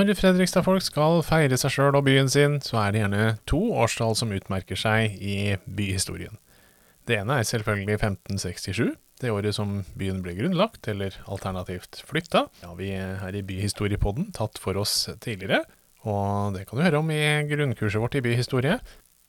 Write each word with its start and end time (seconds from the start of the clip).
Når 0.00 0.14
Fredrikstad-folk 0.16 0.80
skal 0.80 1.18
feire 1.20 1.56
seg 1.60 1.74
sjøl 1.74 1.96
og 1.98 2.06
byen 2.06 2.28
sin, 2.32 2.54
så 2.64 2.78
er 2.80 2.94
det 2.94 3.00
gjerne 3.02 3.24
to 3.50 3.58
årstall 3.82 4.14
som 4.16 4.30
utmerker 4.32 4.78
seg 4.78 5.18
i 5.20 5.58
byhistorien. 5.68 6.38
Det 7.04 7.18
ene 7.18 7.34
er 7.36 7.44
selvfølgelig 7.44 7.98
1567, 7.98 8.94
det 9.20 9.32
året 9.34 9.58
som 9.58 9.82
byen 10.00 10.22
ble 10.24 10.32
grunnlagt, 10.38 10.88
eller 10.88 11.18
alternativt 11.28 11.98
flytta. 12.08 12.46
Det 12.62 12.70
har 12.70 12.78
vi 12.78 12.88
her 12.96 13.36
i 13.36 13.42
Byhistoriepodden 13.44 14.30
tatt 14.38 14.56
for 14.62 14.78
oss 14.80 14.94
tidligere, 15.20 15.66
og 16.08 16.56
det 16.56 16.62
kan 16.70 16.80
du 16.80 16.84
høre 16.86 17.02
om 17.02 17.12
i 17.12 17.20
grunnkurset 17.50 18.00
vårt 18.00 18.16
i 18.16 18.22
byhistorie. 18.24 18.78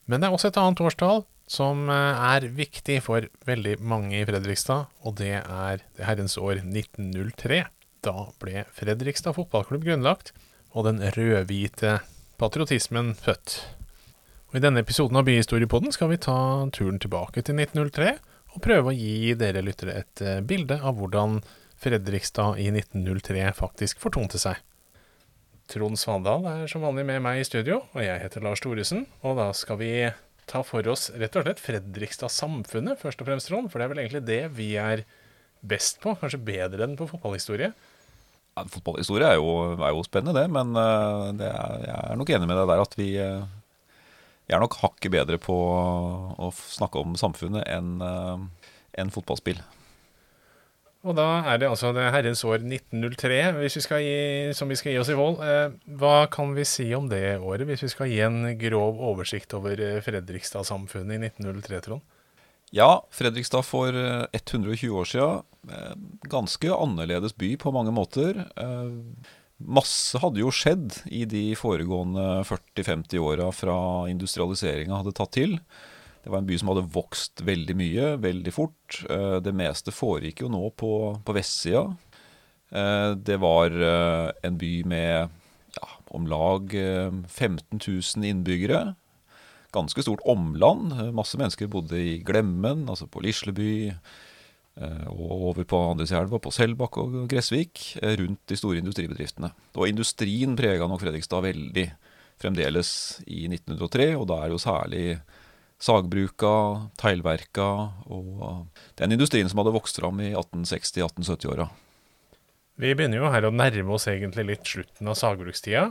Men 0.08 0.24
det 0.24 0.30
er 0.30 0.38
også 0.38 0.54
et 0.54 0.60
annet 0.62 0.84
årstall 0.88 1.26
som 1.52 1.92
eh, 1.92 2.22
er 2.30 2.48
viktig 2.56 3.02
for 3.04 3.28
veldig 3.50 3.76
mange 3.84 4.22
i 4.22 4.24
Fredrikstad, 4.30 4.88
og 5.04 5.20
det 5.20 5.36
er 5.42 5.84
det 5.84 6.08
herrens 6.08 6.38
år 6.40 6.64
1903. 6.64 7.60
Da 8.08 8.16
ble 8.40 8.64
Fredrikstad 8.72 9.36
fotballklubb 9.36 9.84
grunnlagt, 9.90 10.32
og 10.72 10.88
den 10.88 11.02
rødhvite 11.16 12.00
patriotismen 12.42 13.14
født. 13.18 13.60
Og 14.52 14.60
I 14.60 14.64
denne 14.64 14.84
episoden 14.84 15.20
av 15.20 15.28
Byhistoriepodden 15.28 15.94
skal 15.96 16.12
vi 16.12 16.20
ta 16.20 16.36
turen 16.76 17.00
tilbake 17.00 17.44
til 17.46 17.60
1903, 17.60 18.16
og 18.52 18.64
prøve 18.64 18.92
å 18.92 18.96
gi 18.96 19.32
dere 19.40 19.64
lyttere 19.64 20.02
et 20.02 20.24
eh, 20.26 20.42
bilde 20.44 20.76
av 20.84 20.98
hvordan 21.00 21.40
Fredrikstad 21.82 22.60
i 22.62 22.68
1903 22.70 23.48
faktisk 23.58 24.02
fortonte 24.04 24.42
seg. 24.42 24.60
Trond 25.72 25.98
Svandal 25.98 26.44
er 26.50 26.68
som 26.70 26.84
vanlig 26.84 27.06
med 27.08 27.24
meg 27.24 27.40
i 27.40 27.48
studio, 27.48 27.80
og 27.96 28.04
jeg 28.04 28.20
heter 28.22 28.44
Lars 28.44 28.62
Thoresen. 28.62 29.06
Og 29.24 29.40
da 29.40 29.48
skal 29.56 29.80
vi 29.80 29.94
ta 30.52 30.62
for 30.68 30.86
oss 30.92 31.08
rett 31.16 31.38
og 31.40 31.48
slett 31.48 31.64
Fredrikstad-samfunnet, 31.64 33.00
først 33.00 33.24
og 33.24 33.30
fremst, 33.30 33.48
Trond. 33.48 33.72
For 33.72 33.80
det 33.80 33.88
er 33.88 33.94
vel 33.94 34.04
egentlig 34.04 34.24
det 34.28 34.42
vi 34.58 34.74
er 34.82 35.06
best 35.64 36.02
på, 36.04 36.14
kanskje 36.20 36.42
bedre 36.44 36.86
enn 36.86 36.98
på 37.00 37.08
fotballhistorie. 37.10 37.72
Ja, 38.62 38.70
fotballhistorie 38.70 39.26
er 39.26 39.40
er 39.82 39.96
jo 39.96 40.06
spennende, 40.06 40.38
det. 40.38 40.48
Men 40.54 40.76
uh, 40.78 41.34
det 41.34 41.50
er, 41.50 41.84
jeg 41.88 41.98
er 41.98 42.20
nok 42.20 42.30
enig 42.30 42.48
med 42.48 42.60
deg 42.62 42.70
der 42.70 42.86
at 42.86 42.98
vi 43.00 43.10
uh, 43.18 43.44
Jeg 44.50 44.58
er 44.58 44.64
nok 44.64 44.80
hakket 44.82 45.14
bedre 45.14 45.38
på 45.42 45.56
å 45.56 46.50
snakke 46.54 47.00
om 47.00 47.16
samfunnet 47.16 47.66
enn 47.72 48.02
uh, 48.04 48.38
en 49.00 49.14
fotballspill. 49.14 49.62
Og 51.02 51.16
da 51.18 51.42
er 51.50 51.58
det 51.58 51.70
altså 51.72 51.90
det 51.96 52.12
herrens 52.14 52.44
år 52.46 52.62
1903 52.62 53.38
hvis 53.58 53.78
vi 53.80 53.82
gi, 54.04 54.18
som 54.54 54.70
vi 54.70 54.76
skal 54.78 54.94
gi 54.94 55.00
oss 55.02 55.10
i 55.10 55.16
Vold. 55.18 55.40
hva 55.98 56.28
kan 56.30 56.52
vi 56.54 56.66
si 56.68 56.92
om 56.94 57.08
det 57.10 57.40
året, 57.40 57.66
hvis 57.66 57.88
vi 57.88 57.90
skal 57.90 58.12
gi 58.12 58.20
en 58.22 58.44
grov 58.60 59.02
oversikt 59.02 59.56
over 59.58 59.82
Fredrikstad-samfunnet 60.06 61.18
i 61.18 61.32
1903, 61.32 61.80
Trond? 61.88 62.06
Ja, 62.72 63.04
Fredrikstad 63.12 63.66
for 63.68 63.96
120 64.32 64.96
år 64.96 65.10
siden 65.12 65.42
Eh, 65.70 65.94
ganske 66.22 66.74
annerledes 66.74 67.36
by 67.38 67.54
på 67.58 67.72
mange 67.74 67.94
måter. 67.94 68.46
Eh, 68.58 68.94
masse 69.62 70.18
hadde 70.22 70.42
jo 70.42 70.54
skjedd 70.54 71.04
i 71.14 71.24
de 71.30 71.52
foregående 71.60 72.42
40-50 72.50 73.22
åra 73.22 73.52
fra 73.54 73.78
industrialiseringa 74.10 75.02
hadde 75.02 75.14
tatt 75.18 75.36
til. 75.38 75.60
Det 76.22 76.30
var 76.30 76.42
en 76.42 76.50
by 76.50 76.58
som 76.58 76.72
hadde 76.72 76.90
vokst 76.94 77.44
veldig 77.46 77.76
mye, 77.78 78.08
veldig 78.22 78.54
fort. 78.54 79.04
Eh, 79.10 79.38
det 79.46 79.54
meste 79.58 79.94
foregikk 79.94 80.42
jo 80.46 80.50
nå 80.54 80.64
på, 80.78 80.94
på 81.26 81.38
vestsida. 81.38 81.90
Det 82.72 83.36
var 83.44 83.74
en 83.76 84.56
by 84.56 84.70
med 84.88 85.34
ja, 85.76 85.88
om 86.16 86.24
lag 86.32 86.72
15 86.72 87.82
000 87.84 88.30
innbyggere. 88.30 88.94
Ganske 89.72 90.04
stort 90.04 90.24
omland. 90.30 90.94
Masse 91.16 91.40
mennesker 91.40 91.72
bodde 91.72 92.00
i 92.00 92.18
Glemmen, 92.28 92.88
altså 92.92 93.08
på 93.08 93.24
Lisleby. 93.24 93.92
Eh, 94.80 95.08
og 95.12 95.48
over 95.52 95.68
på 95.68 95.80
andre 95.92 96.08
sida 96.08 96.40
på 96.40 96.54
Selbakk 96.56 96.98
og 97.02 97.18
Gressvik, 97.32 97.98
eh, 98.02 98.16
rundt 98.22 98.40
de 98.48 98.58
store 98.60 98.80
industribedriftene. 98.80 99.52
Og 99.76 99.88
industrien 99.90 100.56
prega 100.56 100.88
nok 100.88 101.02
Fredrikstad 101.04 101.44
veldig 101.44 101.88
fremdeles 102.42 103.22
i 103.28 103.48
1903, 103.52 104.16
og 104.16 104.28
da 104.32 104.40
er 104.40 104.50
det 104.50 104.56
jo 104.56 104.64
særlig 104.64 105.06
sagbruka, 105.82 106.54
teglverka 107.02 107.68
og 108.14 108.68
den 109.02 109.16
industrien 109.18 109.50
som 109.50 109.62
hadde 109.62 109.74
vokst 109.74 109.98
fram 109.98 110.22
i 110.22 110.32
1860-1870-åra. 110.34 111.68
Vi 112.82 112.94
begynner 112.96 113.20
jo 113.20 113.32
her 113.34 113.46
å 113.46 113.54
nærme 113.54 113.98
oss 113.98 114.08
egentlig 114.10 114.46
litt 114.48 114.66
slutten 114.66 115.10
av 115.10 115.18
sagbrukstida. 115.20 115.90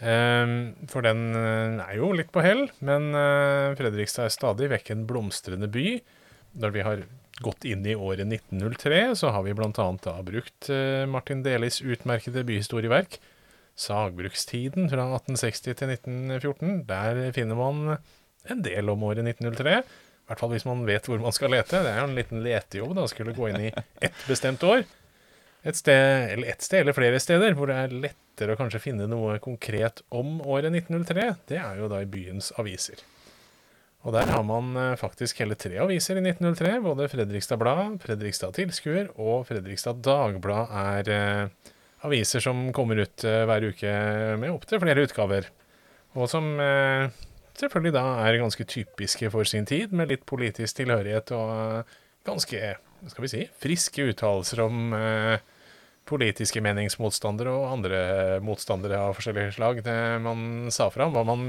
Ehm, 0.00 0.74
for 0.88 1.04
den 1.04 1.30
eh, 1.36 1.80
er 1.84 1.96
jo 2.00 2.12
litt 2.16 2.32
på 2.32 2.44
hell, 2.44 2.66
men 2.80 3.10
Fredrikstad 3.76 4.28
er 4.28 4.34
stadig 4.34 4.70
vekk 4.72 4.94
en 4.94 5.06
blomstrende 5.08 5.68
by. 5.70 5.98
Når 6.60 6.74
vi 6.74 6.84
har 6.86 7.04
gått 7.44 7.64
inn 7.68 7.84
i 7.88 7.96
året 7.96 8.26
1903, 8.26 9.14
så 9.16 9.32
har 9.34 9.44
vi 9.46 9.54
bl.a. 9.56 9.72
da 9.72 10.14
brukt 10.26 10.70
eh, 10.72 11.06
Martin 11.08 11.44
Delis 11.46 11.80
utmerkede 11.80 12.44
byhistorieverk, 12.48 13.20
'Sagbrukstiden' 13.80 14.90
fra 14.92 15.06
1860 15.16 15.78
til 15.78 15.92
1914. 15.94 16.82
Der 16.88 17.20
finner 17.32 17.56
man 17.56 17.96
en 18.50 18.64
del 18.66 18.90
om 18.92 19.04
året 19.08 19.24
1903. 19.24 19.78
I 19.80 20.28
hvert 20.28 20.42
fall 20.42 20.52
hvis 20.52 20.66
man 20.68 20.82
vet 20.84 21.06
hvor 21.08 21.22
man 21.22 21.32
skal 21.32 21.54
lete. 21.54 21.80
Det 21.80 21.88
er 21.94 22.02
jo 22.02 22.08
en 22.10 22.18
liten 22.18 22.42
letejobb 22.44 22.92
da, 22.98 23.06
skulle 23.08 23.34
gå 23.34 23.48
inn 23.48 23.70
i 23.70 23.72
ett 24.04 24.26
bestemt 24.28 24.62
år. 24.66 24.84
Et 25.60 25.76
sted, 25.76 26.30
eller 26.32 26.48
ett 26.54 26.64
sted, 26.64 26.80
eller 26.80 26.96
flere 26.96 27.20
steder, 27.20 27.54
hvor 27.56 27.68
det 27.68 27.76
er 27.76 27.96
lettere 28.06 28.54
å 28.54 28.60
kanskje 28.60 28.80
finne 28.80 29.08
noe 29.10 29.36
konkret 29.44 30.00
om 30.08 30.38
året 30.40 30.72
1903, 30.72 31.26
det 31.50 31.58
er 31.60 31.82
jo 31.82 31.90
da 31.92 32.00
i 32.00 32.08
byens 32.08 32.48
aviser. 32.60 33.02
Og 34.08 34.14
der 34.16 34.30
har 34.32 34.44
man 34.48 34.72
eh, 34.80 34.96
faktisk 34.96 35.42
hele 35.42 35.58
tre 35.60 35.76
aviser 35.82 36.16
i 36.16 36.24
1903. 36.24 36.78
Både 36.86 37.08
Fredrikstad 37.12 37.60
Blad, 37.60 37.98
Fredrikstad 38.00 38.56
Tilskuer 38.56 39.10
og 39.20 39.44
Fredrikstad 39.50 40.00
Dagblad 40.06 40.72
er 40.72 41.10
eh, 41.12 41.72
aviser 42.08 42.40
som 42.44 42.70
kommer 42.76 43.02
ut 43.04 43.24
eh, 43.28 43.42
hver 43.48 43.66
uke 43.68 43.96
med 44.40 44.54
opptil 44.54 44.80
flere 44.80 45.04
utgaver. 45.04 45.50
Og 46.16 46.30
som 46.32 46.48
eh, 46.64 47.12
selvfølgelig 47.60 47.94
da 47.98 48.04
er 48.24 48.40
ganske 48.40 48.66
typiske 48.72 49.30
for 49.34 49.48
sin 49.48 49.68
tid, 49.68 49.92
med 49.92 50.10
litt 50.14 50.24
politisk 50.28 50.80
tilhørighet 50.80 51.34
og 51.36 51.52
eh, 51.52 51.98
ganske, 52.28 52.72
skal 53.08 53.24
vi 53.24 53.32
si, 53.32 53.46
friske 53.62 54.10
uttalelser 54.12 54.62
om 54.66 54.92
eh, 54.96 55.40
politiske 56.10 56.62
meningsmotstandere 56.64 57.54
og 57.54 57.70
andre 57.70 58.02
motstandere 58.44 59.00
av 59.08 59.16
forskjellige 59.18 59.56
slag. 59.56 59.82
Det 59.86 59.96
man 60.24 60.70
sa 60.74 60.90
fra 60.92 61.06
om 61.08 61.16
hva 61.16 61.24
man, 61.28 61.44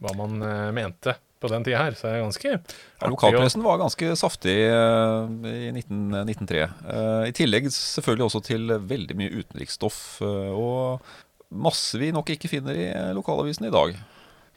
hva 0.00 0.12
man 0.16 0.38
mente 0.76 1.16
på 1.40 1.50
den 1.52 1.66
tida 1.66 1.82
her, 1.84 1.96
så 1.96 2.08
er 2.08 2.16
det 2.16 2.24
ganske 2.24 2.52
ja, 2.52 3.10
Lokalpressen 3.10 3.64
var 3.64 3.80
ganske 3.80 4.14
saftig 4.18 4.56
uh, 4.72 5.28
i 5.44 5.70
19, 5.72 6.24
1903. 6.24 6.64
Uh, 6.86 7.22
I 7.28 7.34
tillegg 7.36 7.68
selvfølgelig 7.74 8.28
også 8.30 8.42
til 8.46 8.76
veldig 8.88 9.18
mye 9.18 9.42
utenriksstoff, 9.42 10.00
uh, 10.24 10.52
og 10.56 11.56
masse 11.66 12.00
vi 12.00 12.12
nok 12.14 12.32
ikke 12.34 12.50
finner 12.50 12.78
i 12.78 12.88
lokalavisen 13.16 13.68
i 13.68 13.74
dag. 13.74 13.98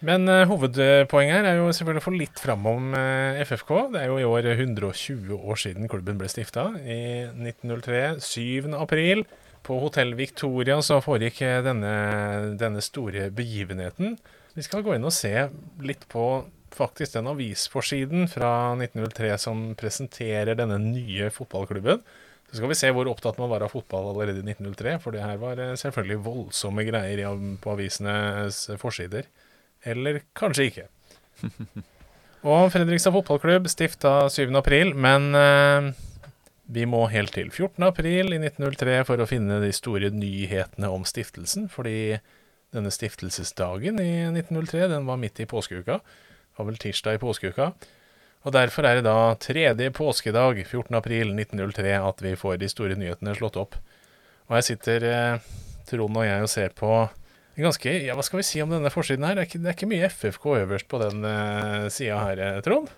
Men 0.06 0.30
hovedpoenget 0.48 1.36
her 1.36 1.48
er 1.50 1.58
jo 1.60 1.72
selvfølgelig 1.76 2.02
å 2.02 2.06
få 2.06 2.14
litt 2.16 2.40
fram 2.40 2.68
om 2.72 2.94
FFK. 3.44 3.72
Det 3.92 4.00
er 4.00 4.08
jo 4.08 4.20
i 4.22 4.28
år 4.28 4.48
120 4.54 5.34
år 5.36 5.60
siden 5.60 5.90
klubben 5.92 6.22
ble 6.22 6.30
stifta, 6.32 6.70
i 6.80 7.28
1903. 7.28 8.04
7. 8.24 8.70
april. 8.80 9.26
På 9.68 9.76
Hotell 9.84 10.14
Victoria 10.16 10.78
så 10.86 11.02
foregikk 11.04 11.42
denne, 11.66 11.92
denne 12.60 12.84
store 12.84 13.28
begivenheten. 13.36 14.16
Vi 14.56 14.64
skal 14.66 14.86
gå 14.86 14.96
inn 14.96 15.08
og 15.08 15.14
se 15.16 15.34
litt 15.84 16.08
på 16.12 16.26
faktisk 16.76 17.18
den 17.18 17.30
avisforsiden 17.30 18.30
fra 18.32 18.74
1903 18.78 19.36
som 19.42 19.62
presenterer 19.80 20.58
denne 20.58 20.80
nye 20.82 21.30
fotballklubben. 21.34 22.02
Så 22.50 22.58
skal 22.58 22.72
vi 22.72 22.78
se 22.80 22.90
hvor 22.96 23.10
opptatt 23.12 23.38
man 23.38 23.52
var 23.52 23.62
av 23.66 23.74
fotball 23.76 24.10
allerede 24.10 24.42
i 24.42 24.48
1903, 24.56 24.96
for 25.04 25.14
det 25.14 25.22
her 25.22 25.38
var 25.42 25.60
eh, 25.62 25.76
selvfølgelig 25.78 26.24
voldsomme 26.26 26.86
greier 26.88 27.22
på 27.62 27.76
avisenes 27.76 28.64
forsider. 28.82 29.28
Eller 29.88 30.22
kanskje 30.38 30.70
ikke. 30.70 30.88
Og 32.50 32.70
Fredrikstad 32.72 33.14
fotballklubb 33.16 33.68
stifta 33.72 34.30
7. 34.32 34.48
april, 34.60 34.94
men 34.96 35.36
eh, 35.36 35.90
vi 36.72 36.86
må 36.88 37.06
helt 37.12 37.34
til 37.36 37.52
14. 37.52 37.84
april 37.88 38.32
i 38.36 38.40
1903 38.40 39.02
for 39.08 39.20
å 39.20 39.28
finne 39.28 39.60
de 39.64 39.74
store 39.76 40.12
nyhetene 40.16 40.92
om 40.92 41.04
stiftelsen, 41.08 41.68
fordi 41.72 42.20
denne 42.76 42.92
stiftelsesdagen 42.94 44.00
i 44.00 44.12
1903 44.30 44.88
den 44.92 45.08
var 45.10 45.20
midt 45.20 45.42
i 45.42 45.50
påskeuka 45.50 46.00
var 46.60 46.68
vel 46.68 46.80
tirsdag 46.80 47.18
i 47.18 47.22
påskeuka. 47.22 47.72
Og 48.48 48.56
derfor 48.56 48.88
er 48.88 49.00
det 49.00 49.08
da 49.08 49.36
tredje 49.40 49.92
påskedag, 49.96 50.62
14. 50.66 50.96
april 50.96 51.34
1903, 51.36 51.96
at 52.00 52.22
vi 52.24 52.36
får 52.40 52.60
de 52.60 52.70
store 52.72 52.96
nyhetene 53.00 53.36
slått 53.36 53.60
opp. 53.60 53.76
Og 54.48 54.56
her 54.58 54.66
sitter 54.66 55.06
eh, 55.08 55.50
Trond 55.90 56.20
og 56.20 56.28
jeg 56.28 56.46
og 56.46 56.52
ser 56.52 56.76
på 56.78 56.94
ganske 57.58 57.92
Ja, 58.06 58.16
hva 58.18 58.24
skal 58.26 58.42
vi 58.42 58.48
si 58.48 58.62
om 58.64 58.72
denne 58.72 58.92
forsiden 58.94 59.26
her? 59.28 59.38
Det 59.38 59.44
er 59.44 59.50
ikke, 59.50 59.62
det 59.64 59.72
er 59.72 59.78
ikke 59.78 59.92
mye 59.92 60.10
FFK 60.10 60.48
øverst 60.62 60.90
på 60.92 61.02
den 61.02 61.26
uh, 61.26 61.88
sida 61.92 62.20
her, 62.24 62.42
eh, 62.46 62.62
Trond? 62.66 62.92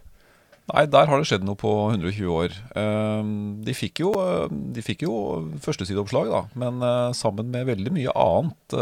Nei, 0.72 0.86
der 0.88 1.10
har 1.10 1.20
det 1.20 1.28
skjedd 1.28 1.44
noe 1.44 1.58
på 1.60 1.72
120 1.90 2.30
år. 2.32 2.54
Ehm, 2.78 3.32
de 3.66 3.74
fikk 3.76 4.04
jo, 4.04 4.12
eh, 4.22 4.46
de 4.78 4.84
jo 5.04 5.16
førstesideoppslag, 5.60 6.30
da. 6.32 6.44
Men 6.62 6.80
eh, 6.86 7.10
sammen 7.18 7.50
med 7.52 7.68
veldig 7.68 7.92
mye 7.96 8.14
annet 8.16 8.78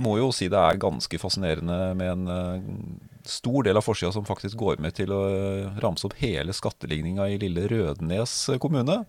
må 0.00 0.14
jo 0.20 0.30
si 0.32 0.46
det 0.48 0.60
er 0.60 0.78
ganske 0.80 1.18
fascinerende 1.18 1.76
med 1.98 2.12
en 2.12 3.00
stor 3.26 3.66
del 3.66 3.76
av 3.76 3.84
forsida 3.84 4.12
som 4.14 4.24
faktisk 4.24 4.56
går 4.60 4.78
med 4.80 4.94
til 4.96 5.12
å 5.12 5.20
ramse 5.82 6.06
opp 6.06 6.14
hele 6.20 6.54
skatteligninga 6.56 7.26
i 7.32 7.40
lille 7.42 7.66
Rødnes 7.68 8.32
kommune. 8.62 9.02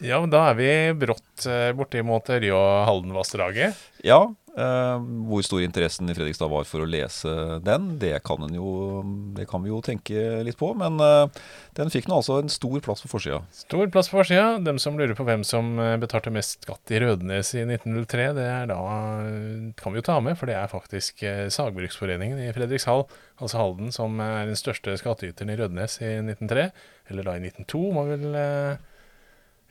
Ja, 0.00 0.20
men 0.22 0.32
da 0.32 0.46
er 0.50 0.56
vi 0.56 0.68
brått 0.96 1.44
eh, 1.48 1.70
bortimot 1.76 2.30
Ørje 2.32 2.56
og 2.56 2.86
Haldenvassdraget. 2.88 3.76
Ja, 4.06 4.22
eh, 4.56 5.02
hvor 5.28 5.44
stor 5.44 5.60
interessen 5.60 6.08
i 6.08 6.14
Fredrikstad 6.16 6.48
var 6.48 6.64
for 6.68 6.80
å 6.80 6.88
lese 6.88 7.58
den, 7.66 7.90
det 8.00 8.14
kan, 8.24 8.46
jo, 8.56 9.02
det 9.36 9.44
kan 9.50 9.60
vi 9.60 9.68
jo 9.68 9.82
tenke 9.84 10.40
litt 10.46 10.56
på. 10.60 10.72
Men 10.80 10.96
eh, 11.04 11.42
den 11.76 11.92
fikk 11.92 12.08
nå 12.08 12.16
altså 12.16 12.38
en 12.40 12.52
stor 12.52 12.80
plass 12.86 13.04
på 13.04 13.12
forsida. 13.12 13.42
Stor 13.52 13.92
plass 13.92 14.08
på 14.08 14.22
forsida. 14.22 14.56
Dem 14.64 14.80
som 14.80 14.96
lurer 14.96 15.12
på 15.18 15.26
hvem 15.28 15.44
som 15.44 15.74
eh, 15.76 15.98
betalte 16.00 16.32
mest 16.32 16.64
skatt 16.64 16.96
i 16.96 17.02
Rødnes 17.04 17.52
i 17.58 17.66
1903, 17.66 18.30
det 18.40 18.48
er 18.48 18.70
da 18.72 18.80
eh, 19.26 19.70
kan 19.80 19.92
vi 19.92 20.00
jo 20.00 20.08
ta 20.08 20.16
med, 20.24 20.38
for 20.40 20.48
det 20.48 20.56
er 20.56 20.72
faktisk 20.72 21.26
Sagbruksforeningen 21.52 22.40
i 22.40 22.52
Fredrikshall, 22.56 23.04
altså 23.36 23.60
Halden, 23.60 23.92
som 23.92 24.16
er 24.24 24.48
den 24.48 24.56
største 24.56 24.96
skattyteren 25.00 25.52
i 25.52 25.60
Rødnes 25.60 26.00
i 26.00 26.16
1903. 26.24 26.70
Eller 27.10 27.26
da 27.26 27.36
i 27.36 27.44
1902, 27.50 27.84
må 27.92 28.08
vel 28.08 28.30
eh, 28.38 28.88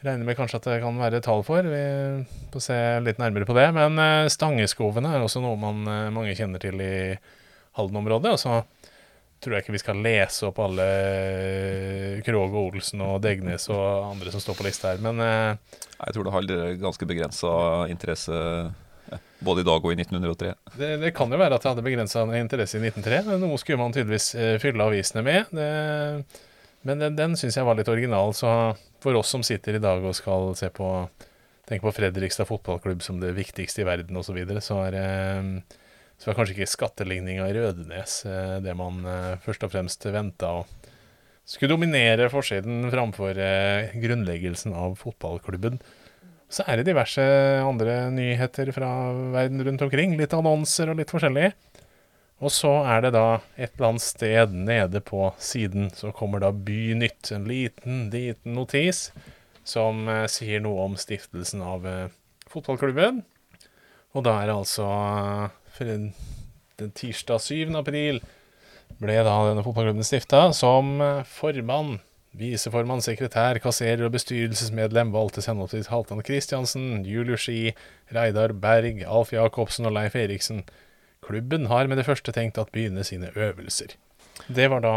regne 0.06 0.26
med 0.28 0.38
kanskje 0.38 0.60
at 0.60 0.68
det 0.70 0.80
kan 0.84 1.00
være 1.00 1.22
tall 1.24 1.44
for. 1.48 1.66
Vi 1.66 1.84
får 2.54 2.64
se 2.64 2.80
litt 3.04 3.20
nærmere 3.22 3.48
på 3.48 3.56
det. 3.58 3.68
Men 3.76 4.00
eh, 4.00 4.30
Stangeskovene 4.32 5.16
er 5.16 5.26
også 5.26 5.44
noe 5.44 5.60
man, 5.60 5.84
eh, 5.88 6.12
mange 6.16 6.36
kjenner 6.38 6.62
til 6.64 6.80
i 6.84 6.94
Halden-området. 7.78 8.36
Og 8.36 8.42
så 8.42 8.60
tror 9.40 9.56
jeg 9.56 9.64
ikke 9.64 9.76
vi 9.76 9.82
skal 9.84 10.04
lese 10.04 10.50
opp 10.50 10.60
alle 10.64 10.86
eh, 10.90 12.20
Krog 12.26 12.52
og 12.52 12.76
Olsen 12.76 13.04
og 13.06 13.22
Degnes 13.24 13.70
og 13.72 14.12
andre 14.12 14.34
som 14.34 14.44
står 14.44 14.60
på 14.60 14.68
lista 14.68 14.94
her, 14.94 15.04
men 15.04 15.20
Jeg 15.24 16.16
tror 16.16 16.28
det 16.28 16.34
har 16.36 16.50
ganske 16.80 17.08
begrensa 17.08 17.52
interesse 17.92 18.36
både 19.40 19.64
i 19.64 19.66
dag 19.66 19.80
og 19.80 19.94
i 19.94 19.96
1903. 19.96 20.52
det, 20.78 20.90
det 21.02 21.14
kan 21.16 21.32
jo 21.32 21.40
være 21.40 21.56
at 21.56 21.64
det 21.64 21.72
hadde 21.72 21.86
begrensa 21.86 22.26
interesse 22.38 22.78
i 22.78 22.84
1903. 22.84 23.24
men 23.32 23.48
Noe 23.48 23.58
skulle 23.58 23.80
man 23.80 23.96
tydeligvis 23.96 24.34
fylle 24.62 24.86
avisene 24.86 25.24
med. 25.24 25.56
Det, 25.56 25.70
men 26.88 27.02
den, 27.02 27.18
den 27.18 27.36
syns 27.40 27.58
jeg 27.60 27.68
var 27.68 27.76
litt 27.80 27.92
original, 27.92 28.34
så 28.38 28.76
for 29.04 29.18
oss 29.20 29.32
som 29.34 29.44
sitter 29.46 29.78
i 29.78 29.84
dag 29.84 30.04
og 30.04 30.16
skal 30.18 30.54
se 30.60 30.70
på 30.74 30.88
tenke 31.70 31.86
på 31.86 31.94
Fredrikstad 31.94 32.48
fotballklubb 32.50 33.04
som 33.06 33.20
det 33.22 33.36
viktigste 33.38 33.84
i 33.84 33.88
verden 33.88 34.18
osv., 34.18 34.32
så, 34.32 34.38
videre, 34.38 34.64
så 34.64 34.82
eh, 34.90 35.78
så 36.20 36.32
er 36.32 36.36
kanskje 36.36 36.58
ikke 36.58 36.74
skatteligninga 36.74 37.46
i 37.48 37.56
Rødenes 37.56 38.24
eh, 38.28 38.58
det 38.64 38.76
man 38.76 39.04
eh, 39.08 39.38
først 39.46 39.64
og 39.68 39.72
fremst 39.76 40.08
venta 40.10 40.52
å 40.60 40.66
skulle 41.50 41.74
dominere 41.74 42.28
forsiden 42.30 42.90
framfor 42.94 43.38
grunnleggelsen 43.98 44.76
av 44.78 45.00
fotballklubben. 45.00 45.80
Så 46.46 46.62
er 46.70 46.78
det 46.78 46.92
diverse 46.92 47.24
andre 47.66 48.04
nyheter 48.14 48.70
fra 48.76 48.90
verden 49.34 49.64
rundt 49.66 49.82
omkring. 49.82 50.14
Litt 50.20 50.36
annonser 50.38 50.92
og 50.92 51.00
litt 51.00 51.10
forskjellig. 51.10 51.48
Og 52.40 52.54
så 52.56 52.72
er 52.88 53.04
det 53.04 53.12
da 53.18 53.42
et 53.58 53.74
eller 53.76 53.90
annet 53.90 54.06
sted 54.06 54.54
nede 54.56 55.02
på 55.04 55.26
siden 55.44 55.90
så 55.96 56.14
kommer 56.16 56.40
da 56.44 56.54
Bynytt. 56.56 57.34
En 57.36 57.48
liten, 57.50 58.08
liten 58.14 58.56
notis 58.56 59.10
som 59.68 60.08
eh, 60.08 60.26
sier 60.32 60.64
noe 60.64 60.88
om 60.88 60.96
stiftelsen 61.00 61.62
av 61.66 61.88
eh, 61.88 62.08
fotballklubben. 62.50 63.24
Og 64.16 64.26
da 64.26 64.40
er 64.40 64.50
det 64.50 64.56
altså 64.56 64.88
eh, 64.88 65.56
for 65.76 65.94
en, 65.94 66.12
den 66.80 66.94
tirsdag 66.96 67.44
7. 67.44 67.76
april 67.78 68.24
ble 69.00 69.18
da 69.24 69.36
denne 69.50 69.64
fotballklubben 69.66 70.08
stifta 70.08 70.50
som 70.56 70.96
eh, 71.04 71.26
formann. 71.28 72.00
Viseformann, 72.40 73.02
sekretær, 73.02 73.58
kasserer 73.60 74.06
og 74.06 74.14
bestyrelsesmedlem 74.14 75.10
valgtes 75.16 75.48
henholdsvis 75.50 75.90
Halvdan 75.90 76.22
Kristiansen, 76.24 77.02
Julius 77.04 77.48
Ski, 77.48 77.74
Reidar 78.14 78.54
Berg, 78.54 79.02
Alf 79.02 79.34
Jacobsen 79.34 79.90
og 79.90 79.96
Leif 79.96 80.16
Eriksen. 80.16 80.62
Klubben 81.26 81.68
har 81.70 81.90
med 81.90 82.00
det 82.00 82.08
første 82.08 82.34
tenkt 82.36 82.60
at 82.62 82.72
begynne 82.74 83.04
sine 83.08 83.32
øvelser. 83.36 83.96
Det 84.48 84.70
var 84.72 84.82
da 84.82 84.94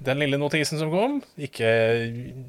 den 0.00 0.22
lille 0.22 0.38
notisen 0.40 0.80
som 0.80 0.90
kom. 0.90 1.18
Ikke, 1.36 1.68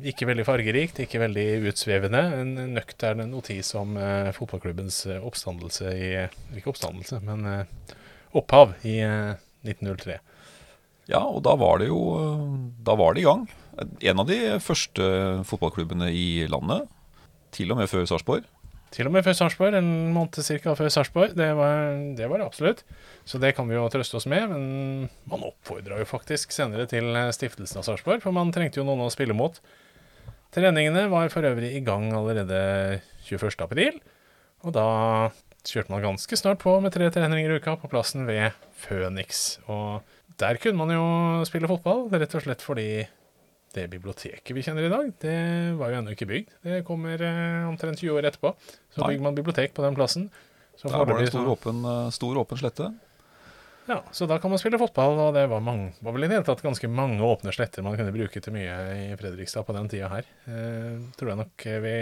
ikke 0.07 0.29
veldig 0.29 0.45
fargerikt, 0.47 1.01
ikke 1.03 1.19
veldig 1.25 1.45
utsvevende. 1.69 2.21
En 2.39 2.53
nøktern 2.77 3.25
notis 3.29 3.73
om 3.77 3.97
eh, 3.99 4.31
fotballklubbens 4.35 5.01
eh, 5.11 5.19
oppstandelse 5.27 5.91
i 5.91 6.09
Ikke 6.57 6.71
oppstandelse, 6.71 7.19
men 7.27 7.45
eh, 7.51 7.93
opphav 8.37 8.77
i 8.87 8.97
eh, 9.03 9.35
1903. 9.67 10.19
Ja, 11.11 11.21
og 11.23 11.43
da 11.45 11.53
var 11.59 11.79
det 11.79 11.87
jo 11.87 12.01
Da 12.83 12.95
var 12.99 13.15
det 13.15 13.23
i 13.23 13.27
gang. 13.27 13.45
En 14.01 14.23
av 14.23 14.27
de 14.27 14.39
første 14.63 15.03
fotballklubbene 15.47 16.09
i 16.15 16.47
landet. 16.49 16.87
Til 17.53 17.71
og 17.71 17.79
med 17.79 17.91
før 17.91 18.07
Sarpsborg. 18.07 18.47
Til 18.95 19.09
og 19.09 19.13
med 19.13 19.25
før 19.25 19.35
Sarpsborg, 19.35 19.75
en 19.75 20.13
måned 20.15 20.39
cirka 20.45 20.73
før 20.77 20.89
Sarpsborg. 20.93 21.33
Det 21.35 21.47
det 22.17 22.29
var 22.29 22.39
det 22.39 22.45
absolutt. 22.47 22.83
Så 23.27 23.39
det 23.41 23.53
kan 23.57 23.67
vi 23.67 23.75
jo 23.75 23.87
trøste 23.91 24.15
oss 24.19 24.27
med. 24.31 24.47
Men 24.49 25.09
man 25.27 25.43
oppfordra 25.49 25.99
jo 25.99 26.07
faktisk 26.07 26.55
senere 26.55 26.87
til 26.87 27.11
stiftelsen 27.35 27.81
av 27.81 27.87
Sarpsborg, 27.87 28.23
for 28.23 28.35
man 28.35 28.53
trengte 28.55 28.79
jo 28.79 28.87
noen 28.87 29.03
å 29.05 29.11
spille 29.13 29.35
mot. 29.35 29.59
Treningene 30.55 31.09
var 31.11 31.27
for 31.33 31.45
øvrig 31.45 31.73
i 31.75 31.83
gang 31.83 32.07
allerede 32.15 33.01
21. 33.27 33.59
april, 33.65 33.99
og 34.63 34.73
da 34.77 34.87
kjørte 35.67 35.91
man 35.91 36.05
ganske 36.05 36.39
snart 36.39 36.61
på 36.63 36.77
med 36.79 36.93
tre 36.95 37.09
treninger 37.11 37.51
i 37.51 37.59
uka 37.59 37.75
på 37.81 37.89
plassen 37.91 38.23
ved 38.29 38.55
Føniks. 38.79 39.59
Og 39.67 39.99
der 40.39 40.59
kunne 40.63 40.79
man 40.79 40.93
jo 40.95 41.05
spille 41.49 41.69
fotball, 41.69 42.07
rett 42.13 42.35
og 42.37 42.45
slett 42.45 42.63
fordi 42.63 42.87
det 43.77 43.85
biblioteket 43.93 44.53
vi 44.57 44.63
kjenner 44.65 44.87
i 44.87 44.91
dag, 44.91 45.09
det 45.23 45.37
var 45.79 45.93
jo 45.93 46.01
ennå 46.01 46.13
ikke 46.17 46.27
bygd. 46.29 46.53
Det 46.65 46.83
kommer 46.87 47.21
eh, 47.21 47.65
omtrent 47.69 48.01
20 48.01 48.17
år 48.17 48.27
etterpå. 48.31 48.51
Så 48.93 49.01
Nei. 49.03 49.13
bygger 49.13 49.27
man 49.29 49.37
bibliotek 49.37 49.73
på 49.77 49.85
den 49.85 49.95
plassen. 49.97 50.29
Så 50.77 50.89
Der 50.91 50.97
var 50.99 51.13
det 51.17 51.27
en 51.27 51.31
stor 51.33 51.45
så- 51.45 51.53
åpen, 51.55 51.83
eh, 51.85 52.09
stor 52.13 52.37
åpen 52.43 52.57
slette. 52.61 52.89
ja, 53.87 54.01
så 54.11 54.27
da 54.27 54.37
kan 54.37 54.51
man 54.51 54.59
spille 54.59 54.77
fotball, 54.77 55.17
og 55.29 55.33
det 55.33 55.45
var, 55.49 55.61
mange, 55.63 55.93
var 56.03 56.11
vel 56.13 56.25
i 56.25 56.27
det 56.27 56.35
hele 56.37 56.45
tatt 56.49 56.61
ganske 56.65 56.89
mange 56.91 57.21
åpne 57.23 57.53
sletter 57.55 57.81
man 57.85 57.95
kunne 57.97 58.11
bruke 58.11 58.41
til 58.43 58.53
mye 58.53 58.73
i 59.13 59.15
Fredrikstad 59.15 59.63
på 59.65 59.73
den 59.77 59.87
tida 59.89 60.09
her. 60.11 60.25
Eh, 60.45 60.97
tror 61.17 61.31
jeg 61.31 61.37
nok 61.39 61.65
eh, 61.71 61.79
vi 61.85 61.95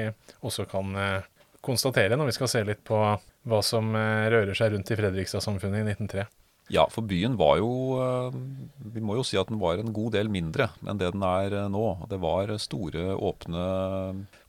også 0.44 0.66
kan 0.68 0.96
eh, 0.96 1.22
konstatere 1.62 2.18
når 2.18 2.26
vi 2.32 2.36
skal 2.40 2.48
se 2.52 2.64
litt 2.66 2.84
på 2.84 2.98
hva 3.46 3.62
som 3.64 3.94
eh, 3.96 4.28
rører 4.34 4.56
seg 4.58 4.74
rundt 4.74 4.90
i 4.92 4.98
Fredrikstad-samfunnet 4.98 5.84
i 5.86 5.94
1903. 5.94 6.26
Ja, 6.74 6.88
for 6.90 7.06
byen 7.06 7.36
var 7.38 7.60
jo 7.60 7.70
eh, 8.02 8.38
Vi 8.96 9.02
må 9.06 9.20
jo 9.20 9.26
si 9.28 9.38
at 9.38 9.52
den 9.52 9.60
var 9.62 9.78
en 9.78 9.94
god 9.94 10.16
del 10.16 10.32
mindre 10.34 10.72
enn 10.82 10.98
det 10.98 11.12
den 11.14 11.26
er 11.28 11.54
eh, 11.54 11.68
nå. 11.70 11.84
Det 12.10 12.18
var 12.22 12.50
store, 12.62 13.12
åpne 13.14 13.66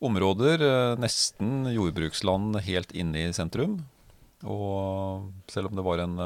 områder. 0.01 0.65
eh, 0.65 0.93
Nesten 1.03 1.67
jordbruksland 1.75 2.57
helt 2.65 2.95
inne 2.97 3.27
i 3.27 3.35
sentrum. 3.37 3.83
Og 4.47 5.29
selv 5.53 5.69
om 5.69 5.77
det 5.77 5.85
var 5.85 6.01
en 6.05 6.17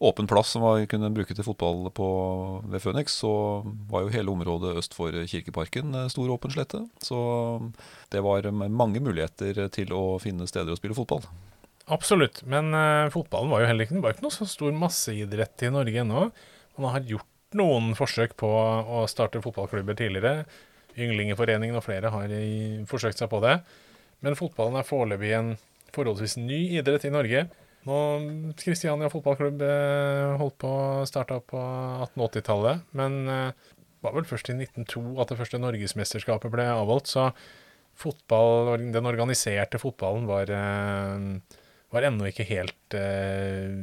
åpen 0.00 0.28
plass 0.30 0.54
som 0.54 0.62
vi 0.64 0.86
kunne 0.88 1.10
bruke 1.12 1.34
til 1.36 1.44
fotball 1.44 1.90
på, 1.92 2.06
ved 2.72 2.80
Phoenix, 2.80 3.18
så 3.20 3.32
var 3.90 4.06
jo 4.06 4.12
hele 4.14 4.32
området 4.32 4.78
øst 4.80 4.94
for 4.96 5.12
Kirkeparken 5.28 5.92
stor 6.08 6.30
åpen 6.32 6.54
slette. 6.54 6.80
Så 7.04 7.18
det 8.14 8.22
var 8.24 8.48
mange 8.54 9.02
muligheter 9.02 9.66
til 9.74 9.92
å 9.92 10.16
finne 10.22 10.48
steder 10.48 10.72
å 10.72 10.78
spille 10.80 10.96
fotball. 10.96 11.26
Absolutt, 11.90 12.44
men 12.46 12.70
uh, 12.76 13.10
fotballen 13.10 13.50
var 13.50 13.64
jo 13.64 13.70
heller 13.70 13.86
ikke, 13.86 13.96
det 13.96 14.04
var 14.04 14.14
ikke 14.14 14.26
noe 14.26 14.34
så 14.34 14.46
stor 14.46 14.74
masseidrett 14.76 15.66
i 15.66 15.72
Norge 15.74 16.02
ennå. 16.04 16.26
Man 16.80 16.94
har 16.94 17.06
gjort 17.08 17.26
noen 17.58 17.94
forsøk 17.98 18.36
på 18.38 18.48
å 18.48 19.04
starte 19.10 19.42
fotballklubber 19.42 19.98
tidligere. 19.98 20.44
Ynglingeforeningen 21.00 21.78
og 21.78 21.84
flere 21.86 22.12
har 22.14 22.34
i, 22.34 22.82
forsøkt 22.90 23.18
seg 23.20 23.30
på 23.32 23.40
det. 23.42 23.58
Men 24.24 24.38
fotballen 24.38 24.78
er 24.78 24.86
foreløpig 24.86 25.32
en 25.36 25.50
forholdsvis 25.94 26.36
ny 26.40 26.60
idrett 26.78 27.06
i 27.08 27.12
Norge. 27.14 27.44
Nå, 27.88 27.98
Kristiania 28.60 29.08
fotballklubb 29.10 29.62
eh, 29.64 30.34
holdt 30.40 30.58
på 30.60 30.70
å 30.70 31.06
starte 31.08 31.38
opp 31.40 31.48
på 31.54 31.60
1880-tallet, 31.60 32.84
men 33.00 33.16
eh, 33.32 33.70
var 34.04 34.16
vel 34.16 34.28
først 34.28 34.52
i 34.52 34.56
1902 34.58 35.16
at 35.22 35.32
det 35.32 35.38
første 35.40 35.60
norgesmesterskapet 35.62 36.52
ble 36.52 36.66
avholdt, 36.74 37.08
så 37.08 37.30
fotball, 38.00 38.76
den 38.92 39.08
organiserte 39.08 39.80
fotballen 39.80 40.28
var 40.28 40.52
eh, 40.52 41.24
var 41.90 42.06
ennå 42.06 42.28
ikke 42.30 42.46
helt 42.48 42.96
eh, 42.98 43.74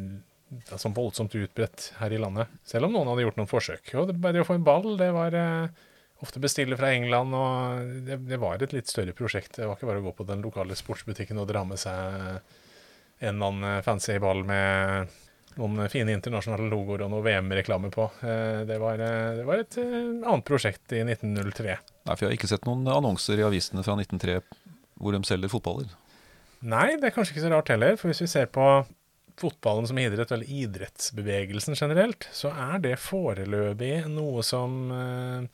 altså 0.72 0.92
voldsomt 0.96 1.36
utbredt 1.36 1.92
her 2.00 2.16
i 2.16 2.22
landet. 2.22 2.52
Selv 2.68 2.88
om 2.88 2.96
noen 2.96 3.12
hadde 3.12 3.28
gjort 3.28 3.40
noen 3.42 3.52
forsøk. 3.52 3.94
Og 4.00 4.10
det, 4.10 4.18
bare 4.24 4.44
å 4.44 4.48
få 4.48 4.58
en 4.58 4.68
ball, 4.68 4.96
det 5.00 5.10
var 5.16 5.36
eh, 5.38 5.86
ofte 6.24 6.42
bestille 6.44 6.78
fra 6.80 6.94
England, 6.96 7.36
og 7.38 8.02
det, 8.08 8.22
det 8.30 8.40
var 8.42 8.64
et 8.64 8.74
litt 8.76 8.90
større 8.90 9.16
prosjekt. 9.18 9.60
Det 9.60 9.68
var 9.68 9.78
ikke 9.78 9.92
bare 9.92 10.02
å 10.02 10.08
gå 10.08 10.16
på 10.18 10.28
den 10.30 10.44
lokale 10.46 10.78
sportsbutikken 10.80 11.44
og 11.44 11.50
dra 11.52 11.66
med 11.68 11.82
seg 11.82 12.40
en 13.18 13.34
eller 13.34 13.48
annen 13.50 13.86
fancy 13.86 14.18
ball 14.22 14.44
med 14.46 15.16
noen 15.58 15.90
fine 15.90 16.14
internasjonale 16.14 16.70
logoer 16.70 17.04
og 17.06 17.12
noe 17.12 17.26
VM-reklame 17.26 17.90
på. 17.94 18.08
Eh, 18.22 18.64
det, 18.70 18.78
var, 18.82 19.02
eh, 19.02 19.38
det 19.40 19.46
var 19.48 19.62
et 19.62 19.78
eh, 19.82 19.96
annet 20.22 20.46
prosjekt 20.48 20.94
i 20.94 21.04
1903. 21.04 21.78
Nei, 22.08 22.14
for 22.14 22.26
jeg 22.26 22.30
har 22.30 22.38
ikke 22.38 22.52
sett 22.52 22.68
noen 22.70 22.88
annonser 22.92 23.42
i 23.42 23.48
avisene 23.48 23.86
fra 23.86 23.98
1903 23.98 24.40
hvor 24.98 25.14
de 25.14 25.22
selger 25.30 25.52
fotballer. 25.52 25.90
Nei, 26.66 26.96
det 26.98 27.10
er 27.10 27.14
kanskje 27.14 27.36
ikke 27.36 27.46
så 27.46 27.52
rart 27.54 27.70
heller, 27.70 27.98
for 28.00 28.10
hvis 28.10 28.24
vi 28.24 28.30
ser 28.32 28.48
på 28.50 28.66
fotballen 29.38 29.86
som 29.90 30.00
idrett, 30.02 30.32
eller 30.34 30.50
idrettsbevegelsen 30.50 31.78
generelt, 31.78 32.26
så 32.34 32.50
er 32.50 32.82
det 32.82 32.96
foreløpig 33.02 34.08
noe 34.10 34.42
som 34.46 34.78
eh, 34.94 35.46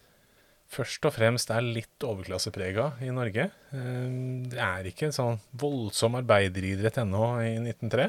først 0.71 1.03
og 1.09 1.15
fremst 1.17 1.51
er 1.51 1.65
litt 1.65 2.07
overklasseprega 2.07 2.93
i 3.03 3.11
Norge. 3.15 3.49
Eh, 3.75 4.13
det 4.53 4.61
er 4.63 4.87
ikke 4.87 5.09
en 5.09 5.17
sånn 5.17 5.41
voldsom 5.59 6.15
arbeideridrett 6.21 7.01
ennå 7.03 7.33
i 7.43 7.57
1903. 7.57 8.07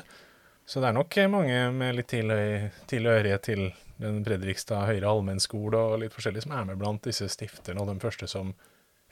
Så 0.64 0.80
det 0.80 0.88
er 0.88 0.96
nok 0.96 1.16
mange 1.28 1.58
med 1.76 1.98
litt 1.98 2.14
tilhørighet 2.14 3.42
til 3.44 3.66
den 4.00 4.22
Fredrikstad 4.26 4.86
høyere 4.88 5.10
allmennskole 5.10 5.80
og 5.90 5.98
litt 6.02 6.14
forskjellig 6.14 6.46
som 6.46 6.54
er 6.56 6.70
med 6.70 6.78
blant 6.80 7.04
disse 7.04 7.28
stifterne 7.30 7.82
og 7.82 7.90
de 7.90 7.98
første 8.02 8.28
som 8.30 8.54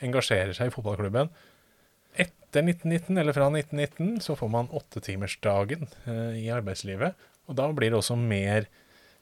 engasjerer 0.02 0.56
seg 0.56 0.70
i 0.70 0.74
fotballklubben. 0.74 1.28
Etter 2.52 2.68
1919, 2.68 3.18
eller 3.18 3.32
fra 3.32 3.48
1919, 3.48 4.20
så 4.20 4.36
får 4.36 4.48
man 4.52 4.68
åttetimersdagen 4.70 5.86
eh, 6.04 6.38
i 6.44 6.50
arbeidslivet. 6.52 7.16
Og 7.48 7.56
da 7.56 7.70
blir 7.72 7.90
det 7.90 7.98
også 7.98 8.16
mer 8.20 8.68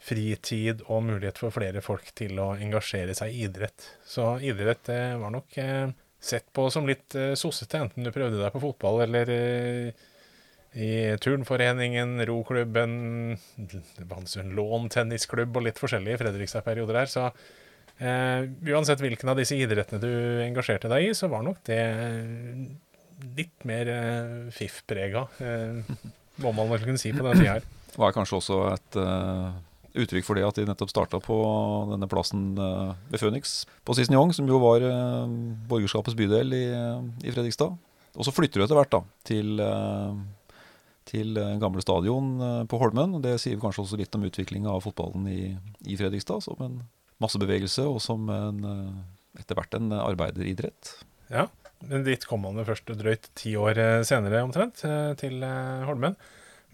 fritid 0.03 0.83
og 0.89 1.05
mulighet 1.07 1.39
for 1.39 1.55
flere 1.55 1.83
folk 1.85 2.09
til 2.17 2.41
å 2.43 2.55
engasjere 2.59 3.15
seg 3.15 3.31
i 3.31 3.45
idrett. 3.47 3.87
Så 4.03 4.35
idrett 4.43 4.91
eh, 4.91 5.15
var 5.21 5.31
nok 5.37 5.59
eh, 5.63 5.93
sett 6.19 6.49
på 6.57 6.67
som 6.75 6.89
litt 6.91 7.15
eh, 7.15 7.37
sossete, 7.39 7.85
enten 7.85 8.07
du 8.07 8.11
prøvde 8.11 8.41
deg 8.41 8.51
på 8.55 8.65
fotball 8.65 9.05
eller 9.07 9.31
eh, 9.37 10.05
i 10.71 10.91
turnforeningen, 11.23 12.19
roklubben, 12.27 12.93
det 13.59 14.11
fantes 14.11 14.37
en 14.39 14.53
låntennisklubb 14.55 15.57
og 15.59 15.67
litt 15.67 15.81
forskjellige 15.83 16.15
i 16.15 16.21
Fredrikstad-perioder 16.21 16.99
her. 17.01 17.11
Så 17.11 17.25
uansett 18.71 19.03
hvilken 19.03 19.33
av 19.33 19.41
disse 19.41 19.59
idrettene 19.59 19.99
du 19.99 20.45
engasjerte 20.45 20.89
deg 20.89 21.09
i, 21.09 21.11
så 21.19 21.27
var 21.29 21.43
nok 21.43 21.59
det 21.67 21.81
litt 23.37 23.67
mer 23.69 23.91
uh, 23.91 24.49
fiff-prega, 24.55 25.27
uh, 25.41 25.99
må 26.41 26.53
man 26.57 26.71
vel 26.73 26.87
kunne 26.87 27.01
si 27.01 27.13
på 27.15 27.25
den 27.27 27.43
tida 27.43 27.59
her. 27.59 27.69
Og 27.99 28.07
er 28.07 28.15
kanskje 28.15 28.39
også 28.39 28.59
et 28.71 28.99
uh, 29.01 29.51
uttrykk 29.99 30.27
for 30.27 30.39
det 30.39 30.47
at 30.47 30.59
de 30.61 30.67
nettopp 30.69 30.93
starta 30.93 31.21
på 31.23 31.37
denne 31.91 32.09
plassen 32.11 32.53
uh, 32.59 32.97
ved 33.11 33.23
Phoenix 33.23 33.65
på 33.87 33.97
Cisniong, 33.99 34.35
som 34.37 34.49
jo 34.49 34.61
var 34.63 34.85
uh, 34.87 35.31
borgerskapets 35.71 36.19
bydel 36.19 36.55
i, 36.57 36.67
i, 37.25 37.33
Fredrikstad. 37.33 37.75
Og 38.19 38.27
så 38.27 38.35
flytter 38.35 38.61
du 38.61 38.67
etter 38.67 38.79
hvert 38.79 38.91
da, 38.91 39.01
til, 39.23 39.61
til 41.07 41.37
gamle 41.63 41.79
stadion 41.85 42.33
på 42.67 42.81
Holmen. 42.81 43.21
Det 43.23 43.37
sier 43.39 43.61
kanskje 43.63 43.85
også 43.85 44.01
litt 44.01 44.17
om 44.19 44.25
utviklinga 44.27 44.73
av 44.73 44.83
fotballen 44.83 45.29
i, 45.31 45.53
i, 45.87 45.95
Fredrikstad, 45.95 46.43
som 46.43 46.59
en 46.67 46.81
massebevegelse 47.23 47.85
og 47.87 48.01
som 48.03 48.27
en, 48.35 48.59
etter 49.39 49.55
hvert 49.55 49.79
en 49.79 49.95
arbeideridrett. 49.95 50.91
Ja, 51.31 51.47
dit 51.81 52.27
kom 52.29 52.45
man 52.45 52.61
jo 52.61 52.67
først 52.69 52.93
drøyt 52.99 53.31
ti 53.39 53.55
år 53.59 53.79
senere 54.07 54.43
omtrent, 54.45 54.83
til 55.21 55.41
Holmen. 55.89 56.17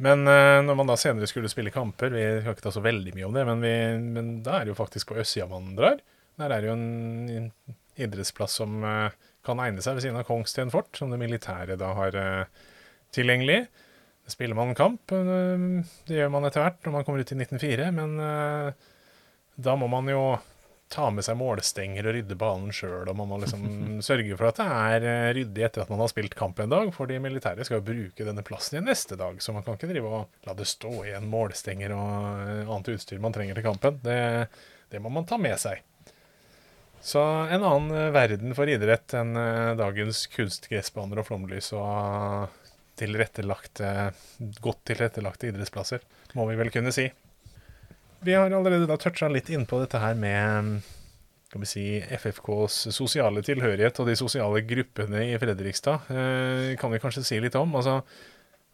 Men 0.02 0.26
når 0.26 0.76
man 0.76 0.90
da 0.90 0.96
senere 1.00 1.28
skulle 1.30 1.48
spille 1.48 1.72
kamper 1.72 2.12
Vi 2.12 2.25
kan 2.44 2.52
ikke 2.52 2.66
ta 2.66 2.72
så 2.75 2.82
veldig 2.84 3.14
mye 3.16 3.28
om 3.30 3.36
det, 3.36 3.44
men, 3.48 3.62
vi, 3.64 3.76
men 4.02 4.26
da 4.44 4.58
er 4.58 4.66
det 4.66 4.75
jo 4.75 4.80
faktisk 4.82 5.08
på 5.08 5.16
østsida 5.22 5.46
man 5.48 5.70
drar. 5.78 6.02
Der 6.36 6.52
er 6.52 6.60
det 6.60 6.68
jo 6.68 6.75
en 6.76 7.52
idrettsplass 7.96 8.58
som 8.60 8.84
kan 9.46 9.62
egne 9.62 9.84
seg 9.84 9.96
ved 9.96 10.04
siden 10.04 10.18
av 10.20 10.26
Kongsten 10.28 10.75
fort, 10.75 10.90
som 10.98 11.14
det 11.14 11.20
militære 11.22 11.78
da 11.80 11.94
har 11.96 12.18
tilgjengelig. 13.16 13.62
Da 14.26 14.34
spiller 14.34 14.58
man 14.58 14.75
kamp. 14.76 15.06
det 15.08 16.18
gjør 16.18 16.34
man 16.34 16.44
etter 16.48 16.64
hvert 16.64 16.82
når 16.84 16.98
man 16.98 17.06
kommer 17.06 17.22
ut 17.22 17.32
i 17.32 17.38
1904, 17.38 17.88
men 17.94 18.18
da 19.56 19.78
må 19.78 19.88
man 19.88 20.10
jo 20.10 20.22
ta 20.96 21.08
med 21.12 21.24
seg 21.26 21.36
målstenger 21.38 22.08
og 22.08 22.14
rydde 22.16 22.36
banen 22.40 22.72
sjøl, 22.74 23.04
og 23.10 23.16
man 23.18 23.28
må 23.28 23.40
liksom 23.42 23.64
sørge 24.06 24.36
for 24.38 24.48
at 24.48 24.60
det 24.60 24.66
er 24.66 25.08
eh, 25.10 25.32
ryddig 25.36 25.66
etter 25.66 25.84
at 25.84 25.92
man 25.92 26.00
har 26.02 26.12
spilt 26.12 26.36
kamp 26.38 26.60
en 26.62 26.72
dag, 26.72 26.92
for 26.94 27.10
de 27.10 27.18
militære 27.22 27.66
skal 27.66 27.80
jo 27.80 27.88
bruke 27.90 28.28
denne 28.28 28.44
plassen 28.46 28.78
igjen 28.78 28.88
neste 28.88 29.18
dag, 29.20 29.40
så 29.42 29.54
man 29.54 29.66
kan 29.66 29.76
ikke 29.76 29.90
drive 29.92 30.12
og 30.12 30.46
la 30.48 30.56
det 30.56 30.68
stå 30.70 30.94
igjen 31.02 31.28
målstenger 31.32 31.96
og 31.96 32.46
eh, 32.46 32.62
annet 32.64 32.94
utstyr 32.96 33.20
man 33.22 33.36
trenger 33.36 33.58
til 33.58 33.68
kampen. 33.68 34.00
Det, 34.04 34.20
det 34.92 35.02
må 35.04 35.12
man 35.12 35.28
ta 35.28 35.38
med 35.40 35.58
seg. 35.60 35.84
Så 37.06 37.20
en 37.22 37.60
annen 37.60 37.92
eh, 37.92 38.12
verden 38.16 38.56
for 38.56 38.70
idrett 38.70 39.16
enn 39.18 39.36
dagens 39.78 40.24
kunstgressbaner 40.32 41.20
og 41.20 41.28
flomlys 41.28 41.74
og 41.76 42.64
tilrettelagte, 42.96 43.92
godt 44.64 44.86
tilrettelagte 44.88 45.50
idrettsplasser, 45.50 46.00
må 46.32 46.48
vi 46.48 46.56
vel 46.56 46.72
kunne 46.72 46.94
si. 46.96 47.10
Vi 48.25 48.35
har 48.35 48.50
allerede 48.50 48.88
da 48.88 48.96
toucha 49.00 49.28
litt 49.30 49.50
innpå 49.52 49.80
dette 49.82 50.00
her 50.00 50.16
med 50.18 50.78
skal 51.46 51.62
vi 51.62 51.68
si, 51.70 51.85
FFKs 52.18 52.88
sosiale 52.94 53.42
tilhørighet 53.44 54.00
og 54.02 54.08
de 54.11 54.16
sosiale 54.18 54.61
gruppene 54.66 55.23
i 55.30 55.37
Fredrikstad. 55.40 56.08
Eh, 56.11 56.73
kan 56.80 56.92
vi 56.92 57.00
kanskje 57.00 57.23
si 57.25 57.38
litt 57.40 57.54
om? 57.58 57.70
Altså, 57.78 58.00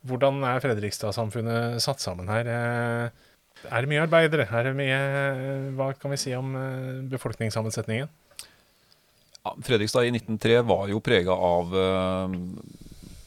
hvordan 0.08 0.40
er 0.48 0.62
Fredrikstad-samfunnet 0.64 1.82
satt 1.84 2.02
sammen 2.02 2.30
her? 2.32 2.48
Eh, 2.48 3.68
er 3.68 3.84
det 3.84 3.90
mye 3.92 4.02
arbeidere? 4.02 4.48
Er 4.48 4.70
det 4.70 4.72
mye 4.74 4.98
Hva 5.76 5.92
kan 6.00 6.14
vi 6.14 6.18
si 6.18 6.32
om 6.34 6.56
eh, 6.58 7.04
befolkningssammensetningen? 7.12 8.10
Ja, 9.42 9.54
Fredrikstad 9.68 10.08
i 10.08 10.14
1903 10.16 10.62
var 10.66 10.88
jo 10.90 11.02
prega 11.04 11.36
av 11.36 11.76
eh, 11.76 12.40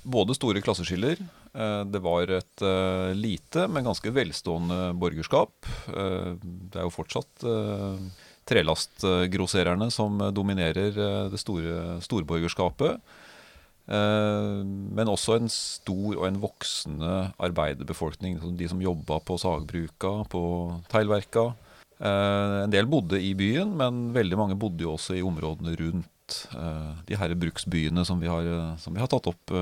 både 0.04 0.36
store 0.36 0.64
klasseskiller 0.66 1.22
Eh, 1.22 1.45
det 1.56 2.02
var 2.04 2.32
et 2.36 2.64
uh, 2.66 3.12
lite, 3.16 3.66
men 3.72 3.88
ganske 3.88 4.12
velstående 4.12 4.90
borgerskap. 5.00 5.54
Uh, 5.88 6.36
det 6.44 6.82
er 6.82 6.88
jo 6.88 6.94
fortsatt 6.94 7.46
trelastgrosererne 8.46 9.88
som 9.90 10.20
dominerer 10.36 10.92
det 11.32 11.40
store 11.42 11.96
storborgerskapet. 12.06 13.00
Men 13.90 15.10
også 15.10 15.40
en 15.40 15.50
stor 15.50 16.20
og 16.20 16.28
en 16.28 16.38
voksende 16.44 17.14
arbeiderbefolkning. 17.42 18.38
De 18.54 18.68
som 18.70 18.84
jobba 18.86 19.18
på 19.26 19.40
sagbruka, 19.42 20.12
på 20.30 20.44
teglverka. 20.94 21.48
En 22.06 22.70
del 22.70 22.86
bodde 22.86 23.18
i 23.18 23.34
byen, 23.34 23.74
men 23.82 24.12
veldig 24.14 24.38
mange 24.44 24.60
bodde 24.62 24.86
jo 24.86 24.94
også 24.94 25.18
i 25.18 25.26
områdene 25.26 25.74
rundt 25.82 26.38
de 27.10 27.18
her 27.18 27.34
bruksbyene 27.34 28.06
som 28.06 28.22
vi 28.22 28.30
har, 28.30 28.46
som 28.78 28.94
vi 28.94 29.02
har 29.02 29.10
tatt 29.10 29.34
opp 29.34 29.58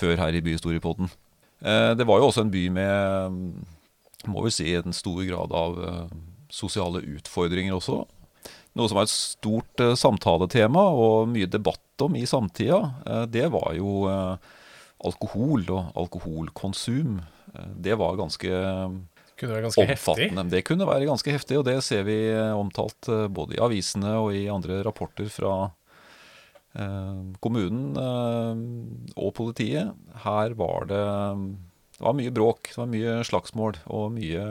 før 0.00 0.16
her 0.20 0.36
i 0.36 0.42
Byhistoriepodden. 0.44 1.10
Eh, 1.60 1.92
det 1.96 2.06
var 2.08 2.20
jo 2.20 2.30
også 2.30 2.46
en 2.46 2.52
by 2.52 2.64
med 2.72 3.38
må 4.28 4.44
vi 4.44 4.52
si, 4.52 4.68
en 4.76 4.96
stor 4.96 5.20
grad 5.24 5.52
av 5.56 5.78
eh, 5.84 6.16
sosiale 6.52 7.02
utfordringer 7.16 7.76
også. 7.76 8.02
Noe 8.76 8.88
som 8.90 9.00
var 9.00 9.08
et 9.08 9.12
stort 9.12 9.82
uh, 9.82 9.96
samtaletema 9.98 10.82
og 10.94 11.30
mye 11.32 11.48
debatt 11.50 12.04
om 12.04 12.14
i 12.14 12.22
samtida, 12.28 12.78
det 13.26 13.48
var 13.50 13.72
jo 13.74 14.06
alkohol 15.02 15.64
og 15.74 15.90
alkoholkonsum. 15.98 17.18
det 17.74 17.96
var 17.98 18.14
ganske, 18.16 18.60
kunne 19.36 19.56
være 19.56 19.64
ganske 19.66 19.84
omfattende. 19.84 20.44
Heftig. 20.44 20.54
Det 20.54 20.62
kunne 20.68 20.86
være 20.86 21.10
ganske 21.10 21.34
heftig, 21.34 21.58
og 21.58 21.66
det 21.66 21.76
ser 21.82 22.06
vi 22.06 22.16
omtalt 22.54 23.10
både 23.34 23.58
i 23.58 23.60
avisene 23.60 24.14
og 24.22 24.38
i 24.38 24.46
andre 24.54 24.80
rapporter 24.86 25.28
fra 25.34 25.56
Eh, 25.66 25.79
kommunen 27.42 27.96
eh, 27.98 28.60
og 29.18 29.32
politiet. 29.34 29.90
Her 30.24 30.54
var 30.58 30.86
det, 30.90 31.00
det 31.96 32.04
var 32.06 32.16
mye 32.18 32.34
bråk, 32.34 32.70
det 32.70 32.78
var 32.78 32.92
mye 32.92 33.16
slagsmål 33.26 33.80
og 33.90 34.12
mye 34.14 34.44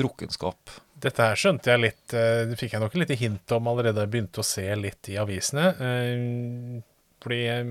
drukkenskap. 0.00 0.72
Dette 1.02 1.26
her 1.26 1.36
skjønte 1.36 1.72
jeg 1.72 1.82
litt 1.82 2.14
eh, 2.14 2.44
Det 2.48 2.56
fikk 2.60 2.76
jeg 2.76 2.82
nok 2.84 2.94
et 2.94 3.02
lite 3.02 3.18
hint 3.20 3.56
om 3.56 3.68
allerede 3.72 4.04
jeg 4.04 4.12
begynte 4.14 4.40
å 4.40 4.46
se 4.46 4.64
litt 4.78 5.12
i 5.12 5.18
avisene. 5.20 5.72
Fordi 7.22 7.40
jeg 7.42 7.66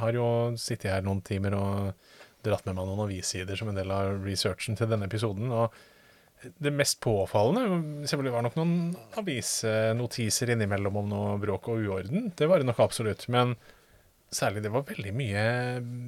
har 0.00 0.16
jo 0.16 0.26
sittet 0.60 0.90
her 0.92 1.06
noen 1.06 1.22
timer 1.24 1.56
og 1.56 2.10
dratt 2.44 2.66
med 2.66 2.76
meg 2.76 2.88
noen 2.88 3.04
avissider 3.04 3.56
som 3.56 3.70
en 3.70 3.76
del 3.76 3.92
av 3.92 4.24
researchen 4.24 4.76
til 4.76 4.88
denne 4.90 5.06
episoden. 5.08 5.52
og 5.52 5.72
det 6.40 6.72
mest 6.72 7.00
påfallende 7.04 8.06
selvfølgelig 8.08 8.32
var 8.32 8.44
nok 8.46 8.56
noen 8.56 8.76
avisnotiser 9.20 10.54
innimellom 10.54 10.96
om 11.02 11.10
noe 11.10 11.34
bråk 11.42 11.68
og 11.72 11.84
uorden. 11.84 12.30
Det 12.36 12.48
var 12.48 12.60
det 12.60 12.68
nok 12.70 12.80
absolutt. 12.84 13.26
Men 13.32 13.54
særlig 14.32 14.62
det 14.64 14.72
var 14.72 14.86
veldig 14.88 15.12
mye 15.16 15.44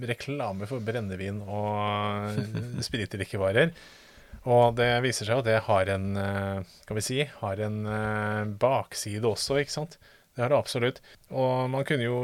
reklame 0.09 0.69
for 0.71 0.85
brennevin 0.85 1.43
og 1.45 2.39
spritdrikkevarer. 2.87 3.75
Og 4.49 4.79
det 4.79 4.89
viser 5.05 5.29
seg 5.29 5.43
at 5.43 5.47
det 5.51 5.59
har 5.69 5.91
en 5.93 6.07
Skal 6.83 6.97
vi 6.99 7.05
si 7.05 7.19
har 7.29 7.61
en 7.62 7.83
eh, 7.87 8.53
bakside 8.59 9.29
også, 9.29 9.61
ikke 9.61 9.77
sant. 9.77 9.99
Det 10.33 10.43
har 10.43 10.51
det 10.51 10.59
absolutt. 10.59 11.03
Og 11.31 11.69
man 11.71 11.85
kunne 11.87 12.09
jo 12.09 12.23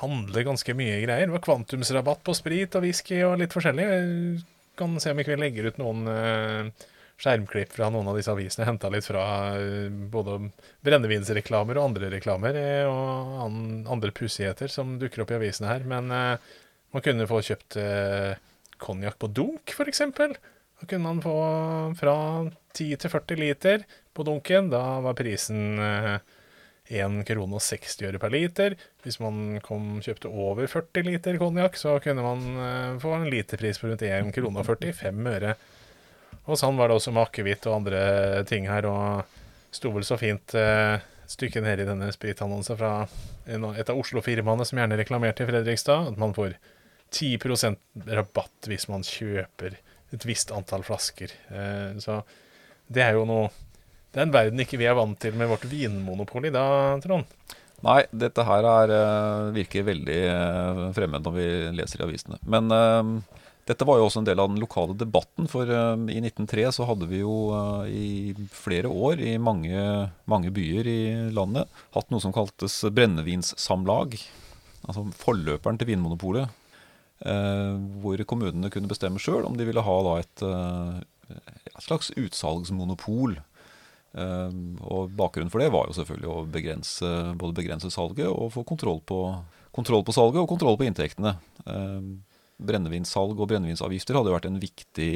handle 0.00 0.44
ganske 0.46 0.74
mye 0.76 1.00
greier. 1.02 1.26
Det 1.26 1.34
var 1.34 1.42
kvantumsrabatt 1.48 2.22
på 2.26 2.36
sprit 2.36 2.76
og 2.78 2.84
whisky 2.84 3.22
og 3.26 3.40
litt 3.40 3.56
forskjellig 3.56 3.88
kan 4.80 4.96
se 5.02 5.12
om 5.12 5.20
ikke 5.20 5.34
vi 5.34 5.42
legger 5.44 5.70
ut 5.70 5.80
noen 5.80 6.08
uh, 6.08 6.88
skjermklipp 7.20 7.74
fra 7.76 7.90
noen 7.92 8.08
av 8.10 8.18
disse 8.18 8.32
avisene. 8.32 8.66
Henta 8.68 8.90
litt 8.92 9.06
fra 9.06 9.24
uh, 9.60 9.88
både 10.12 10.38
brennevinsreklamer 10.86 11.78
og 11.78 11.90
andre 11.90 12.12
reklamer 12.16 12.56
uh, 12.56 12.90
og 12.90 13.42
an, 13.46 13.58
andre 13.96 14.14
pussigheter 14.16 14.72
som 14.72 14.98
dukker 15.00 15.24
opp 15.24 15.34
i 15.34 15.38
avisene 15.40 15.70
her. 15.70 15.86
Men 15.88 16.10
man 16.10 17.04
kunne 17.04 17.28
få 17.30 17.42
kjøpt 17.46 17.76
konjakk 18.80 19.20
på 19.20 19.28
dunk, 19.36 19.70
f.eks. 19.76 20.02
Da 20.80 20.88
kunne 20.88 21.04
man 21.04 21.20
få 21.22 21.36
fra 22.00 22.16
10 22.72 22.96
til 23.02 23.12
40 23.12 23.40
liter 23.40 23.82
på 24.16 24.24
dunken. 24.26 24.70
Da 24.72 24.82
var 25.04 25.18
prisen 25.18 25.76
uh, 25.78 26.16
1 26.90 27.22
krone 27.28 27.58
og 27.58 27.62
60 27.62 28.08
øre 28.08 28.20
per 28.22 28.32
liter. 28.34 28.76
Hvis 29.04 29.20
man 29.22 29.60
kom, 29.64 30.00
kjøpte 30.04 30.30
over 30.30 30.66
40 30.70 31.06
liter 31.06 31.38
konjakk, 31.40 31.78
så 31.78 31.98
kunne 32.02 32.24
man 32.24 32.46
uh, 32.58 32.98
få 33.02 33.14
en 33.16 33.28
literpris 33.30 33.78
på 33.80 33.90
rundt 33.90 34.02
1 34.06 34.32
krone 34.34 34.62
og 34.62 34.66
45 34.66 35.30
øre. 35.34 35.54
Og 36.50 36.58
sånn 36.58 36.78
var 36.80 36.90
det 36.90 36.98
også 36.98 37.14
med 37.14 37.28
akevitt 37.28 37.68
og 37.70 37.80
andre 37.80 38.02
ting 38.48 38.66
her, 38.70 38.88
og 38.90 39.74
sto 39.74 39.92
vel 39.94 40.06
så 40.06 40.18
fint 40.18 40.56
uh, 40.58 40.98
stykke 41.30 41.62
ned 41.62 41.84
i 41.84 41.86
denne 41.86 42.10
spritannonsen 42.14 42.78
fra 42.78 42.94
et 43.46 43.90
av 43.90 43.98
Oslo-firmaene 43.98 44.66
som 44.66 44.80
gjerne 44.80 44.98
reklamerte 44.98 45.44
i 45.44 45.50
Fredrikstad, 45.50 46.10
at 46.10 46.18
man 46.20 46.34
får 46.34 46.56
10% 47.14 47.78
rabatt 48.18 48.70
hvis 48.70 48.86
man 48.90 49.06
kjøper 49.06 49.78
et 50.10 50.26
visst 50.26 50.50
antall 50.54 50.82
flasker. 50.86 51.32
Uh, 51.50 51.98
så 52.02 52.22
det 52.90 53.06
er 53.06 53.18
jo 53.18 53.26
noe 53.28 53.50
det 54.10 54.18
er 54.18 54.26
en 54.26 54.34
verden 54.34 54.62
ikke 54.62 54.78
vi 54.80 54.88
er 54.90 54.98
vant 54.98 55.18
til 55.22 55.36
med 55.38 55.50
vårt 55.50 55.66
vinmonopol 55.70 56.48
i 56.48 56.54
dag, 56.54 57.02
Trond. 57.04 57.28
Nei, 57.86 58.00
dette 58.12 58.44
her 58.44 58.66
er, 58.68 58.90
eh, 58.92 59.50
virker 59.56 59.86
veldig 59.86 60.22
eh, 60.28 60.80
fremmed 60.96 61.24
når 61.24 61.36
vi 61.36 61.46
leser 61.78 62.02
i 62.02 62.04
avisene. 62.04 62.36
Men 62.44 62.68
uh, 62.68 63.38
dette 63.68 63.86
var 63.88 63.96
jo 63.96 64.08
også 64.08 64.20
en 64.20 64.28
del 64.28 64.42
av 64.42 64.50
den 64.50 64.60
lokale 64.60 64.96
debatten. 65.00 65.48
For 65.48 65.64
uh, 65.64 65.96
i 66.12 66.18
1903 66.20 66.66
så 66.76 66.88
hadde 66.90 67.08
vi 67.08 67.22
jo 67.22 67.36
uh, 67.54 67.88
i 67.88 68.34
flere 68.52 68.90
år 68.90 69.22
i 69.24 69.38
mange, 69.40 69.80
mange, 70.28 70.52
byer 70.52 70.90
i 70.92 71.00
landet 71.32 71.70
hatt 71.96 72.12
noe 72.12 72.20
som 72.20 72.34
kaltes 72.36 72.82
brennevinssamlag. 72.92 74.18
Altså 74.84 75.06
forløperen 75.22 75.80
til 75.80 75.92
Vinmonopolet. 75.92 76.56
hvor 78.00 78.16
kommunene 78.24 78.70
kunne 78.72 78.88
bestemme 78.88 79.20
sjøl 79.20 79.44
om 79.44 79.56
de 79.56 79.66
ville 79.68 79.82
ha 79.84 79.96
da 80.06 80.12
et, 80.22 80.42
et 81.68 81.82
slags 81.84 82.08
utsalgsmonopol. 82.16 83.36
Ehm, 84.18 84.78
og 84.82 85.12
Bakgrunnen 85.18 85.52
for 85.52 85.62
det 85.62 85.70
var 85.74 85.86
jo 85.88 85.96
selvfølgelig 85.98 86.30
å 86.32 86.46
begrense, 86.50 87.10
både 87.38 87.56
begrense 87.60 87.92
salget 87.94 88.26
og 88.30 88.50
få 88.54 88.64
kontroll 88.66 89.02
på, 89.06 89.20
kontroll 89.76 90.02
på 90.06 90.14
salget 90.16 90.42
og 90.42 90.50
kontroll 90.50 90.78
på 90.80 90.88
inntektene. 90.88 91.36
Ehm, 91.70 92.18
brennevinssalg 92.60 93.38
og 93.38 93.48
brennevinsavgifter 93.52 94.18
hadde 94.18 94.32
jo 94.32 94.36
vært 94.36 94.50
en 94.50 94.60
viktig 94.62 95.12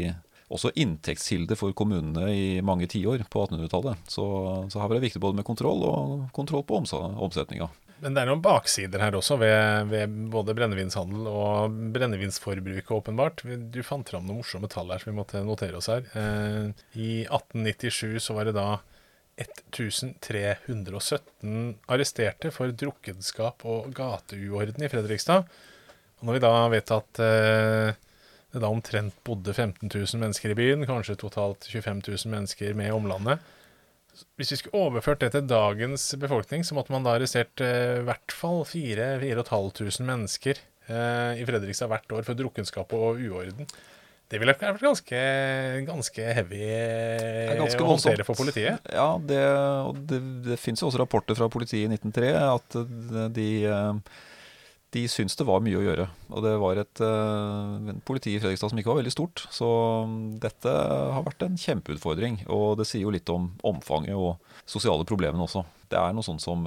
også 0.55 0.71
inntektskilde 0.79 1.57
for 1.59 1.75
kommunene 1.77 2.29
i 2.31 2.47
mange 2.65 2.87
tiår 2.91 3.25
på 3.33 3.47
1800-tallet. 3.47 4.11
Så, 4.11 4.25
så, 4.69 4.81
her 4.81 4.91
var 4.91 4.99
det 4.99 5.07
viktig 5.07 5.23
både 5.23 5.41
med 5.41 5.47
kontroll 5.49 5.83
og 5.89 6.29
kontroll 6.37 6.65
på 6.69 6.79
omsetninga. 6.79 7.71
Men 8.05 8.13
det 8.13 8.21
er 8.21 8.29
noen 8.29 8.43
baksider 8.45 9.01
her 9.01 9.15
også, 9.17 9.39
ved, 9.41 9.89
ved 9.89 10.13
både 10.33 10.53
brennevinshandel 10.57 11.29
og 11.31 11.77
brennevinsforbruket, 11.95 12.91
åpenbart. 12.93 13.41
Du 13.73 13.79
fant 13.87 14.11
fram 14.13 14.27
noen 14.29 14.43
morsomme 14.43 14.69
tall 14.69 14.93
her 14.93 15.01
som 15.01 15.09
vi 15.09 15.17
måtte 15.17 15.41
notere 15.47 15.79
oss 15.81 15.89
her. 15.89 16.03
Eh, 16.13 16.69
I 17.01 17.25
1897 17.25 18.21
så 18.27 18.37
var 18.37 18.45
det 18.51 18.59
da 18.59 18.67
1317 19.41 20.21
arresterte 21.97 22.53
for 22.55 22.69
drukkenskap 22.85 23.65
og 23.65 23.89
gateuorden 23.97 24.85
i 24.85 24.93
Fredrikstad. 24.93 25.41
Og 26.21 26.25
når 26.29 26.37
vi 26.37 26.45
da 26.45 26.53
vet 26.77 26.89
at 26.95 27.11
eh, 27.25 27.91
det 28.53 28.61
da 28.63 28.69
omtrent 28.69 29.17
bodde 29.25 29.53
15 29.57 29.89
000 29.89 30.21
mennesker 30.21 30.53
i 30.53 30.59
byen, 30.61 30.85
kanskje 30.87 31.17
totalt 31.25 31.65
25 31.73 32.05
000 32.05 32.29
mennesker 32.37 32.77
med 32.79 32.93
omlandet, 32.93 33.41
hvis 34.39 34.53
vi 34.55 34.59
skulle 34.61 34.85
overført 34.87 35.25
det 35.25 35.33
til 35.35 35.49
dagens 35.51 36.07
befolkning, 36.21 36.65
så 36.67 36.77
måtte 36.77 36.95
man 36.95 37.07
da 37.07 37.17
arrestert 37.17 37.63
eh, 37.65 38.01
i 38.01 38.07
hvert 38.07 38.35
fall 38.35 38.63
4500 38.69 40.07
mennesker 40.07 40.61
eh, 40.61 41.41
i 41.41 41.47
Fredrikstad 41.49 41.91
hvert 41.93 42.15
år 42.15 42.27
for 42.27 42.39
drukkenskap 42.39 42.95
og 42.97 43.21
uorden. 43.23 43.69
Det 44.33 44.41
ville 44.41 44.55
vært 44.57 44.81
ganske, 44.81 45.19
ganske 45.85 46.29
heavy 46.39 46.63
ganske 47.59 47.85
å 47.85 47.91
håndtere 47.91 48.25
for 48.27 48.39
politiet. 48.39 48.87
Ja, 48.89 49.11
det, 49.21 49.43
det, 50.11 50.21
det 50.49 50.57
fins 50.59 50.81
jo 50.81 50.89
også 50.89 51.03
rapporter 51.03 51.37
fra 51.39 51.51
politiet 51.53 51.85
i 51.85 51.99
1903 51.99 52.31
at 52.49 52.79
de, 53.37 53.49
de 54.95 55.03
syntes 55.11 55.35
det 55.39 55.47
var 55.49 55.63
mye 55.65 55.79
å 55.81 55.83
gjøre. 55.83 56.07
Og 56.31 56.45
det 56.45 56.53
var 56.63 56.79
et, 56.79 57.01
eh, 57.03 57.97
politi 58.07 58.35
i 58.35 58.41
Fredrikstad 58.41 58.71
som 58.71 58.79
ikke 58.79 58.93
var 58.93 59.01
veldig 59.03 59.15
stort. 59.15 59.47
Så 59.51 59.67
dette 60.41 60.71
har 60.71 61.25
vært 61.27 61.43
en 61.47 61.59
kjempeutfordring. 61.59 62.45
Og 62.49 62.79
det 62.79 62.87
sier 62.87 63.03
jo 63.03 63.15
litt 63.15 63.29
om 63.29 63.51
omfanget 63.67 64.15
og 64.15 64.39
sosiale 64.67 65.05
problemene 65.05 65.43
også. 65.43 65.65
Det 65.91 65.99
er 65.99 66.15
noe 66.15 66.27
sånt 66.27 66.45
som 66.45 66.65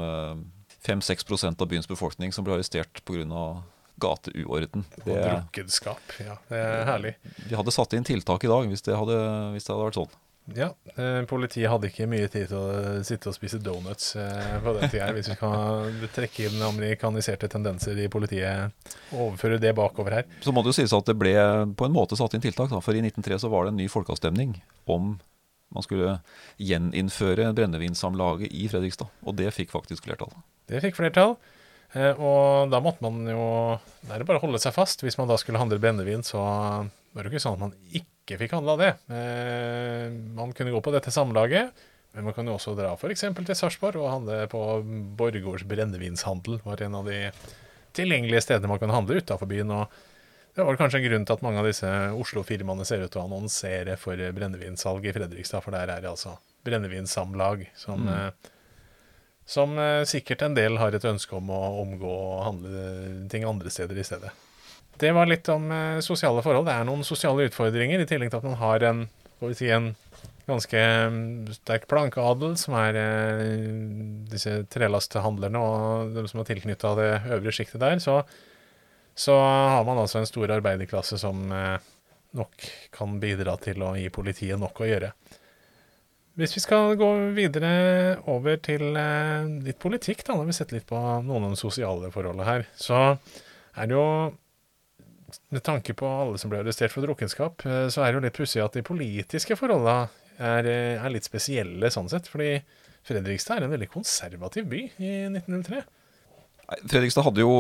5-6 0.83 1.43
eh, 1.43 1.55
av 1.55 1.67
byens 1.67 1.87
befolkning 1.87 2.35
som 2.35 2.43
ble 2.43 2.57
arrestert 2.57 3.03
pga 3.07 3.63
gateuorden. 3.97 4.85
Det, 4.93 5.09
og 5.09 5.23
drukkenskap. 5.25 6.01
Ja, 6.21 6.37
det 6.51 6.59
er 6.61 6.85
herlig. 6.85 7.15
Vi 7.47 7.55
hadde 7.57 7.73
satt 7.73 7.95
inn 7.97 8.05
tiltak 8.05 8.43
i 8.45 8.51
dag 8.51 8.67
hvis 8.69 8.85
det 8.85 8.93
hadde, 8.93 9.17
hvis 9.55 9.65
det 9.65 9.73
hadde 9.73 9.87
vært 9.87 9.97
sånn. 9.97 10.17
Ja, 10.55 10.69
eh, 10.95 11.21
politiet 11.27 11.67
hadde 11.67 11.89
ikke 11.89 12.07
mye 12.07 12.27
tid 12.31 12.47
til 12.47 12.55
å 12.55 13.01
sitte 13.03 13.27
og 13.27 13.35
spise 13.35 13.59
donuts 13.59 14.13
eh, 14.15 14.53
på 14.63 14.73
den 14.77 14.91
tida. 14.91 15.09
Hvis 15.15 15.27
vi 15.33 15.35
kan 15.39 15.97
trekke 16.15 16.47
inn 16.47 16.63
amerikaniserte 16.63 17.49
tendenser 17.51 17.99
i 17.99 18.07
politiet 18.11 18.71
og 19.11 19.25
overføre 19.25 19.59
det 19.59 19.73
bakover 19.75 20.19
her. 20.19 20.29
Så 20.45 20.53
må 20.55 20.63
det 20.63 20.71
jo 20.71 20.77
sies 20.79 20.95
at 20.95 21.09
det 21.09 21.17
ble 21.19 21.35
på 21.75 21.87
en 21.89 21.95
måte 21.95 22.15
satt 22.19 22.37
inn 22.37 22.45
tiltak. 22.45 22.71
Da. 22.71 22.79
For 22.83 22.95
i 22.95 23.03
1903 23.03 23.41
så 23.43 23.51
var 23.51 23.67
det 23.67 23.75
en 23.75 23.81
ny 23.81 23.89
folkeavstemning 23.91 24.55
om 24.87 25.17
man 25.75 25.83
skulle 25.83 26.15
gjeninnføre 26.63 27.49
brennevinsamlaget 27.57 28.53
i 28.55 28.69
Fredrikstad. 28.71 29.11
Og 29.27 29.35
det 29.35 29.51
fikk 29.55 29.75
faktisk 29.75 30.07
flertall. 30.07 30.31
Det 30.71 30.79
fikk 30.85 30.95
flertall. 31.01 31.35
Eh, 31.95 32.19
og 32.19 32.71
da 32.71 32.81
måtte 32.83 32.99
man 33.05 33.21
jo 33.31 33.43
Da 34.03 34.15
er 34.15 34.19
det 34.19 34.27
bare 34.27 34.41
å 34.41 34.43
holde 34.43 34.59
seg 34.59 34.75
fast. 34.75 35.03
Hvis 35.05 35.17
man 35.19 35.29
da 35.29 35.37
skulle 35.39 35.61
handle 35.61 35.79
brennevin, 35.81 36.25
så 36.25 36.41
var 36.41 37.21
det 37.23 37.29
jo 37.29 37.35
ikke 37.35 37.43
sånn 37.45 37.57
at 37.57 37.65
man 37.67 37.77
ikke 37.95 38.39
fikk 38.41 38.57
handla 38.57 38.75
det. 38.79 38.89
Eh, 39.13 40.09
man 40.37 40.51
kunne 40.55 40.73
gå 40.73 40.81
på 40.83 40.93
dette 40.95 41.13
samlaget, 41.13 41.71
men 42.13 42.27
man 42.27 42.35
kan 42.35 42.47
jo 42.47 42.57
også 42.57 42.75
dra 42.77 42.93
f.eks. 42.95 43.23
til 43.23 43.57
Sarpsborg 43.57 44.01
og 44.01 44.11
handle 44.11 44.43
på 44.51 44.61
Borregaards 45.19 45.67
brennevinshandel. 45.67 46.61
var 46.65 46.83
en 46.83 46.99
av 46.99 47.09
de 47.09 47.31
tilgjengelige 47.97 48.45
stedene 48.45 48.69
man 48.69 48.81
kan 48.81 48.93
handle 48.93 49.19
utafor 49.23 49.49
byen. 49.49 49.71
og 49.71 49.87
det 50.57 50.65
var 50.65 50.77
kanskje 50.79 50.97
en 50.97 51.05
grunn 51.05 51.25
til 51.25 51.35
at 51.35 51.41
mange 51.45 51.61
av 51.61 51.67
disse 51.69 51.89
Oslo-firmaene 52.17 52.85
ser 52.85 53.03
ut 53.03 53.11
til 53.13 53.21
å 53.21 53.27
annonsere 53.27 53.93
for 54.01 54.17
brennevinsalg 54.17 55.05
i 55.05 55.13
Fredrikstad, 55.13 55.61
for 55.61 55.75
der 55.75 55.91
er 55.93 56.01
det 56.01 56.09
altså 56.09 56.33
brennevinssamlag 56.65 57.67
som 57.77 58.07
mm. 58.07 58.47
Eh, 59.47 59.53
som 59.53 59.77
eh, 59.79 60.03
sikkert 60.05 60.43
en 60.43 60.57
del 60.57 60.77
har 60.77 60.93
et 60.93 61.07
ønske 61.07 61.35
om 61.35 61.49
å 61.49 61.61
omgå 61.81 62.11
og 62.11 62.43
handle 62.45 63.27
ting 63.31 63.47
andre 63.47 63.71
steder 63.71 63.97
i 63.97 64.05
stedet. 64.05 64.33
Det 64.97 65.11
var 65.13 65.29
litt 65.29 65.47
om 65.53 65.71
eh, 65.71 65.99
sosiale 66.01 66.41
forhold. 66.41 66.67
Det 66.67 66.73
er 66.73 66.85
noen 66.87 67.05
sosiale 67.05 67.47
utfordringer, 67.47 68.01
i 68.01 68.09
tillegg 68.09 68.31
til 68.33 68.41
at 68.41 68.47
man 68.47 68.59
har 68.61 68.85
en, 68.87 69.03
si, 69.53 69.69
en 69.69 69.91
ganske 70.47 70.81
mm, 71.11 71.53
sterk 71.59 71.87
plankeadel, 71.91 72.55
som 72.57 72.77
er 72.79 72.97
eh, 73.01 73.43
disse 74.31 74.63
trelasthandlerne 74.73 75.61
og 75.61 76.15
de 76.15 76.25
som 76.31 76.41
er 76.41 76.49
tilknytta 76.49 76.95
det 76.97 77.11
øvre 77.35 77.53
sjiktet 77.53 77.83
der. 77.83 77.99
Så, 78.03 78.21
så, 79.13 79.37
har 79.37 79.85
man 79.87 80.01
altså 80.01 80.21
en 80.21 80.29
stor 80.29 80.55
arbeiderklasse 80.57 81.19
som 81.21 81.45
eh, 81.53 81.77
nok 82.37 82.69
kan 82.95 83.19
bidra 83.21 83.57
til 83.61 83.85
å 83.85 83.93
gi 83.99 84.09
politiet 84.13 84.59
nok 84.61 84.81
å 84.81 84.89
gjøre. 84.89 85.13
Hvis 86.37 86.53
vi 86.53 86.61
skal 86.61 86.93
gå 86.99 87.07
videre 87.33 87.69
over 88.29 88.59
til 88.61 88.91
eh, 88.93 89.47
litt 89.65 89.79
politikk, 89.81 90.19
da, 90.27 90.35
når 90.37 90.51
vi 90.51 90.53
setter 90.53 90.77
litt 90.77 90.85
på 90.85 90.97
noen 91.25 91.47
av 91.47 91.55
de 91.55 91.57
sosiale 91.57 92.11
forholdene 92.13 92.45
her, 92.45 92.67
så 92.77 92.99
er 93.73 93.89
det 93.89 93.95
jo 93.97 94.09
Med 95.51 95.59
tanke 95.65 95.91
på 95.97 96.07
alle 96.07 96.37
som 96.39 96.47
ble 96.47 96.61
arrestert 96.61 96.93
for 96.93 97.03
drukkenskap, 97.03 97.65
eh, 97.65 97.87
så 97.91 98.03
er 98.03 98.11
det 98.11 98.19
jo 98.19 98.25
litt 98.27 98.37
pussig 98.37 98.61
at 98.63 98.77
de 98.77 98.83
politiske 98.85 99.57
forholdene 99.57 100.11
er, 100.37 100.69
eh, 100.69 101.01
er, 101.01 101.09
litt 101.11 101.25
spesielle 101.25 101.89
sånn 101.91 102.07
sett. 102.07 102.29
Fordi 102.29 102.61
Fredrikstad 103.07 103.57
er 103.57 103.65
en 103.65 103.73
veldig 103.73 103.89
konservativ 103.91 104.69
by 104.69 104.83
i 105.01 105.11
1903. 105.33 105.81
Fredrikstad 106.85 107.25
hadde 107.25 107.43
jo 107.43 107.57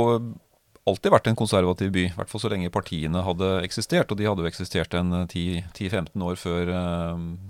alltid 0.87 1.11
vært 1.11 1.27
en 1.27 1.39
konservativ 1.39 1.91
by, 1.97 2.05
i 2.11 2.15
hvert 2.15 2.29
fall 2.29 2.45
så 2.45 2.53
lenge 2.53 2.71
partiene 2.71 3.25
hadde 3.25 3.51
eksistert. 3.65 4.13
Og 4.13 4.21
de 4.21 4.29
hadde 4.29 4.45
jo 4.45 4.51
eksistert 4.51 4.93
en 4.95 5.25
10-15 5.25 6.29
år 6.29 6.39
før, 6.39 6.71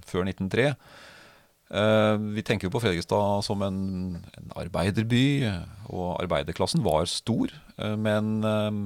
før 0.07 0.25
1903. 0.25 0.71
Eh, 1.67 2.15
vi 2.38 2.43
tenker 2.47 2.67
jo 2.67 2.71
på 2.71 2.80
Fredrikstad 2.80 3.43
som 3.43 3.63
en, 3.65 3.80
en, 4.32 4.51
arbeiderby, 4.56 5.43
og 5.91 6.15
arbeiderklassen 6.21 6.84
var 6.86 7.10
stor. 7.12 7.51
Eh, 7.75 7.95
men 7.99 8.39
eh, 8.47 8.80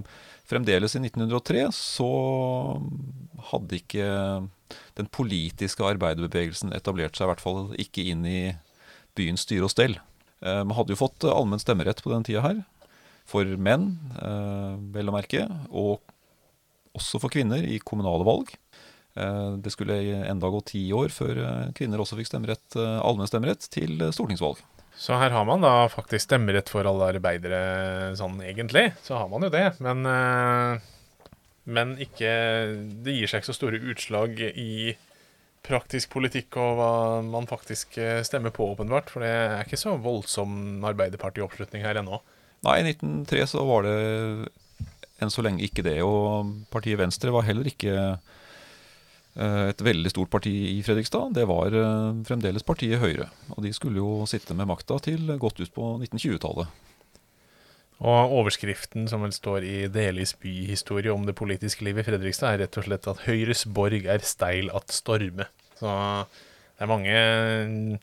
fremdeles 0.50 0.98
i 0.98 1.04
1903 1.04 1.67
så 1.78 2.12
hadde 3.52 3.78
ikke 3.78 4.08
den 4.98 5.10
politiske 5.13 5.86
arbeiderbevegelsen 5.86 6.74
etablert 6.76 7.17
seg, 7.17 7.28
i 7.28 7.32
hvert 7.32 7.44
fall 7.44 7.62
ikke 7.82 8.08
inn 8.12 8.26
i 8.28 8.41
byens 9.17 9.46
styre 9.46 9.67
og 9.67 9.74
stell. 9.74 9.98
Man 10.41 10.74
hadde 10.74 10.96
jo 10.96 10.98
fått 10.98 11.26
allmenn 11.30 11.62
stemmerett 11.62 12.00
på 12.02 12.10
den 12.10 12.24
tida 12.26 12.41
her, 12.41 12.62
for 13.30 13.46
menn, 13.62 13.91
vel 14.96 15.12
å 15.12 15.13
merke, 15.13 15.44
og 15.70 16.00
også 16.98 17.20
for 17.22 17.32
kvinner 17.34 17.62
i 17.62 17.78
kommunale 17.84 18.26
valg. 18.26 18.56
Eh, 19.15 19.52
det 19.52 19.74
skulle 19.74 19.97
enda 20.28 20.50
gå 20.50 20.62
ti 20.65 20.86
år 20.95 21.12
før 21.12 21.41
eh, 21.43 21.71
kvinner 21.76 22.02
også 22.02 22.17
fikk 22.19 22.30
stemmerett, 22.32 22.78
eh, 22.80 23.00
allmenn 23.04 23.30
stemmerett 23.30 23.67
til 23.74 24.00
stortingsvalg. 24.15 24.62
Så 25.02 25.17
her 25.17 25.34
har 25.34 25.45
man 25.47 25.63
da 25.63 25.88
faktisk 25.91 26.30
stemmerett 26.30 26.69
for 26.69 26.88
alle 26.88 27.10
arbeidere, 27.15 27.62
sånn 28.19 28.38
egentlig. 28.43 28.91
Så 29.04 29.17
har 29.17 29.30
man 29.32 29.47
jo 29.47 29.50
det. 29.50 29.63
Men, 29.82 30.04
men 31.65 31.93
ikke 32.04 32.34
Det 33.02 33.15
gir 33.15 33.32
seg 33.32 33.41
ikke 33.41 33.50
så 33.50 33.56
store 33.56 33.80
utslag 33.80 34.38
i 34.52 34.91
praktisk 35.65 36.12
politikk 36.13 36.60
og 36.60 36.76
hva 36.78 36.91
man 37.26 37.50
faktisk 37.50 37.97
stemmer 38.28 38.54
på, 38.54 38.67
åpenbart. 38.76 39.10
For 39.10 39.26
det 39.26 39.32
er 39.32 39.63
ikke 39.63 39.80
så 39.80 39.95
voldsom 39.97 40.84
Arbeiderparti-oppslutning 40.91 41.88
her 41.88 42.04
ennå. 42.04 42.21
Nei, 42.67 42.78
i 42.84 42.91
1903 42.91 43.47
så 43.56 43.65
var 43.65 43.88
det 43.88 43.97
enn 45.21 45.34
så 45.34 45.41
lenge 45.45 45.65
ikke 45.65 45.88
det. 45.88 45.97
Og 46.06 46.52
partiet 46.69 47.00
Venstre 47.00 47.34
var 47.34 47.47
heller 47.47 47.71
ikke 47.71 47.95
et 49.39 49.80
veldig 49.86 50.10
stort 50.12 50.30
parti 50.34 50.52
i 50.74 50.82
Fredrikstad, 50.84 51.32
det 51.38 51.46
var 51.48 51.72
eh, 51.72 52.22
fremdeles 52.28 52.65
partiet 52.67 53.00
Høyre. 53.00 53.30
Og 53.56 53.62
de 53.63 53.72
skulle 53.74 54.02
jo 54.02 54.26
sitte 54.28 54.56
med 54.58 54.67
makta 54.67 54.98
til 55.06 55.30
godt 55.39 55.62
ut 55.63 55.72
på 55.76 55.94
1920-tallet. 56.04 56.67
Og 58.02 58.32
overskriften 58.41 59.06
som 59.08 59.22
vel 59.22 59.32
står 59.36 59.63
i 59.67 59.76
Delis 59.94 60.34
byhistorie 60.41 61.13
om 61.13 61.28
det 61.28 61.36
politiske 61.38 61.86
livet 61.86 62.02
i 62.04 62.10
Fredrikstad, 62.10 62.56
er 62.56 62.63
rett 62.65 62.80
og 62.82 62.88
slett 62.88 63.08
at 63.12 63.22
Høyres 63.28 63.62
borg 63.70 64.08
er 64.10 64.24
steil 64.26 64.72
at 64.74 64.89
storme. 64.91 65.46
Så 65.78 65.91
det 66.26 66.88
er 66.88 66.89
mange 66.89 68.00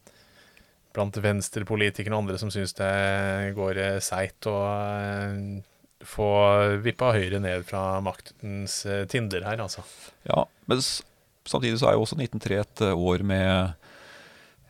blant 0.94 1.18
venstrepolitikerne 1.22 2.16
og 2.16 2.24
andre 2.24 2.38
som 2.40 2.50
syns 2.54 2.72
det 2.78 2.92
går 3.58 3.78
eh, 3.82 3.98
seigt 4.02 4.46
å 4.50 4.54
eh, 4.70 5.42
få 6.08 6.28
vippa 6.84 7.10
Høyre 7.16 7.40
ned 7.42 7.66
fra 7.68 7.98
maktens 8.02 8.80
eh, 8.88 9.02
tinder 9.10 9.44
her, 9.46 9.60
altså. 9.66 9.82
Ja, 10.30 10.44
men 10.70 10.80
s- 10.82 11.02
samtidig 11.48 11.78
så 11.80 11.86
er 11.88 11.94
jo 11.96 12.02
også 12.04 12.18
1903 12.18 12.58
et 12.62 12.80
eh, 12.86 12.94
år 12.94 13.22
med 13.26 13.72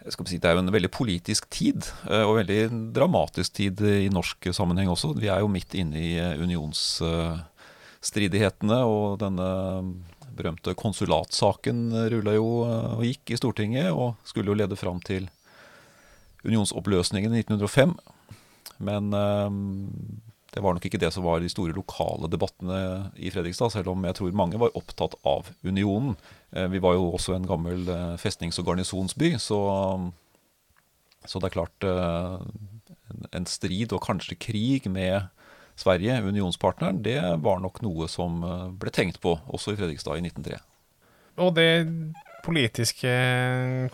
si, 0.09 0.39
Det 0.39 0.49
er 0.49 0.55
jo 0.57 0.63
en 0.63 0.73
veldig 0.73 0.91
politisk 0.95 1.51
tid, 1.53 1.85
eh, 2.09 2.25
og 2.25 2.39
veldig 2.41 2.61
dramatisk 2.97 3.53
tid 3.59 3.81
i 3.81 4.09
norsk 4.13 4.39
sammenheng 4.57 4.89
også. 4.93 5.09
Vi 5.19 5.29
er 5.29 5.39
jo 5.43 5.49
midt 5.53 5.75
inne 5.75 5.99
i 6.01 6.19
eh, 6.19 6.41
unionsstridighetene, 6.41 8.79
og 8.87 9.19
denne 9.23 9.49
berømte 10.39 10.75
konsulatsaken 10.79 11.79
rulla 12.13 12.33
jo 12.37 12.47
og 12.63 13.03
gikk 13.03 13.31
i 13.35 13.39
Stortinget, 13.41 13.89
og 13.91 14.15
skulle 14.23 14.51
jo 14.53 14.59
lede 14.61 14.77
fram 14.79 15.01
til 15.03 15.27
unionsoppløsningen 16.47 17.35
i 17.35 17.43
1905. 17.43 17.99
Men 18.87 19.11
det 20.55 20.63
var 20.65 20.75
nok 20.75 20.87
ikke 20.89 21.01
det 21.03 21.11
som 21.15 21.27
var 21.27 21.43
de 21.43 21.51
store 21.53 21.77
lokale 21.77 22.31
debattene 22.31 22.79
i 23.19 23.31
Fredrikstad, 23.35 23.71
selv 23.75 23.93
om 23.93 24.07
jeg 24.07 24.17
tror 24.19 24.39
mange 24.39 24.61
var 24.61 24.77
opptatt 24.79 25.15
av 25.29 25.51
unionen. 25.67 26.17
Eh, 26.55 26.69
Vi 26.73 26.79
var 26.81 26.95
jo 26.97 27.11
også 27.17 27.35
en 27.37 27.47
gammel 27.47 27.89
eh, 27.89 28.15
festnings- 28.21 28.59
og 28.59 28.67
garnisonsby, 28.71 29.35
så, 29.43 29.59
så 31.27 31.41
det 31.43 31.51
er 31.51 31.57
klart 31.57 31.85
eh, 31.85 32.39
en- 33.37 33.47
strid 33.49 33.93
og 33.93 34.03
kanskje 34.05 34.39
krig 34.41 34.87
med 34.91 35.29
Sverige, 35.79 36.17
unionspartneren, 36.27 37.03
det 37.05 37.21
var 37.45 37.61
nok 37.63 37.83
noe 37.87 38.09
som 38.11 38.41
ble 38.81 38.91
tenkt 38.91 39.21
på 39.23 39.37
også 39.47 39.73
i 39.73 39.79
Fredrikstad 39.79 40.19
i 40.19 40.25
1903. 40.27 40.59
Og 41.39 41.53
det 41.55 41.87
politiske 42.43 43.13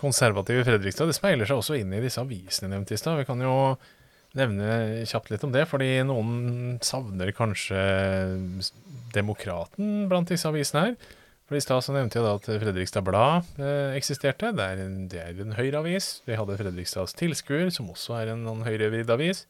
konservative 0.01 0.63
Fredrikstad 0.65 1.05
det 1.11 1.13
speiler 1.17 1.45
seg 1.45 1.59
også 1.61 1.77
inn 1.77 1.93
i 1.93 1.99
disse 2.01 2.17
avisene 2.23 2.71
nevnte 2.71 2.95
i 2.95 2.97
stad. 2.97 3.19
Vi 3.19 3.27
kan 3.29 3.37
jo 3.43 3.53
nevne 4.35 5.05
kjapt 5.05 5.29
litt 5.29 5.45
om 5.45 5.53
det, 5.53 5.67
fordi 5.69 5.91
noen 6.09 6.79
savner 6.81 7.29
kanskje 7.37 7.77
Demokraten 9.13 10.07
blant 10.09 10.31
disse 10.33 10.49
avisene 10.49 10.87
her. 10.87 10.97
For 11.45 11.57
I 11.57 11.61
stad 11.61 11.83
så 11.85 11.93
nevnte 11.93 12.17
jeg 12.17 12.25
da 12.25 12.33
at 12.39 12.47
Fredrikstad 12.63 13.05
Blad 13.05 13.45
eh, 13.61 13.93
eksisterte. 13.99 14.49
Det 14.57 14.65
er 14.65 14.81
en, 14.81 14.95
det 15.11 15.21
er 15.21 15.41
en 15.43 15.53
høyreavis. 15.53 16.23
Vi 16.25 16.37
hadde 16.39 16.57
Fredrikstads 16.57 17.13
Tilskuer, 17.19 17.69
som 17.73 17.91
også 17.93 18.17
er 18.17 18.33
en 18.33 18.41
noen 18.47 18.65
høyrevridd 18.65 19.13
avis. 19.13 19.43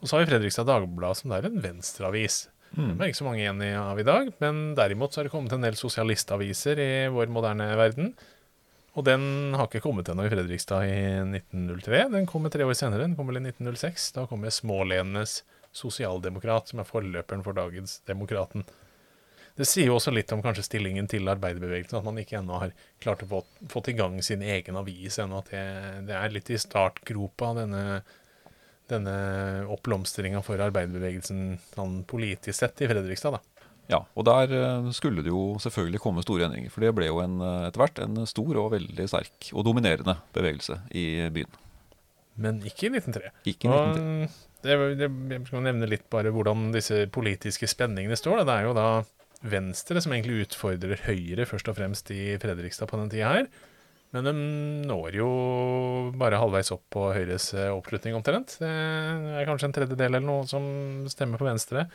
Og 0.00 0.08
så 0.08 0.16
har 0.16 0.24
vi 0.24 0.30
Fredrikstad 0.32 0.70
Dagblad, 0.70 1.20
som 1.20 1.34
er 1.36 1.48
en 1.48 1.60
venstreavis. 1.60 2.46
Det 2.74 3.04
er 3.04 3.10
ikke 3.12 3.20
så 3.20 3.26
mange 3.28 3.42
igjen 3.44 3.60
av 3.78 4.00
i 4.00 4.06
dag, 4.06 4.30
men 4.42 4.62
derimot 4.74 5.14
så 5.14 5.20
har 5.20 5.28
det 5.28 5.34
kommet 5.34 5.52
en 5.54 5.62
del 5.62 5.76
sosialistaviser 5.78 6.80
i 6.82 6.88
vår 7.14 7.30
moderne 7.30 7.68
verden. 7.78 8.08
Og 8.98 9.06
den 9.06 9.54
har 9.54 9.68
ikke 9.68 9.82
kommet 9.84 10.08
ennå 10.10 10.26
i 10.26 10.32
Fredrikstad 10.32 10.86
i 10.86 10.96
1903. 11.22 12.00
Den 12.14 12.26
kommer 12.30 12.50
tre 12.50 12.66
år 12.66 12.74
senere. 12.78 13.04
Den 13.04 13.14
kommer 13.18 13.34
vel 13.34 13.44
i 13.44 13.52
1906. 13.52 14.08
Da 14.16 14.26
kommer 14.30 14.54
Smålenenes 14.54 15.42
Sosialdemokrat, 15.74 16.70
som 16.70 16.82
er 16.82 16.86
forløperen 16.88 17.42
for 17.46 17.58
dagens 17.58 18.00
Demokraten. 18.06 18.66
Det 19.54 19.66
sier 19.70 19.86
jo 19.86 20.00
også 20.00 20.10
litt 20.10 20.32
om 20.34 20.42
kanskje 20.42 20.64
stillingen 20.66 21.06
til 21.10 21.30
arbeiderbevegelsen, 21.30 22.00
at 22.00 22.06
man 22.06 22.18
ikke 22.18 22.40
ennå 22.40 22.58
har 22.58 22.72
klart 23.02 23.22
å 23.22 23.30
få 23.30 23.42
fått 23.70 23.92
i 23.92 23.96
gang 23.98 24.16
sin 24.26 24.42
egen 24.42 24.78
avis 24.80 25.20
ennå. 25.22 25.44
At 25.44 25.52
det, 25.54 25.64
det 26.08 26.16
er 26.18 26.34
litt 26.34 26.50
i 26.50 26.58
startgropa, 26.58 27.52
denne, 27.60 27.84
denne 28.90 29.16
oppblomstringa 29.70 30.42
for 30.42 30.62
arbeiderbevegelsen 30.64 31.60
sånn 31.76 32.00
politisk 32.10 32.58
sett 32.58 32.82
i 32.82 32.90
Fredrikstad. 32.90 33.38
da. 33.38 33.70
Ja, 33.90 34.00
og 34.16 34.24
der 34.26 34.52
eh, 34.56 34.90
skulle 34.96 35.22
det 35.22 35.30
jo 35.30 35.58
selvfølgelig 35.60 36.00
komme 36.00 36.24
store 36.24 36.48
endringer. 36.48 36.72
For 36.72 36.84
det 36.84 36.94
ble 36.96 37.10
jo 37.10 37.20
en, 37.22 37.36
eh, 37.44 37.66
etter 37.68 37.82
hvert 37.82 38.00
en 38.02 38.24
stor 38.28 38.60
og 38.60 38.72
veldig 38.74 39.06
sterk 39.10 39.50
og 39.52 39.66
dominerende 39.68 40.16
bevegelse 40.36 40.80
i 40.96 41.28
byen. 41.34 41.60
Men 42.40 42.62
ikke 42.66 42.88
i 42.88 42.94
1903. 42.96 43.30
Ikke 43.52 43.68
i 43.68 43.74
1903. 43.74 44.06
Og 44.24 44.40
det, 44.64 44.78
det, 44.98 45.08
jeg 45.36 45.46
skal 45.46 45.66
nevne 45.66 45.90
litt 45.90 46.06
bare 46.10 46.32
hvordan 46.32 46.70
disse 46.74 47.04
politiske 47.12 47.68
spenningene 47.70 48.16
står. 48.18 48.40
da. 48.40 48.46
Det 48.48 48.56
er 48.56 48.70
jo 48.70 48.78
da 48.78 48.88
Venstre 49.44 50.00
som 50.00 50.14
egentlig 50.14 50.46
utfordrer 50.46 51.02
Høyre 51.04 51.44
først 51.48 51.68
og 51.68 51.76
fremst 51.76 52.10
i 52.14 52.34
Fredrikstad 52.40 52.88
på 52.90 53.00
den 53.00 53.10
tida 53.12 53.32
her. 53.34 53.48
Men 54.14 54.28
de 54.28 54.32
når 54.86 55.16
jo 55.18 55.28
bare 56.16 56.38
halvveis 56.38 56.70
opp 56.74 56.84
på 56.94 57.08
Høyres 57.16 57.48
eh, 57.56 57.72
oppslutning 57.74 58.14
omtrent. 58.14 58.56
Det 58.60 58.70
er 58.70 59.48
kanskje 59.48 59.68
en 59.68 59.74
tredjedel 59.74 60.06
eller 60.06 60.24
noe 60.24 60.46
som 60.48 60.64
stemmer 61.10 61.40
på 61.40 61.48
Venstre. 61.48 61.88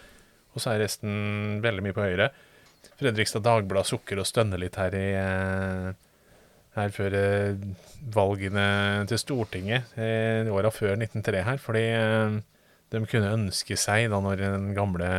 Og 0.52 0.62
så 0.62 0.74
er 0.74 0.84
resten 0.84 1.62
veldig 1.64 1.86
mye 1.86 1.96
på 1.96 2.04
Høyre. 2.04 2.30
Fredrikstad 3.00 3.46
Dagblad 3.46 3.88
sukker 3.88 4.20
og 4.20 4.28
stønner 4.28 4.60
litt 4.60 4.76
her 4.80 4.96
i 5.00 5.08
eh, 5.16 5.90
her 6.76 6.94
før 6.94 7.16
eh, 7.18 7.68
valgene 8.14 8.68
til 9.10 9.20
Stortinget 9.20 9.96
i 9.98 10.52
åra 10.52 10.72
før 10.76 10.98
1903 11.00 11.46
her, 11.48 11.62
fordi 11.64 11.86
de 12.90 13.02
kunne 13.10 13.36
ønske 13.36 13.78
seg, 13.80 14.10
da 14.12 14.20
når 14.24 14.44
den 14.44 14.70
gamle, 14.78 15.10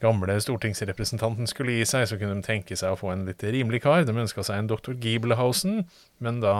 gamle 0.00 0.38
stortingsrepresentanten 0.42 1.48
skulle 1.50 1.76
gi 1.78 1.86
seg, 1.88 2.08
så 2.08 2.18
kunne 2.20 2.38
de 2.38 2.46
tenke 2.46 2.76
seg 2.78 2.94
å 2.94 2.98
få 2.98 3.12
en 3.12 3.26
litt 3.28 3.44
rimelig 3.44 3.82
kar. 3.84 4.06
De 4.08 4.16
ønska 4.16 4.44
seg 4.46 4.60
en 4.60 4.70
doktor 4.70 4.96
Giebelhausen, 5.00 5.84
men 6.24 6.42
da 6.44 6.54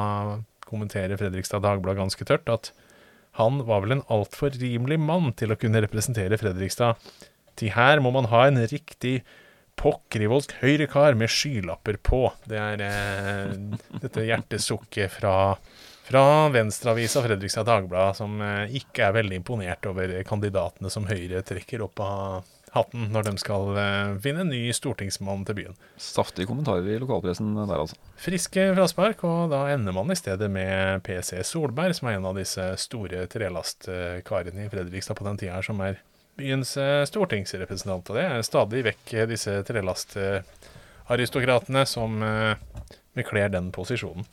kommenterer 0.68 1.18
Fredrikstad 1.18 1.64
Dagblad 1.64 1.98
ganske 1.98 2.26
tørt 2.28 2.48
at 2.52 2.72
han 3.38 3.62
var 3.66 3.84
vel 3.84 3.96
en 3.96 4.06
altfor 4.10 4.54
rimelig 4.58 4.98
mann 5.02 5.30
til 5.38 5.54
å 5.54 5.58
kunne 5.58 5.82
representere 5.82 6.38
Fredrikstad. 6.40 6.98
Til 7.58 7.74
her 7.74 8.02
må 8.02 8.12
man 8.14 8.28
ha 8.30 8.46
en 8.48 8.60
riktig 8.70 9.20
pokkerivoldsk 9.80 10.58
høyrekar 10.60 11.16
med 11.18 11.32
skylapper 11.32 11.96
på. 12.04 12.26
Det 12.48 12.58
er 12.60 12.82
eh, 12.84 13.54
dette 14.02 14.26
hjertesukket 14.26 15.14
fra, 15.14 15.34
fra 16.08 16.24
Venstreavisa 16.52 17.22
Fredrikstad 17.24 17.68
Dagblad, 17.68 18.18
som 18.18 18.40
eh, 18.44 18.76
ikke 18.80 19.08
er 19.08 19.16
veldig 19.20 19.40
imponert 19.40 19.88
over 19.88 20.18
kandidatene 20.28 20.92
som 20.92 21.08
Høyre 21.08 21.44
trekker 21.46 21.86
opp 21.86 22.02
av 22.04 22.50
hatten 22.74 23.08
når 23.14 23.22
de 23.26 23.32
skal 23.42 23.64
eh, 23.80 24.12
finne 24.22 24.40
en 24.44 24.52
ny 24.52 24.60
stortingsmann 24.74 25.44
til 25.48 25.56
byen. 25.58 25.76
Saftige 26.00 26.48
kommentarer 26.50 26.86
i 26.86 27.00
lokalpressen 27.02 27.48
der, 27.58 27.74
altså. 27.74 27.96
Friske 28.20 28.62
fraspark, 28.76 29.18
og 29.26 29.40
da 29.54 29.60
ender 29.74 29.92
man 29.96 30.12
i 30.12 30.18
stedet 30.18 30.48
med 30.52 30.76
PC 31.06 31.30
Solberg, 31.46 31.92
som 31.98 32.06
er 32.08 32.14
en 32.18 32.28
av 32.30 32.34
disse 32.38 32.64
store 32.82 33.18
trelastkarene 33.30 34.60
i 34.66 34.72
Fredrikstad 34.72 35.16
på 35.18 35.26
den 35.26 35.38
tida 35.40 35.52
her, 35.58 35.66
som 35.66 35.78
er 35.84 35.94
byens 36.40 36.70
eh, 36.80 37.04
stortingsrepresentant. 37.10 38.04
Og 38.10 38.14
det 38.18 38.24
er 38.26 38.46
stadig 38.46 38.80
vekk 38.86 39.06
disse 39.30 39.52
trelastaristokratene 39.68 41.82
som 41.88 42.10
eh, 42.24 42.54
bekler 43.18 43.48
den 43.52 43.66
posisjonen. 43.74 44.24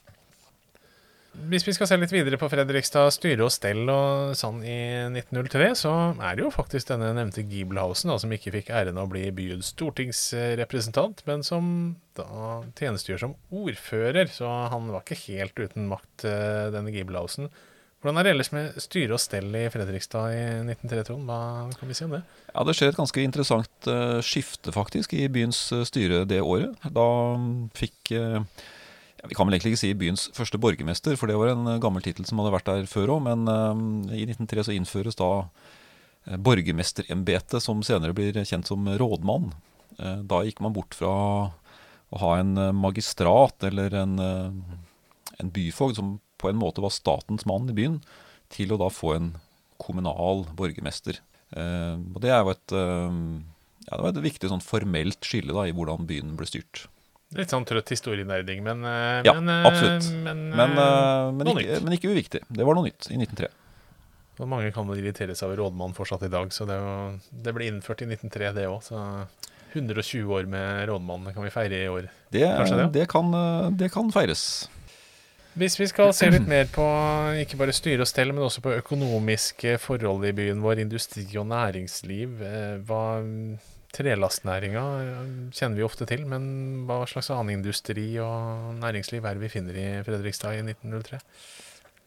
Hvis 1.45 1.67
vi 1.67 1.73
skal 1.76 1.86
se 1.86 1.97
litt 2.02 2.12
videre 2.12 2.39
på 2.41 2.47
Fredrikstad 2.50 3.12
styre 3.13 3.45
og 3.45 3.52
stell 3.54 3.84
og 3.93 4.34
sånn 4.36 4.63
i 4.65 4.80
1903, 5.06 5.67
så 5.78 5.91
er 6.17 6.36
det 6.36 6.43
jo 6.43 6.50
faktisk 6.54 6.89
denne 6.89 7.12
nevnte 7.13 7.43
Giebelhausen, 7.45 8.10
da, 8.10 8.17
som 8.19 8.34
ikke 8.34 8.56
fikk 8.56 8.71
æren 8.73 8.97
av 8.97 9.06
å 9.06 9.12
bli 9.12 9.28
byens 9.38 9.69
stortingsrepresentant, 9.76 11.21
men 11.30 11.45
som 11.45 11.69
da 12.17 12.28
tjenestegjør 12.80 13.21
som 13.21 13.36
ordfører, 13.54 14.32
så 14.34 14.50
han 14.73 14.89
var 14.89 15.06
ikke 15.06 15.21
helt 15.28 15.62
uten 15.62 15.86
makt, 15.91 16.26
eh, 16.26 16.67
denne 16.73 16.93
Giebelhausen. 16.95 17.52
Hvordan 18.02 18.19
er 18.19 18.28
det 18.28 18.34
ellers 18.34 18.52
med 18.54 18.82
styre 18.82 19.15
og 19.17 19.21
stell 19.21 19.54
i 19.58 19.67
Fredrikstad 19.73 20.34
i 20.34 20.41
1903, 20.65 21.04
Trond? 21.06 21.30
Hva 21.30 21.69
kan 21.78 21.89
vi 21.89 21.97
si 21.97 22.06
om 22.06 22.17
det? 22.17 22.23
Ja, 22.50 22.65
Det 22.65 22.76
skjer 22.78 22.91
et 22.91 23.00
ganske 23.00 23.23
interessant 23.26 23.89
eh, 23.89 24.17
skifte 24.26 24.73
faktisk 24.73 25.13
i 25.17 25.30
byens 25.30 25.62
eh, 25.71 25.86
styre 25.86 26.26
det 26.30 26.41
året. 26.41 26.73
Da 26.82 27.08
fikk 27.78 28.13
Vi 29.28 29.36
kan 29.36 29.48
vel 29.48 29.58
egentlig 29.58 29.76
ikke 29.76 29.82
si 29.82 29.94
byens 29.98 30.28
første 30.36 30.60
borgermester, 30.62 31.18
for 31.20 31.30
det 31.30 31.38
var 31.40 31.52
en 31.52 31.68
eh, 31.74 31.82
gammel 31.84 32.04
tittel 32.06 32.28
som 32.28 32.40
hadde 32.42 32.54
vært 32.56 32.70
der 32.70 32.90
før 32.90 33.18
òg. 33.18 33.24
Men 33.28 33.48
eh, 33.52 34.22
i 34.22 34.28
1903 34.28 34.68
så 34.68 34.76
innføres 34.76 35.20
da 35.20 35.30
eh, 35.44 36.38
borgermesterembetet, 36.48 37.60
som 37.63 37.84
senere 37.86 38.16
blir 38.18 38.38
kjent 38.44 38.70
som 38.70 38.88
rådmann. 38.88 39.52
Da 39.98 40.44
gikk 40.46 40.60
man 40.62 40.76
bort 40.76 40.94
fra 40.94 41.10
å 41.10 42.20
ha 42.22 42.36
en 42.38 42.52
magistrat 42.78 43.63
eller 43.66 43.96
en, 43.98 44.12
en 44.22 45.50
byfogd 45.56 45.98
som 45.98 46.12
på 46.38 46.52
en 46.52 46.60
måte 46.60 46.84
var 46.84 46.94
statens 46.94 47.48
mann 47.50 47.66
i 47.72 47.74
byen, 47.74 47.96
til 48.54 48.76
å 48.76 48.78
da 48.78 48.92
få 48.94 49.16
en 49.16 49.32
kommunal 49.82 50.44
borgermester. 50.60 51.18
Og 51.50 52.20
det 52.22 52.30
er 52.30 52.44
jo 52.46 52.54
et, 52.54 52.76
ja, 52.76 53.90
det 53.90 54.04
var 54.04 54.12
et 54.12 54.22
viktig 54.28 54.52
sånn 54.54 54.62
formelt 54.62 55.26
skille 55.26 55.58
da, 55.58 55.66
i 55.66 55.74
hvordan 55.74 56.06
byen 56.06 56.38
ble 56.38 56.46
styrt. 56.52 56.86
Litt 57.36 57.52
sånn 57.52 57.66
trøtt 57.68 57.90
historienerding, 57.92 58.62
men 58.63 58.86
eh, 58.88 59.26
Ja, 59.28 59.34
men, 59.36 59.50
eh, 59.52 59.66
absolutt. 59.68 60.08
Men, 60.24 60.46
Men, 60.54 60.78
eh, 60.80 60.84
eh, 60.84 61.32
men, 61.36 61.50
ikke, 61.52 61.80
men 61.84 61.96
ikke 61.98 62.12
uviktig. 62.13 62.44
Det 62.48 62.68
var 62.68 62.78
noe 62.78 62.88
nytt 62.88 63.10
i 63.12 63.18
1903. 63.20 63.50
Og 64.38 64.48
mange 64.48 64.70
kan 64.72 64.88
vel 64.88 65.02
irritere 65.02 65.36
seg 65.36 65.50
over 65.50 65.63
rådmann 65.66 65.96
fortsatt 65.98 66.24
i 66.28 66.32
dag, 66.32 66.54
så 66.54 66.68
det, 66.70 66.78
det 67.44 67.54
ble 67.58 67.68
innført 67.68 68.06
i 68.06 68.08
1903, 68.08 68.54
det 68.56 68.68
òg. 68.70 68.80
Så 68.86 69.02
120 69.74 70.32
år 70.38 70.48
med 70.48 70.88
rådmann 70.88 71.28
kan 71.34 71.44
vi 71.44 71.52
feire 71.52 71.84
i 71.84 71.92
år. 71.92 72.08
Det, 72.32 72.46
Kanskje 72.46 72.80
det, 72.84 72.90
det, 72.96 73.08
kan, 73.12 73.34
det 73.76 73.90
kan 73.92 74.12
feires. 74.13 74.46
Hvis 75.58 75.76
vi 75.82 75.88
skal 75.90 76.13
se 76.13 76.30
litt 76.30 76.46
mer 76.48 76.70
på 76.70 76.86
ikke 77.42 77.58
bare 77.60 77.74
styre 77.74 78.06
og 78.06 78.10
stell, 78.10 78.30
men 78.30 78.46
også 78.46 78.62
på 78.62 78.76
økonomiske 78.78 79.80
forhold 79.82 80.30
i 80.30 80.36
byen 80.38 80.62
vår, 80.62 80.84
industri 80.86 81.26
og 81.34 81.50
næringsliv. 81.50 82.38
Hva 82.86 83.02
Trelastnæringa 83.98 84.84
eh, 85.02 85.22
kjenner 85.56 85.80
vi 85.80 85.86
ofte 85.86 86.06
til, 86.10 86.26
men 86.30 86.44
hva 86.88 87.02
slags 87.10 87.32
annen 87.34 87.58
industri 87.58 88.12
og 88.22 88.76
næringsliv 88.78 89.26
er 89.26 89.38
det 89.38 89.46
vi 89.48 89.54
finner 89.56 89.80
i 89.80 89.88
Fredrikstad 90.06 90.58
i 90.58 90.62
1903? 90.66 91.22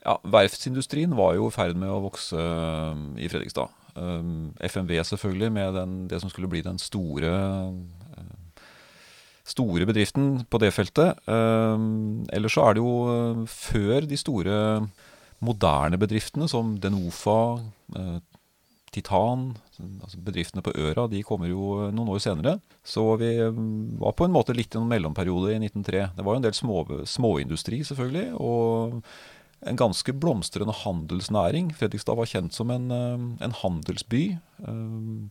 Ja, 0.04 0.16
Verftsindustrien 0.32 1.16
var 1.18 1.34
jo 1.36 1.50
i 1.50 1.54
ferd 1.54 1.78
med 1.80 1.90
å 1.90 2.02
vokse 2.06 2.38
eh, 2.38 3.02
i 3.26 3.30
Fredrikstad. 3.32 3.74
Um, 3.90 4.52
FMV 4.62 4.94
selvfølgelig, 5.08 5.50
med 5.52 5.74
den, 5.74 5.96
det 6.08 6.20
som 6.22 6.30
skulle 6.30 6.48
bli 6.48 6.62
den 6.62 6.78
store 6.78 7.32
store 9.50 9.82
bedriften 9.88 10.44
på 10.46 10.60
det 10.62 10.68
feltet. 10.70 11.18
Ellers 11.26 12.54
så 12.54 12.68
er 12.68 12.76
det 12.76 12.84
jo 12.84 13.46
før 13.50 14.04
de 14.06 14.18
store 14.20 14.52
moderne 15.42 15.98
bedriftene 15.98 16.46
som 16.46 16.76
Denofa, 16.78 17.58
Titan, 18.94 19.48
altså 20.02 20.20
bedriftene 20.24 20.64
på 20.64 20.74
Øra, 20.76 21.06
de 21.10 21.24
kommer 21.26 21.50
jo 21.50 21.90
noen 21.90 22.14
år 22.14 22.22
senere. 22.22 22.56
Så 22.86 23.04
vi 23.20 23.34
var 24.00 24.16
på 24.16 24.26
en 24.26 24.34
måte 24.34 24.56
litt 24.56 24.74
i 24.74 24.80
en 24.80 24.88
mellomperiode 24.90 25.52
i 25.54 25.60
1903. 25.60 26.06
Det 26.16 26.26
var 26.26 26.36
jo 26.36 26.42
en 26.42 26.48
del 26.48 26.56
små, 26.56 26.80
småindustri, 27.08 27.82
selvfølgelig. 27.88 28.32
og 28.40 29.02
en 29.68 29.76
ganske 29.76 30.12
blomstrende 30.16 30.72
handelsnæring. 30.72 31.70
Fredrikstad 31.76 32.16
var 32.16 32.28
kjent 32.28 32.56
som 32.56 32.70
en, 32.70 32.90
eh, 32.90 33.44
en 33.44 33.52
handelsby. 33.52 34.38
Eh, 34.60 35.28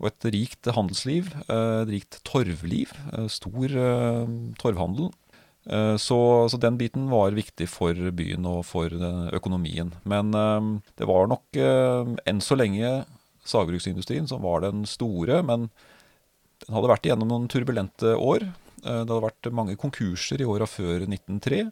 og 0.00 0.06
et 0.06 0.24
rikt 0.32 0.64
handelsliv. 0.64 1.32
Eh, 1.48 1.82
et 1.82 1.88
rikt 1.88 2.20
torvliv. 2.24 2.92
Stor 3.28 3.68
torvhandel. 4.58 5.10
Så, 5.98 6.48
så, 6.48 6.56
den 6.56 6.78
biten 6.78 7.10
var 7.10 7.30
viktig 7.30 7.68
for 7.68 7.92
byen 7.92 8.46
og 8.46 8.64
for 8.64 8.88
økonomien. 8.88 9.92
Men 10.06 10.30
det 10.32 11.04
var 11.04 11.26
nok 11.28 11.44
enn 11.52 12.40
så 12.40 12.56
lenge 12.56 13.04
sagbruksindustrien 13.48 14.28
som 14.30 14.44
var 14.44 14.62
den 14.66 14.84
store. 14.88 15.40
Men 15.46 15.68
den 16.64 16.76
hadde 16.76 16.90
vært 16.92 17.08
igjennom 17.08 17.30
noen 17.32 17.48
turbulente 17.50 18.14
år. 18.16 18.50
Det 18.78 18.92
hadde 18.92 19.24
vært 19.24 19.48
mange 19.54 19.78
konkurser 19.80 20.42
i 20.42 20.48
åra 20.48 20.68
før 20.68 21.06
1903. 21.08 21.64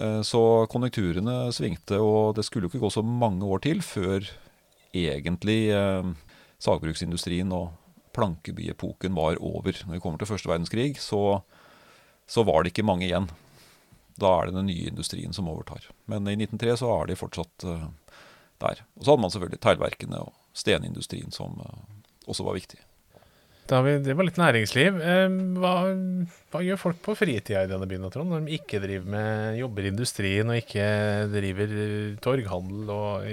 Eh, 0.00 0.20
så 0.22 0.42
konjunkturene 0.70 1.50
svingte, 1.54 1.98
og 1.98 2.36
det 2.38 2.46
skulle 2.46 2.68
jo 2.68 2.72
ikke 2.72 2.84
gå 2.84 2.92
så 2.94 3.02
mange 3.04 3.46
år 3.46 3.62
til 3.66 3.82
før 3.84 4.26
egentlig 4.96 5.70
eh, 5.74 6.10
sagbruksindustrien 6.62 7.50
og 7.54 7.70
plankebyepoken 8.16 9.14
var 9.16 9.38
over. 9.42 9.76
Når 9.86 9.96
vi 9.96 10.02
kommer 10.02 10.20
til 10.20 10.30
første 10.30 10.50
verdenskrig, 10.50 10.94
så, 11.02 11.40
så, 12.26 12.44
var 12.46 12.62
det 12.62 12.74
ikke 12.74 12.86
mange 12.86 13.06
igjen. 13.06 13.28
Da 14.20 14.32
er 14.36 14.48
det 14.48 14.58
den 14.58 14.68
nye 14.70 14.90
industrien 14.90 15.32
som 15.32 15.48
overtar. 15.48 15.86
Men 16.10 16.26
i 16.28 16.36
1903 16.36 16.80
så 16.82 16.90
er 16.96 17.10
de 17.10 17.18
fortsatt 17.18 17.66
der. 18.62 18.84
Og 18.98 19.04
så 19.04 19.12
hadde 19.12 19.24
man 19.24 19.34
selvfølgelig 19.34 19.64
teglverkene 19.64 20.22
og 20.22 20.32
stenindustrien 20.56 21.34
som 21.34 21.58
uh, 21.60 21.82
også 22.30 22.46
var 22.46 22.58
viktig. 22.58 22.80
David, 23.70 24.02
det 24.02 24.16
var 24.18 24.26
litt 24.26 24.38
næringsliv. 24.40 24.96
Hva, 25.62 25.74
hva, 26.50 26.62
gjør 26.66 26.80
folk 26.80 27.02
på 27.04 27.14
fritida 27.18 27.62
i 27.62 27.70
denne 27.70 27.86
byen 27.90 28.08
Trond, 28.10 28.32
når 28.32 28.48
de 28.48 28.56
ikke 28.58 28.80
driver 28.82 29.12
med, 29.14 29.58
jobber 29.60 29.86
i 29.86 29.92
industrien 29.92 30.50
og 30.50 30.58
ikke 30.58 30.86
driver 31.30 31.74
torghandel 32.24 32.90
og 32.94 33.28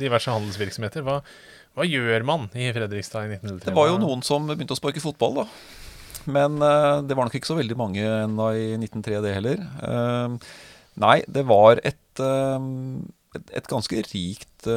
diverse 0.00 0.32
handelsvirksomheter? 0.32 1.04
Hva, 1.04 1.18
hva, 1.76 1.88
gjør 1.88 2.24
man 2.28 2.48
i 2.56 2.70
Fredrikstad 2.72 3.28
i 3.28 3.36
1903? 3.36 3.68
Det 3.68 3.76
var 3.76 3.92
jo 3.92 4.00
noen 4.00 4.24
som 4.24 4.48
begynte 4.48 4.76
å 4.76 4.80
sparke 4.80 5.04
fotball, 5.04 5.42
da. 5.42 5.46
Men 6.28 6.56
uh, 6.64 7.04
det 7.04 7.16
var 7.18 7.28
nok 7.28 7.36
ikke 7.36 7.52
så 7.52 7.58
veldig 7.60 7.76
mange 7.78 8.08
ennå 8.08 8.48
i 8.56 8.66
1903, 8.80 9.20
det 9.26 9.36
heller. 9.36 9.62
Nei, 10.98 11.18
det 11.30 11.44
var 11.46 11.78
et, 11.86 12.24
et, 13.36 13.50
et 13.60 13.68
ganske 13.68 14.04
rikt 14.08 14.68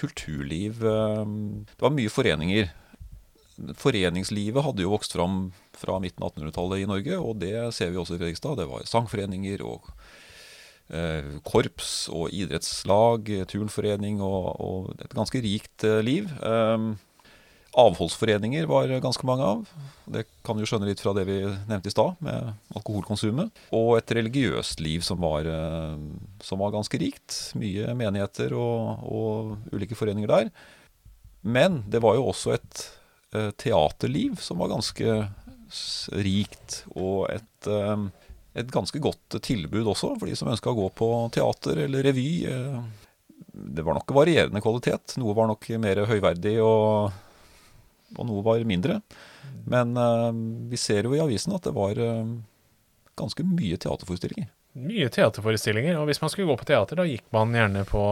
kulturliv. 0.00 0.78
det 0.80 1.82
var 1.82 1.92
mye 1.94 2.12
foreninger 2.12 2.70
foreningslivet 3.78 4.64
hadde 4.64 4.84
jo 4.84 4.94
vokst 4.94 5.14
fram 5.16 5.50
fra 5.76 5.98
midten 6.02 6.24
av 6.24 6.32
1800-tallet 6.34 6.82
i 6.82 6.88
Norge, 6.88 7.18
og 7.18 7.40
det 7.42 7.54
ser 7.76 7.92
vi 7.92 8.00
også 8.00 8.16
i 8.16 8.20
Fredrikstad. 8.22 8.58
Det 8.60 8.68
var 8.70 8.86
sangforeninger 8.88 9.64
og 9.66 9.90
eh, 10.88 11.36
korps 11.46 12.08
og 12.12 12.34
idrettslag, 12.36 13.30
turnforening 13.50 14.22
og, 14.24 14.50
og 14.60 15.04
et 15.04 15.16
ganske 15.16 15.42
rikt 15.44 15.86
eh, 15.88 16.00
liv. 16.06 16.30
Eh, 16.40 16.90
avholdsforeninger 17.78 18.66
var 18.70 18.90
ganske 19.02 19.26
mange 19.28 19.46
av. 19.46 19.64
Det 20.10 20.24
kan 20.46 20.58
du 20.58 20.64
skjønne 20.66 20.88
litt 20.88 21.02
fra 21.02 21.14
det 21.16 21.26
vi 21.28 21.38
nevnte 21.44 21.90
i 21.90 21.94
stad, 21.94 22.18
med 22.24 22.52
alkoholkonsumet. 22.74 23.64
Og 23.76 23.92
et 23.98 24.14
religiøst 24.18 24.82
liv 24.82 25.04
som 25.06 25.20
var, 25.22 25.46
eh, 25.46 25.98
som 26.42 26.62
var 26.62 26.74
ganske 26.74 26.98
rikt. 27.02 27.36
Mye 27.60 27.94
menigheter 27.98 28.56
og, 28.58 29.04
og 29.06 29.74
ulike 29.76 29.98
foreninger 29.98 30.30
der. 30.30 30.50
Men 31.40 31.84
det 31.88 32.02
var 32.04 32.18
jo 32.18 32.26
også 32.32 32.58
et 32.58 32.88
Eh, 33.32 33.50
teaterliv 33.50 34.36
som 34.36 34.58
var 34.58 34.68
ganske 34.68 35.28
rikt, 36.18 36.80
og 36.98 37.30
et, 37.30 37.66
eh, 37.66 38.00
et 38.54 38.70
ganske 38.74 38.98
godt 38.98 39.36
tilbud 39.38 39.86
også 39.86 40.16
for 40.18 40.26
de 40.26 40.34
som 40.34 40.50
ønska 40.50 40.72
å 40.72 40.74
gå 40.74 40.88
på 40.98 41.10
teater 41.30 41.78
eller 41.84 42.02
revy. 42.02 42.42
Det 43.54 43.84
var 43.86 43.94
nok 43.94 44.10
varierende 44.10 44.60
kvalitet. 44.60 45.14
Noe 45.22 45.34
var 45.34 45.46
nok 45.46 45.68
mer 45.78 46.02
høyverdig, 46.10 46.56
og, 46.58 47.12
og 48.16 48.26
noe 48.28 48.44
var 48.46 48.62
mindre. 48.68 49.00
Men 49.70 49.92
vi 50.70 50.78
ser 50.80 51.06
jo 51.06 51.12
i 51.14 51.20
avisen 51.22 51.52
at 51.54 51.66
det 51.66 51.74
var 51.76 51.98
ganske 53.20 53.44
mye 53.46 53.78
teaterforestillinger. 53.80 54.48
Mye 54.78 55.08
teaterforestillinger. 55.10 55.98
Og 55.98 56.06
hvis 56.08 56.20
man 56.22 56.30
skulle 56.30 56.48
gå 56.50 56.56
på 56.60 56.68
teater, 56.68 57.00
da 57.00 57.06
gikk 57.08 57.24
man 57.34 57.54
gjerne 57.56 57.82
på 57.88 58.02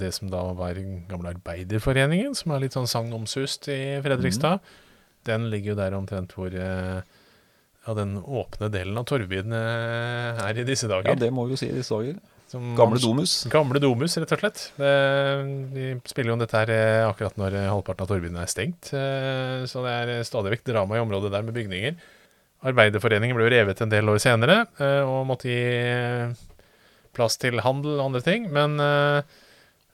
det 0.00 0.12
som 0.16 0.28
da 0.32 0.42
var 0.56 0.78
gamle 1.08 1.32
Arbeiderforeningen, 1.32 2.36
som 2.36 2.52
er 2.52 2.66
litt 2.66 2.76
sånn 2.76 2.90
sagnomsust 2.90 3.70
i 3.72 3.80
Fredrikstad. 4.04 4.60
Mm. 4.60 4.82
Den 5.24 5.48
ligger 5.52 5.72
jo 5.72 5.78
der 5.80 5.96
omtrent 5.96 6.34
hvor 6.36 6.52
uh, 6.52 7.00
ja, 7.00 7.96
den 7.96 8.18
åpne 8.20 8.68
delen 8.72 9.00
av 9.00 9.08
Torvbyen 9.08 9.56
er 9.56 10.60
i 10.60 10.66
disse 10.68 10.90
dager. 10.90 11.14
Ja, 11.14 11.22
det 11.24 11.32
må 11.32 11.46
vi 11.48 11.56
jo 11.56 11.62
si 11.62 11.70
i 11.70 11.76
disse 11.76 11.96
dager. 11.96 12.20
Gamle 12.78 13.00
Domus. 13.02 13.36
Gamle 13.52 13.82
Domus, 13.82 14.16
rett 14.22 14.34
og 14.36 14.42
slett. 14.42 14.66
vi 14.78 15.92
spiller 16.08 16.32
jo 16.32 16.40
dette 16.40 16.60
her 16.62 16.74
eh, 16.74 17.04
akkurat 17.06 17.38
når 17.40 17.60
halvparten 17.68 18.06
av 18.06 18.10
Torvbyen 18.10 18.42
er 18.42 18.50
stengt. 18.50 18.90
Så 18.90 19.86
det 19.86 19.94
er 19.94 20.28
stadig 20.28 20.54
vekk 20.56 20.68
drama 20.72 20.98
i 20.98 21.02
området 21.04 21.32
der 21.34 21.46
med 21.46 21.56
bygninger. 21.56 21.98
Arbeiderforeningen 22.64 23.36
ble 23.36 23.44
jo 23.44 23.52
revet 23.52 23.80
en 23.84 23.92
del 23.92 24.08
år 24.08 24.20
senere 24.22 24.62
eh, 24.80 25.02
og 25.04 25.26
måtte 25.28 25.50
gi 25.50 25.60
eh, 25.84 26.32
plass 27.14 27.36
til 27.40 27.60
handel 27.64 27.98
og 27.98 28.06
andre 28.08 28.22
ting. 28.24 28.48
Men 28.52 28.78
eh, 28.80 29.20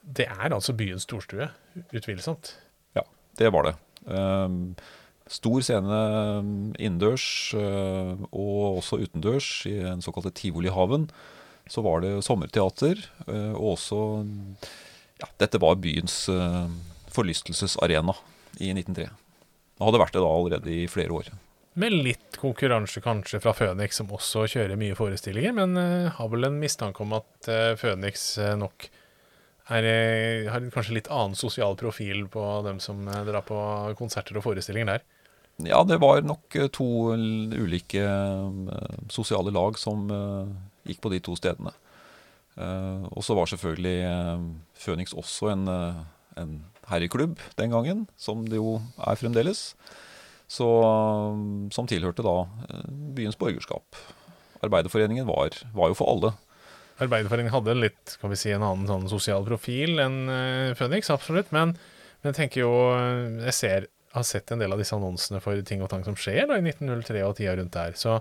det 0.01 0.29
er 0.31 0.55
altså 0.55 0.75
byens 0.77 1.03
storstue, 1.07 1.49
utvilsomt. 1.91 2.55
Ja, 2.95 3.03
det 3.39 3.51
var 3.53 3.67
det. 3.67 3.75
Um, 4.07 4.73
stor 5.29 5.61
scene 5.63 5.99
innendørs 6.81 7.25
og 7.53 8.79
også 8.81 8.97
utendørs 9.03 9.51
i 9.69 9.75
en 9.91 10.01
såkalte 10.03 10.33
Tivolihaven. 10.35 11.05
Så 11.71 11.83
var 11.85 12.03
det 12.03 12.17
sommerteater, 12.25 12.99
og 13.55 13.77
også 13.77 14.01
Ja, 15.21 15.29
dette 15.39 15.59
var 15.61 15.77
byens 15.79 16.25
forlystelsesarena 17.13 18.15
i 18.59 18.71
1903. 18.73 19.05
Det 19.77 19.85
hadde 19.85 20.01
vært 20.01 20.15
det 20.17 20.23
da 20.23 20.31
allerede 20.35 20.73
i 20.73 20.87
flere 20.91 21.15
år. 21.15 21.29
Med 21.79 21.93
litt 21.95 22.35
konkurranse 22.41 22.99
kanskje 23.03 23.39
fra 23.39 23.53
Føniks, 23.55 24.01
som 24.01 24.11
også 24.11 24.43
kjører 24.51 24.79
mye 24.79 24.97
forestillinger, 24.97 25.53
men 25.55 25.77
uh, 25.79 26.09
har 26.17 26.31
vel 26.33 26.49
en 26.49 26.59
mistanke 26.59 27.05
om 27.05 27.15
at 27.15 27.47
Føniks 27.79 28.25
nok 28.59 28.89
er, 29.71 29.87
har 30.51 30.67
kanskje 30.73 30.97
litt 30.97 31.09
annen 31.13 31.37
sosial 31.39 31.77
profil 31.79 32.25
på 32.31 32.43
dem 32.65 32.81
som 32.83 33.05
drar 33.07 33.45
på 33.47 33.57
konserter 33.99 34.37
og 34.37 34.45
forestillinger 34.49 34.97
der. 34.97 35.05
Ja, 35.61 35.83
det 35.85 35.99
var 36.01 36.23
nok 36.25 36.57
to 36.73 36.87
ulike 37.13 38.03
sosiale 39.13 39.53
lag 39.53 39.77
som 39.79 40.09
gikk 40.87 41.01
på 41.03 41.11
de 41.13 41.19
to 41.23 41.35
stedene. 41.37 41.73
og 42.57 43.23
så 43.23 43.35
var 43.37 43.47
selvfølgelig 43.47 43.97
Phoenix 44.75 45.13
også 45.13 45.53
en, 45.53 45.67
en 46.37 46.51
herreklubb 46.89 47.39
den 47.57 47.71
gangen, 47.71 48.07
som 48.17 48.43
det 48.49 48.59
jo 48.59 48.81
er 48.99 49.19
fremdeles 49.19 49.69
så, 50.51 50.67
som 51.71 51.87
tilhørte 51.87 52.25
da 52.25 52.37
eh, 52.67 52.87
byens 53.15 53.39
borgerskap. 53.39 53.99
Arbeiderforeningen 54.61 55.27
var, 55.29 55.55
var 55.73 55.91
jo 55.91 55.97
for 55.97 56.11
alle. 56.11 56.33
Arbeiderforeningen 57.01 57.53
hadde 57.53 57.77
litt, 57.79 58.17
kan 58.21 58.33
vi 58.33 58.39
si, 58.39 58.51
en 58.53 58.65
annen 58.65 58.89
sånn 58.89 59.07
sosial 59.09 59.47
profil 59.47 60.01
enn 60.03 60.19
Phoenix, 60.77 61.09
absolutt. 61.13 61.49
Men, 61.55 61.73
men, 62.19 62.33
jeg 62.33 62.37
tenker 62.37 62.65
jo 62.65 62.73
eh, 62.93 63.47
Jeg 63.47 63.57
ser, 63.57 63.89
har 64.11 64.27
sett 64.27 64.51
en 64.51 64.61
del 64.61 64.75
av 64.75 64.81
disse 64.81 64.97
annonsene 64.97 65.39
for 65.43 65.63
ting 65.67 65.83
og 65.85 65.91
tang 65.93 66.03
som 66.07 66.19
skjer 66.19 66.43
da, 66.49 66.59
i 66.59 66.65
1903 66.67 67.23
og 67.29 67.37
tida 67.39 67.55
rundt 67.57 67.77
der. 67.77 67.95
Så 67.95 68.19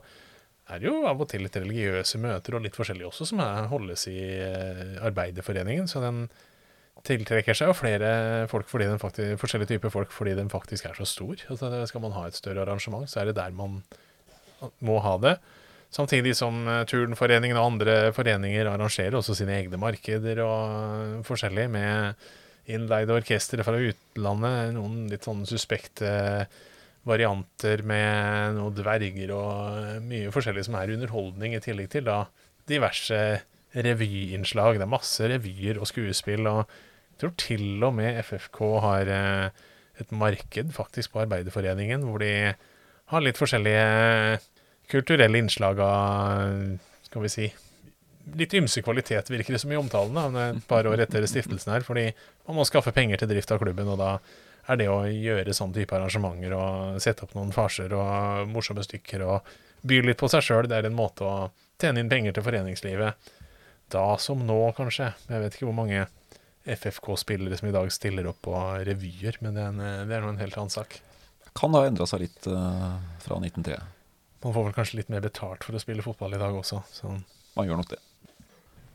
er 0.71 0.87
jo 0.87 1.01
av 1.09 1.21
og 1.21 1.29
til 1.31 1.45
litt 1.45 1.57
religiøse 1.59 2.21
møter 2.23 2.57
og 2.57 2.65
litt 2.65 2.77
forskjellig 2.79 3.09
også 3.09 3.29
som 3.33 3.43
er, 3.45 3.69
holdes 3.73 4.07
i 4.11 4.19
uh, 4.41 5.01
Arbeiderforeningen. 5.09 5.89
Så 5.91 6.03
den 6.05 6.27
tiltrekker 7.07 7.57
seg 7.57 7.71
jo 7.71 7.77
flere 7.79 8.11
folk 8.51 8.69
fordi 8.69 8.91
den 8.91 9.01
faktisk, 9.01 9.39
forskjellige 9.41 9.75
typer 9.75 9.93
folk 9.95 10.13
fordi 10.13 10.37
den 10.39 10.53
faktisk 10.53 10.91
er 10.91 10.99
så 10.99 11.09
stor. 11.09 11.47
Altså, 11.53 11.73
skal 11.89 12.05
man 12.05 12.15
ha 12.17 12.27
et 12.29 12.39
større 12.39 12.67
arrangement, 12.67 13.09
så 13.11 13.23
er 13.23 13.31
det 13.31 13.39
der 13.41 13.57
man 13.57 13.81
må 14.85 14.99
ha 15.05 15.17
det. 15.23 15.39
Samtidig 15.91 16.37
som 16.39 16.63
uh, 16.69 16.85
Turnforeningen 16.87 17.59
og 17.59 17.73
andre 17.73 17.97
foreninger 18.15 18.69
arrangerer 18.71 19.19
også 19.19 19.35
sine 19.39 19.57
egne 19.59 19.81
markeder 19.81 20.45
og 20.45 21.25
forskjellig, 21.27 21.67
med 21.73 22.29
innleide 22.71 23.17
orkestre 23.17 23.65
fra 23.67 23.79
utlandet. 23.81 24.75
Noen 24.77 25.09
litt 25.11 25.27
sånn 25.27 25.43
suspekte 25.49 26.13
varianter 27.09 27.83
med 27.87 28.59
noen 28.59 28.77
dverger 28.77 29.33
og 29.33 30.03
mye 30.05 30.33
forskjellig 30.35 30.67
som 30.67 30.77
er 30.79 30.93
underholdning, 30.97 31.57
i 31.57 31.63
tillegg 31.65 31.91
til 31.95 32.07
da 32.09 32.25
diverse 32.71 33.21
revyinnslag. 33.75 34.79
Det 34.79 34.87
er 34.87 34.91
masse 34.91 35.31
revyer 35.31 35.81
og 35.81 35.89
skuespill. 35.89 36.49
Og 36.51 36.61
jeg 36.65 37.23
tror 37.23 37.35
til 37.41 37.87
og 37.87 37.97
med 37.97 38.21
FFK 38.25 38.61
har 38.85 39.13
eh, 39.15 39.65
et 40.01 40.13
marked 40.13 40.75
faktisk 40.77 41.15
på 41.15 41.25
Arbeiderforeningen, 41.25 42.05
hvor 42.09 42.23
de 42.23 42.55
har 43.11 43.25
litt 43.25 43.41
forskjellige 43.41 44.39
kulturelle 44.91 45.41
innslag 45.41 45.81
av 45.83 46.79
skal 47.07 47.25
vi 47.25 47.31
si, 47.33 47.49
litt 48.39 48.55
ymse 48.55 48.83
kvalitet, 48.85 49.31
virker 49.33 49.57
det 49.57 49.63
som 49.63 49.73
i 49.73 49.79
omtalen, 49.79 50.15
da, 50.15 50.45
et 50.53 50.69
par 50.71 50.87
år 50.87 51.03
etter 51.03 51.25
stiftelsen 51.27 51.73
her. 51.75 51.87
Fordi 51.87 52.07
man 52.47 52.61
må 52.61 52.67
skaffe 52.69 52.95
penger 52.95 53.21
til 53.21 53.33
drift 53.33 53.51
av 53.55 53.61
klubben, 53.63 53.91
og 53.91 53.99
da 54.01 54.13
er 54.71 54.79
det 54.81 54.89
å 54.91 55.01
gjøre 55.09 55.55
sånn 55.57 55.75
type 55.75 55.97
arrangementer 55.97 56.55
og 56.57 57.01
sette 57.03 57.27
opp 57.27 57.35
noen 57.37 57.53
farser 57.55 57.93
og 57.97 58.49
morsomme 58.53 58.85
stykker 58.87 59.25
og 59.27 59.51
by 59.87 60.01
litt 60.05 60.21
på 60.21 60.29
seg 60.31 60.45
sjøl, 60.45 60.69
det 60.69 60.79
er 60.79 60.89
en 60.89 60.97
måte 60.97 61.27
å 61.27 61.37
tjene 61.81 62.03
inn 62.03 62.11
penger 62.13 62.37
til 62.37 62.45
foreningslivet. 62.45 63.31
Da 63.91 64.07
som 64.23 64.43
nå, 64.47 64.59
kanskje. 64.77 65.13
Jeg 65.27 65.45
vet 65.45 65.57
ikke 65.57 65.71
hvor 65.71 65.79
mange 65.79 66.05
FFK-spillere 66.69 67.57
som 67.59 67.71
i 67.71 67.75
dag 67.75 67.89
stiller 67.93 68.29
opp 68.31 68.43
på 68.45 68.57
revyer, 68.87 69.39
men 69.41 69.57
det 69.57 69.65
er, 69.65 69.73
en, 69.73 70.09
det 70.09 70.17
er 70.17 70.23
noe 70.23 70.35
en 70.35 70.43
helt 70.43 70.59
annen 70.61 70.73
sak. 70.73 71.01
Kan 71.57 71.75
ha 71.75 71.87
endra 71.89 72.07
seg 72.07 72.27
litt 72.27 72.47
uh, 72.47 73.01
fra 73.25 73.41
1903. 73.41 73.81
Man 74.45 74.55
får 74.55 74.69
vel 74.69 74.77
kanskje 74.77 75.01
litt 75.01 75.11
mer 75.13 75.25
betalt 75.25 75.67
for 75.67 75.77
å 75.77 75.83
spille 75.83 76.05
fotball 76.05 76.37
i 76.37 76.41
dag 76.41 76.55
også. 76.57 76.85
Så. 76.93 77.17
Man 77.57 77.69
gjør 77.69 77.81
nok 77.81 77.91
det. 77.91 78.01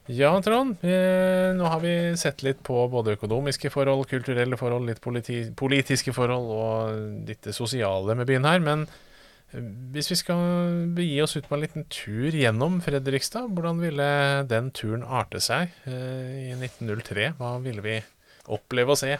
Ja, 0.06 0.36
Trond. 0.41 0.78
Eh, 0.86 1.52
nå 1.58 1.65
har 1.65 1.80
vi 1.82 1.94
sett 2.18 2.44
litt 2.46 2.60
på 2.65 2.84
både 2.94 3.15
økonomiske 3.15 3.72
forhold, 3.74 4.06
kulturelle 4.12 4.58
forhold, 4.60 4.86
litt 4.86 5.02
politi 5.02 5.39
politiske 5.58 6.13
forhold 6.13 6.52
og 6.54 7.24
litt 7.26 7.41
det 7.48 7.56
sosiale 7.58 8.13
med 8.18 8.30
byen 8.30 8.46
her. 8.46 8.62
Men 8.62 8.84
eh, 8.86 9.63
hvis 9.96 10.12
vi 10.13 10.20
skal 10.20 10.91
begi 10.94 11.18
oss 11.26 11.34
ut 11.39 11.50
på 11.50 11.58
en 11.58 11.63
liten 11.65 11.88
tur 11.89 12.38
gjennom 12.38 12.78
Fredrikstad, 12.86 13.50
hvordan 13.50 13.82
ville 13.82 14.10
den 14.52 14.70
turen 14.78 15.02
arte 15.02 15.41
seg 15.41 15.74
eh, 15.89 16.52
i 16.52 16.54
1903? 16.54 17.32
Hva 17.41 17.56
ville 17.65 17.82
vi 17.86 17.98
oppleve 18.46 18.94
å 18.94 19.00
se? 19.02 19.18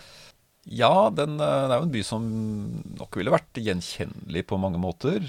Ja, 0.70 1.10
den, 1.14 1.40
det 1.42 1.50
er 1.50 1.80
jo 1.80 1.88
en 1.88 1.96
by 1.98 2.06
som 2.06 2.30
nok 3.02 3.18
ville 3.18 3.34
vært 3.34 3.58
gjenkjennelig 3.58 4.46
på 4.50 4.62
mange 4.62 4.82
måter. 4.82 5.26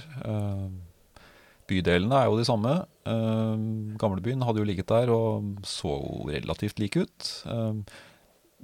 Bydelene 1.67 2.19
er 2.19 2.29
jo 2.31 2.39
de 2.39 2.47
samme. 2.47 2.75
Uh, 3.07 3.57
gamlebyen 3.99 4.45
hadde 4.47 4.63
jo 4.63 4.67
ligget 4.69 4.91
der 4.91 5.11
og 5.15 5.65
så 5.67 5.97
relativt 6.31 6.81
lik 6.83 6.99
ut. 7.01 7.31
Uh, 7.47 7.83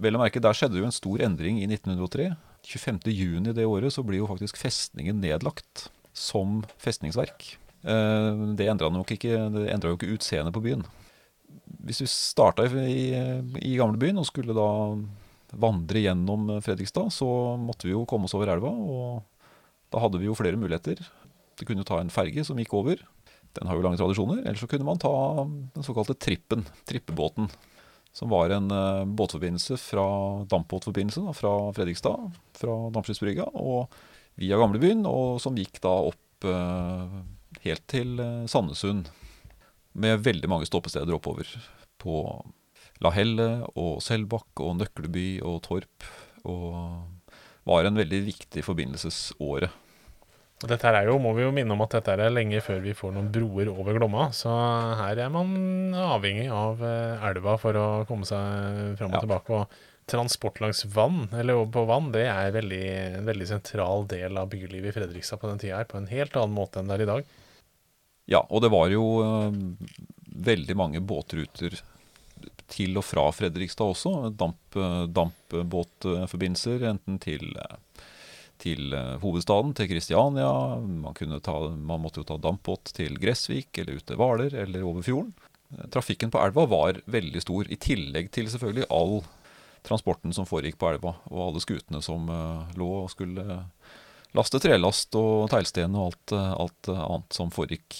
vel 0.02 0.18
å 0.18 0.22
merke, 0.22 0.42
der 0.42 0.56
skjedde 0.56 0.78
jo 0.80 0.86
en 0.86 0.94
stor 0.94 1.24
endring 1.26 1.60
i 1.62 1.68
1903. 1.68 2.32
25.6 2.62 3.50
det 3.56 3.66
året 3.66 3.90
så 3.90 4.04
blir 4.06 4.20
jo 4.20 4.28
faktisk 4.30 4.60
festningen 4.60 5.18
nedlagt 5.22 5.88
som 6.14 6.60
festningsverk. 6.82 7.56
Uh, 7.82 8.54
det 8.58 8.70
endra 8.70 8.92
jo 8.92 9.96
ikke 9.96 10.12
utseendet 10.14 10.54
på 10.54 10.62
byen. 10.62 10.86
Hvis 11.82 12.04
vi 12.04 12.08
starta 12.10 12.68
i, 12.86 13.10
i 13.58 13.74
gamlebyen 13.80 14.20
og 14.20 14.28
skulle 14.28 14.54
da 14.54 14.68
vandre 15.58 16.00
gjennom 16.00 16.48
Fredrikstad, 16.64 17.10
så 17.12 17.26
måtte 17.60 17.88
vi 17.88 17.96
jo 17.96 18.06
komme 18.08 18.28
oss 18.28 18.36
over 18.38 18.52
elva. 18.54 18.70
Og 18.70 19.50
da 19.92 20.00
hadde 20.00 20.20
vi 20.22 20.30
jo 20.30 20.36
flere 20.38 20.60
muligheter. 20.60 21.02
Du 21.58 21.66
kunne 21.68 21.84
ta 21.86 22.00
en 22.00 22.12
ferge 22.12 22.44
som 22.46 22.58
gikk 22.60 22.74
over. 22.78 23.02
Den 23.56 23.68
har 23.68 23.76
jo 23.76 23.84
lange 23.84 24.00
tradisjoner. 24.00 24.42
Eller 24.44 24.58
så 24.60 24.68
kunne 24.70 24.86
man 24.86 25.00
ta 25.02 25.12
den 25.74 25.84
såkalte 25.86 26.16
trippen, 26.16 26.64
trippebåten. 26.88 27.50
Som 28.12 28.32
var 28.32 28.52
en 28.52 28.68
uh, 28.72 29.04
båtforbindelse 29.08 29.78
fra 29.80 30.06
dampbåtforbindelse 30.52 31.22
da, 31.24 31.32
fra 31.36 31.52
Fredrikstad, 31.72 32.34
fra 32.58 32.74
Dampskipsbrygga, 32.92 33.46
og 33.56 33.94
via 34.36 34.58
Gamlebyen, 34.60 35.06
og 35.08 35.40
som 35.40 35.56
gikk 35.56 35.80
da 35.84 35.94
opp 36.10 36.44
uh, 36.44 37.22
helt 37.64 37.86
til 37.88 38.20
uh, 38.20 38.44
Sandesund. 38.50 39.08
Med 39.92 40.24
veldig 40.24 40.48
mange 40.48 40.68
stoppesteder 40.68 41.16
oppover. 41.16 41.48
På 42.00 42.20
Lahelle 43.04 43.64
og 43.76 44.00
Selbakk 44.04 44.60
og 44.64 44.76
Nøkleby 44.80 45.40
og 45.44 45.62
Torp. 45.64 46.06
Og 46.48 46.68
var 47.68 47.86
en 47.86 48.00
veldig 48.00 48.22
viktig 48.28 48.64
forbindelsesåre 48.66 49.68
dette 50.70 50.86
her 50.86 51.00
er 51.00 51.08
jo, 51.10 51.18
må 51.22 51.32
vi 51.36 51.44
jo 51.44 51.52
minne 51.54 51.74
om 51.74 51.82
at 51.84 51.96
dette 51.96 52.14
er 52.14 52.32
lenge 52.32 52.60
før 52.64 52.82
vi 52.84 52.94
får 52.96 53.14
noen 53.14 53.30
broer 53.34 53.70
over 53.72 53.96
Glomma. 53.96 54.28
Så 54.36 54.50
her 54.98 55.20
er 55.24 55.32
man 55.32 55.94
avhengig 55.96 56.48
av 56.52 56.82
eh, 56.86 57.24
elva 57.30 57.56
for 57.60 57.78
å 57.78 57.86
komme 58.08 58.28
seg 58.28 58.98
fram 59.00 59.14
og 59.14 59.18
ja. 59.18 59.22
tilbake. 59.24 59.58
Og 59.58 59.88
transport 60.12 60.60
langs 60.60 60.84
vann, 60.84 61.28
eller 61.38 61.62
på 61.72 61.84
vann, 61.88 62.10
det 62.14 62.26
er 62.28 62.54
veldig, 62.54 62.82
en 63.20 63.28
veldig 63.28 63.46
sentral 63.48 64.06
del 64.10 64.38
av 64.38 64.50
bylivet 64.52 64.90
i 64.90 64.96
Fredrikstad 64.96 65.40
på 65.40 65.50
den 65.50 65.62
tida 65.62 65.78
her. 65.80 65.88
På 65.88 66.00
en 66.00 66.10
helt 66.10 66.36
annen 66.36 66.56
måte 66.56 66.80
enn 66.82 66.90
det 66.90 66.98
er 66.98 67.04
i 67.06 67.10
dag. 67.12 67.32
Ja, 68.30 68.42
og 68.48 68.62
det 68.64 68.72
var 68.74 68.90
jo 68.92 69.06
uh, 69.22 69.50
veldig 70.50 70.76
mange 70.78 71.02
båtruter 71.02 71.78
til 72.72 72.98
og 72.98 73.06
fra 73.06 73.28
Fredrikstad 73.34 73.94
også. 73.94 74.14
Damp, 74.38 74.60
uh, 74.78 75.04
dampbåtforbindelser 75.10 76.86
enten 76.92 77.18
til 77.22 77.48
til 78.62 78.94
eh, 78.96 79.14
hovedstaden, 79.22 79.74
til 79.76 79.90
Kristiania. 79.90 80.50
Man, 80.78 81.38
ta, 81.44 81.56
man, 81.74 82.02
måtte 82.02 82.22
jo 82.22 82.28
ta 82.28 82.38
dampbåt 82.40 82.94
til 82.96 83.18
Gressvik 83.20 83.82
eller 83.82 83.98
ut 83.98 84.06
til 84.08 84.20
Hvaler 84.20 84.56
eller 84.64 84.86
over 84.86 85.06
fjorden. 85.06 85.32
Eh, 85.74 85.88
trafikken 85.94 86.32
på 86.32 86.40
elva 86.42 86.66
var 86.70 87.02
veldig 87.10 87.42
stor, 87.42 87.68
i 87.68 87.80
tillegg 87.80 88.30
til 88.34 88.50
selvfølgelig 88.52 88.88
all 88.92 89.20
transporten 89.82 90.34
som 90.34 90.46
foregikk 90.46 90.78
på 90.78 90.92
elva, 90.92 91.16
og 91.32 91.40
alle 91.48 91.60
skutene 91.64 91.98
som 92.06 92.28
uh, 92.30 92.68
lå 92.78 92.86
og 93.00 93.08
skulle 93.10 93.56
laste 94.32 94.60
trelast 94.62 95.16
og 95.18 95.48
teglsten 95.50 95.96
og 95.98 96.12
alt, 96.12 96.34
alt 96.38 96.90
annet 96.92 97.34
som 97.34 97.50
foregikk 97.52 97.96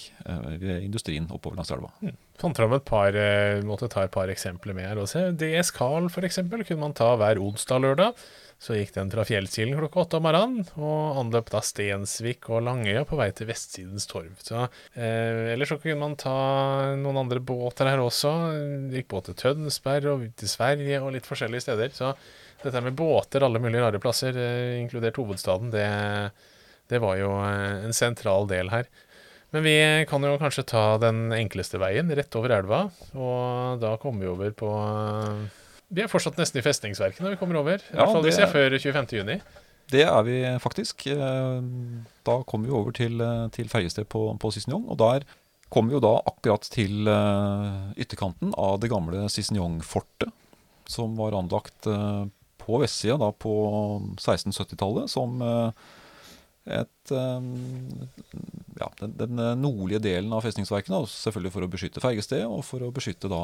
ved 0.62 0.87
industrien 0.87 1.27
oppover 1.27 1.59
langs 1.59 1.72
elva. 1.75 1.90
Mm. 2.07 2.14
Fant 2.38 2.57
fram 2.57 2.77
et 2.79 2.87
par, 2.87 3.18
måtte 3.66 3.90
ta 3.90 4.07
et 4.07 4.14
par 4.14 4.31
eksempler 4.31 4.79
med 4.79 4.87
her 4.87 5.03
også. 5.03 5.27
DS 5.42 5.75
Carl 5.75 6.07
f.eks. 6.07 6.38
kunne 6.46 6.81
man 6.81 6.94
ta 6.96 7.11
hver 7.18 7.42
onsdag 7.42 7.83
lørdag. 7.83 8.22
Så 8.62 8.77
gikk 8.77 8.92
den 8.94 9.09
fra 9.11 9.25
Fjellkilen 9.27 9.75
klokka 9.75 10.05
åtte 10.05 10.18
om 10.20 10.22
morgenen, 10.22 10.68
og 10.79 11.16
anløp 11.18 11.48
da 11.51 11.59
Stensvik 11.66 12.46
og 12.46 12.62
Langøya 12.62 13.01
på 13.09 13.16
vei 13.18 13.27
til 13.35 13.48
Vestsidens 13.48 14.07
Torv. 14.07 14.37
Så, 14.38 14.68
eh, 14.94 15.51
ellers 15.57 15.72
så 15.72 15.81
kunne 15.83 15.98
man 15.98 16.14
ta 16.14 16.94
noen 16.94 17.18
andre 17.25 17.40
båter 17.42 17.90
her 17.90 17.98
også. 17.98 18.31
Gikk 18.94 19.09
båt 19.11 19.33
til 19.33 19.38
Tønsberg 19.40 20.07
og 20.12 20.22
til 20.38 20.53
Sverige 20.53 21.01
og 21.03 21.11
litt 21.16 21.27
forskjellige 21.27 21.64
steder. 21.66 21.90
Så 21.90 22.12
dette 22.62 22.85
med 22.87 22.94
båter 22.94 23.42
alle 23.42 23.59
mulige 23.59 23.83
rare 23.83 23.98
plasser, 23.98 24.38
eh, 24.38 24.79
inkludert 24.79 25.18
hovedstaden, 25.18 25.72
det, 25.75 26.31
det 26.87 27.03
var 27.03 27.18
jo 27.18 27.33
eh, 27.42 27.83
en 27.83 27.98
sentral 27.98 28.46
del 28.46 28.70
her. 28.70 28.87
Men 29.51 29.66
vi 29.66 29.75
kan 30.07 30.22
jo 30.22 30.38
kanskje 30.38 30.68
ta 30.70 30.85
den 31.03 31.33
enkleste 31.35 31.83
veien, 31.83 32.14
rett 32.14 32.38
over 32.38 32.55
elva. 32.61 32.85
Og 33.18 33.83
da 33.83 33.96
kommer 33.98 34.22
vi 34.22 34.31
over 34.31 34.55
på 34.55 34.70
vi 35.92 36.05
er 36.05 36.11
fortsatt 36.11 36.38
nesten 36.40 36.61
i 36.61 36.64
festningsverket 36.64 37.20
når 37.22 37.35
vi 37.35 37.40
kommer 37.40 37.61
over. 37.61 37.83
I 37.83 37.92
ja, 37.92 38.00
hvert 38.00 38.16
fall 38.16 38.24
hvis 38.26 38.40
jeg 38.40 38.48
er 38.48 38.55
før 38.55 38.76
25.6. 38.81 39.61
Det 39.92 40.05
er 40.07 40.24
vi 40.24 40.37
faktisk. 40.62 41.07
Eh, 41.12 41.62
da 42.24 42.37
kommer 42.48 42.68
vi 42.68 42.76
over 42.76 42.94
til, 42.96 43.20
eh, 43.20 43.48
til 43.52 43.68
fergested 43.68 44.09
på, 44.09 44.24
på 44.40 44.52
Cicignon. 44.55 44.87
Og 44.88 44.98
der 45.02 45.26
kommer 45.72 45.92
vi 45.92 45.98
jo 45.98 46.05
da 46.05 46.14
akkurat 46.28 46.68
til 46.72 47.09
eh, 47.09 47.81
ytterkanten 48.00 48.55
av 48.57 48.81
det 48.81 48.92
gamle 48.92 49.26
Cicignon-fortet. 49.33 50.33
Som 50.88 51.16
var 51.16 51.37
anlagt 51.37 51.87
på 52.62 52.78
vestsida 52.83 53.28
på 53.40 53.52
1670-tallet 54.18 55.11
som 55.11 55.38
et, 56.70 57.12
ja, 57.12 58.88
den, 59.01 59.14
den, 59.18 59.40
nordlige 59.59 60.03
delen 60.05 60.33
av 60.35 60.44
festningsverkene. 60.46 61.01
Selvfølgelig 61.11 61.55
for 61.55 61.66
å 61.66 61.70
beskytte 61.72 62.03
Fergested, 62.05 62.45
og 62.47 62.62
for 62.66 62.84
å 62.86 62.93
beskytte 62.95 63.30
da 63.32 63.41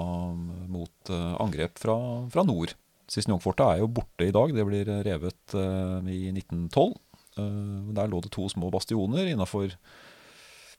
mot 0.70 1.12
angrep 1.42 1.82
fra, 1.82 1.96
fra 2.30 2.46
nord. 2.46 2.76
Sissinjongfortet 3.08 3.64
er 3.64 3.82
jo 3.82 3.88
borte 3.88 4.26
i 4.28 4.34
dag. 4.34 4.52
Det 4.52 4.66
blir 4.68 4.90
revet 5.06 5.56
uh, 5.56 6.04
i 6.04 6.28
1912. 6.34 6.92
Uh, 7.38 7.94
der 7.96 8.10
lå 8.10 8.20
det 8.24 8.32
to 8.34 8.48
små 8.52 8.70
bastioner 8.74 9.30
innafor 9.30 9.72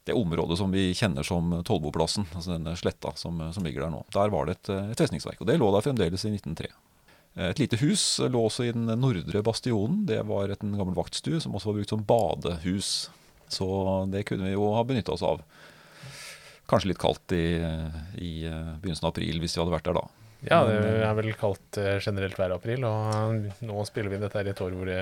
det 0.06 0.16
området 0.16 0.56
som 0.58 0.70
vi 0.72 0.90
kjenner 0.96 1.26
som 1.26 1.50
Tollboplassen. 1.66 2.28
Altså 2.32 2.54
denne 2.54 2.76
sletta 2.78 3.12
som, 3.18 3.42
som, 3.52 3.66
ligger 3.66 3.84
der 3.84 3.92
nå. 3.96 4.04
Der 4.14 4.30
var 4.32 4.46
det 4.46 4.60
et, 4.60 4.70
et 4.94 5.02
festningsverk. 5.02 5.42
Og 5.42 5.50
det 5.50 5.58
lå 5.60 5.72
der 5.74 5.84
fremdeles 5.84 6.24
i 6.24 6.32
1903. 6.36 6.70
Et 7.40 7.62
lite 7.62 7.78
hus 7.80 8.04
lå 8.20 8.44
også 8.46 8.66
i 8.68 8.74
den 8.74 8.90
nordre 9.00 9.42
bastionen. 9.46 10.04
Det 10.08 10.20
var 10.28 10.52
et, 10.52 10.62
en 10.66 10.76
gammel 10.76 10.96
vaktstue 10.98 11.40
som 11.40 11.54
også 11.56 11.70
var 11.70 11.80
brukt 11.80 11.94
som 11.94 12.04
badehus. 12.06 12.90
Så 13.50 13.66
det 14.12 14.26
kunne 14.28 14.46
vi 14.46 14.54
jo 14.54 14.70
ha 14.76 14.82
benytta 14.86 15.14
oss 15.16 15.24
av. 15.26 15.42
Kanskje 16.70 16.92
litt 16.92 17.02
kaldt 17.02 17.34
i, 17.34 17.58
i, 18.20 18.32
begynnelsen 18.46 19.08
av 19.08 19.14
april 19.14 19.40
hvis 19.42 19.56
vi 19.56 19.62
hadde 19.62 19.74
vært 19.74 19.88
der 19.88 19.98
da. 19.98 20.04
Ja, 20.46 20.60
det 20.64 20.76
eh, 20.78 21.02
er 21.04 21.16
vel 21.18 21.32
kaldt 21.36 21.76
eh, 21.80 21.98
generelt 22.00 22.38
hver 22.38 22.54
april, 22.54 22.86
og 22.88 23.64
nå 23.66 23.82
spiller 23.84 24.12
vi 24.12 24.20
dette 24.22 24.38
her 24.38 24.48
i 24.48 24.52
et 24.54 24.62
år 24.64 24.76
hvor 24.76 24.92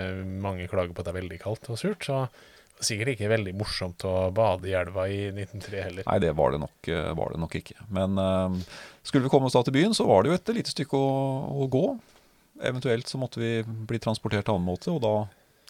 mange 0.43 0.67
klager 0.71 0.95
på 0.95 1.05
at 1.05 1.11
det 1.11 1.13
er 1.13 1.21
veldig 1.21 1.39
kaldt 1.45 1.69
og 1.71 1.79
surt. 1.79 2.09
Så 2.09 2.23
er 2.25 2.89
sikkert 2.89 3.15
ikke 3.15 3.31
veldig 3.33 3.55
morsomt 3.59 4.05
å 4.07 4.29
bade 4.35 4.71
i 4.71 4.75
elva 4.79 5.09
i 5.11 5.29
1903 5.33 5.81
heller. 5.83 6.07
Nei, 6.09 6.19
det 6.23 6.31
var 6.39 6.55
det 6.55 6.63
nok, 6.63 6.91
eh, 6.91 7.11
var 7.19 7.35
det 7.35 7.43
nok 7.43 7.57
ikke. 7.59 7.79
Men 7.95 8.19
uh, 8.19 8.77
skulle 9.03 9.27
vi 9.27 9.33
komme 9.33 9.51
oss 9.51 9.57
da 9.57 9.65
til 9.67 9.75
byen, 9.75 9.97
så 9.97 10.07
var 10.09 10.23
det 10.23 10.33
jo 10.33 10.39
et 10.39 10.55
lite 10.61 10.75
stykke 10.75 10.99
å, 10.99 11.11
å 11.65 11.69
gå. 11.71 11.85
Eventuelt 12.61 13.11
så 13.11 13.21
måtte 13.21 13.43
vi 13.43 13.53
bli 13.65 14.01
transportert 14.03 14.51
annen 14.51 14.67
måte, 14.67 14.91
og 14.95 15.03
da, 15.05 15.15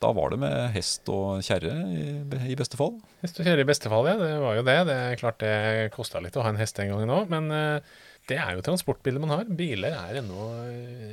da 0.03 0.13
var 0.17 0.33
det 0.33 0.41
med 0.43 0.57
hest 0.75 1.09
og 1.13 1.45
kjerre 1.45 1.75
i, 1.93 2.05
i, 2.53 2.59
beste 2.59 2.81
fall. 2.81 2.97
Hest 3.23 3.41
og 3.41 3.49
kjerre 3.49 3.65
i 3.65 3.69
beste 3.69 3.93
fall, 3.93 4.09
ja. 4.11 4.19
Det 4.21 4.35
var 4.45 4.59
jo 4.59 4.67
det. 4.67 4.79
Det 4.89 4.99
er 5.05 5.23
klart 5.23 5.41
det 5.45 5.57
kosta 5.97 6.23
litt 6.25 6.39
å 6.39 6.45
ha 6.47 6.53
en 6.55 6.61
hest 6.61 6.81
en 6.83 6.93
gang 6.95 7.09
nå, 7.09 7.23
men 7.33 7.51
uh, 7.53 7.97
det 8.29 8.37
er 8.41 8.57
jo 8.57 8.65
transportbildet 8.65 9.23
man 9.23 9.33
har. 9.33 9.49
Biler 9.59 9.97
er 9.97 10.21
ennå 10.21 10.51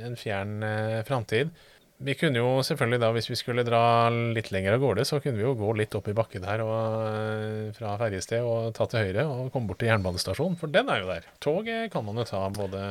en 0.06 0.18
fjern 0.20 0.60
eh, 0.66 1.00
framtid. 1.08 1.52
Vi 1.96 2.12
kunne 2.12 2.42
jo 2.42 2.60
selvfølgelig 2.66 3.00
da, 3.00 3.08
hvis 3.16 3.30
vi 3.30 3.38
skulle 3.40 3.64
dra 3.64 4.10
litt 4.12 4.50
lenger 4.52 4.76
av 4.76 4.82
gårde, 4.82 5.06
så 5.08 5.16
kunne 5.24 5.38
vi 5.38 5.46
jo 5.46 5.54
gå 5.56 5.70
litt 5.78 5.94
opp 5.96 6.10
i 6.12 6.16
bakken 6.16 6.44
her 6.44 6.60
og, 6.64 6.74
eh, 7.06 7.70
fra 7.76 7.94
ferjested 8.02 8.44
og 8.44 8.74
ta 8.76 8.84
til 8.90 9.06
høyre 9.06 9.24
og 9.24 9.48
komme 9.54 9.70
bort 9.70 9.80
til 9.80 9.88
jernbanestasjonen, 9.88 10.58
for 10.60 10.72
den 10.72 10.92
er 10.92 11.00
jo 11.00 11.08
der. 11.08 11.30
Toget 11.40 11.92
kan 11.94 12.04
man 12.04 12.20
jo 12.20 12.26
ta 12.28 12.42
både, 12.52 12.82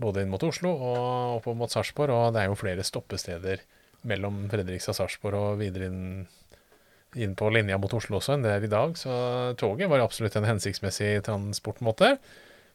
både 0.00 0.24
inn 0.24 0.32
mot 0.32 0.42
Oslo 0.46 0.72
og 0.74 1.38
opp 1.38 1.48
mot 1.58 1.72
Sarpsborg, 1.72 2.12
og 2.14 2.34
det 2.34 2.42
er 2.44 2.50
jo 2.50 2.58
flere 2.58 2.86
stoppesteder 2.86 3.64
mellom 4.08 4.46
Fredrikstad 4.52 4.94
og 4.94 5.00
Sarpsborg 5.02 5.38
og 5.38 5.58
videre 5.60 5.90
inn, 5.90 6.04
inn 7.20 7.34
på 7.36 7.50
linja 7.52 7.78
mot 7.80 7.92
Oslo 7.96 8.18
også 8.20 8.36
enn 8.36 8.46
det 8.46 8.54
er 8.54 8.66
i 8.66 8.72
dag. 8.72 8.94
Så 8.98 9.12
toget 9.60 9.90
var 9.92 10.04
absolutt 10.04 10.38
en 10.40 10.48
hensiktsmessig 10.48 11.18
transportmåte. 11.26 12.14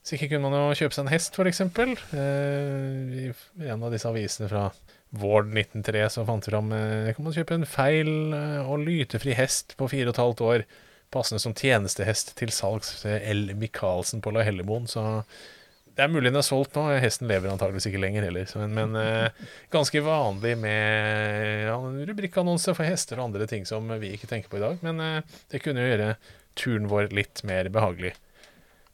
Så 0.06 0.16
ikke 0.16 0.36
kunne 0.36 0.52
man 0.52 0.70
jo 0.70 0.78
kjøpe 0.78 0.94
seg 0.94 1.08
en 1.08 1.14
hest, 1.16 1.34
f.eks. 1.34 1.62
Eh, 2.14 3.24
I 3.26 3.72
en 3.72 3.86
av 3.86 3.94
disse 3.94 4.06
avisene 4.06 4.50
fra 4.52 4.68
Vård 5.16 5.50
1903 5.50 6.04
så 6.14 6.26
fant 6.28 6.46
vi 6.46 6.52
fram 6.52 6.74
eh, 6.76 7.10
kan 7.16 7.26
man 7.26 7.34
kjøpe 7.34 7.58
en 7.58 7.66
feil 7.70 8.12
eh, 8.36 8.70
og 8.70 8.84
lytefri 8.86 9.34
hest 9.38 9.74
på 9.80 9.88
fire 9.90 10.12
og 10.12 10.14
et 10.14 10.22
halvt 10.22 10.44
år. 10.46 10.66
Passende 11.14 11.42
som 11.42 11.56
tjenestehest 11.58 12.36
til 12.38 12.54
salgs 12.54 13.06
L. 13.06 13.48
Michaelsen 13.58 14.22
på 14.22 14.34
La 14.36 14.46
Hellemoen. 14.46 14.86
Så 14.90 15.02
det 15.96 16.04
er 16.04 16.12
mulig 16.12 16.32
den 16.32 16.40
er 16.42 16.46
solgt 16.46 16.76
nå. 16.76 16.86
Hesten 17.00 17.30
lever 17.32 17.52
antageligvis 17.52 17.88
ikke 17.90 18.02
lenger 18.04 18.28
heller. 18.28 18.50
Men, 18.60 18.76
men 18.76 19.00
uh, 19.00 19.48
ganske 19.72 20.04
vanlig 20.04 20.56
med 20.60 21.70
ja, 21.70 21.78
rubrikkannonser 22.12 22.76
for 22.76 22.88
hester 22.88 23.22
og 23.22 23.30
andre 23.30 23.48
ting 23.50 23.64
som 23.70 23.88
vi 24.02 24.12
ikke 24.16 24.30
tenker 24.32 24.52
på 24.52 24.60
i 24.60 24.66
dag. 24.66 24.84
Men 24.84 25.00
uh, 25.00 25.40
det 25.54 25.64
kunne 25.64 25.86
jo 25.86 25.94
gjøre 25.94 26.12
turen 26.60 26.92
vår 26.92 27.12
litt 27.16 27.46
mer 27.48 27.72
behagelig. 27.72 28.14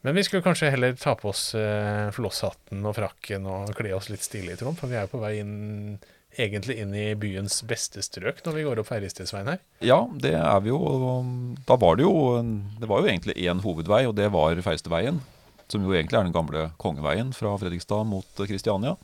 Men 0.02 0.18
vi 0.18 0.24
skulle 0.26 0.46
kanskje 0.46 0.72
heller 0.74 0.96
ta 0.98 1.14
på 1.18 1.30
oss 1.30 1.52
uh, 1.58 2.10
flosshatten 2.14 2.86
og 2.86 2.98
frakken 2.98 3.50
og 3.50 3.74
kle 3.78 3.94
oss 3.98 4.10
litt 4.10 4.26
stilig, 4.26 4.58
Trond, 4.62 4.78
for 4.78 4.90
vi 4.90 4.98
er 4.98 5.06
jo 5.06 5.14
på 5.16 5.22
vei 5.22 5.36
inn 5.42 6.00
egentlig 6.40 6.78
inn 6.80 6.94
i 6.96 7.10
byens 7.20 7.58
beste 7.68 8.00
strøk 8.06 8.40
når 8.46 8.56
vi 8.56 8.64
går 8.64 8.80
opp 8.80 8.88
Feiristedsveien 8.88 9.50
her. 9.52 9.60
Ja, 9.84 10.00
det 10.24 10.32
er 10.40 10.64
vi 10.64 10.72
jo. 10.72 10.80
Da 11.68 11.76
var 11.76 12.00
det 12.00 12.06
jo 12.06 12.16
Det 12.80 12.88
var 12.88 13.02
jo 13.02 13.10
egentlig 13.12 13.36
én 13.42 13.60
hovedvei, 13.66 14.06
og 14.08 14.16
det 14.16 14.30
var 14.32 14.62
Feirstedveien. 14.64 15.20
Som 15.72 15.86
jo 15.88 15.94
egentlig 15.96 16.20
er 16.20 16.28
den 16.28 16.36
gamle 16.36 16.70
kongeveien 16.82 17.32
fra 17.36 17.54
Fredrikstad 17.60 18.08
mot 18.10 18.44
Kristiania. 18.44 18.98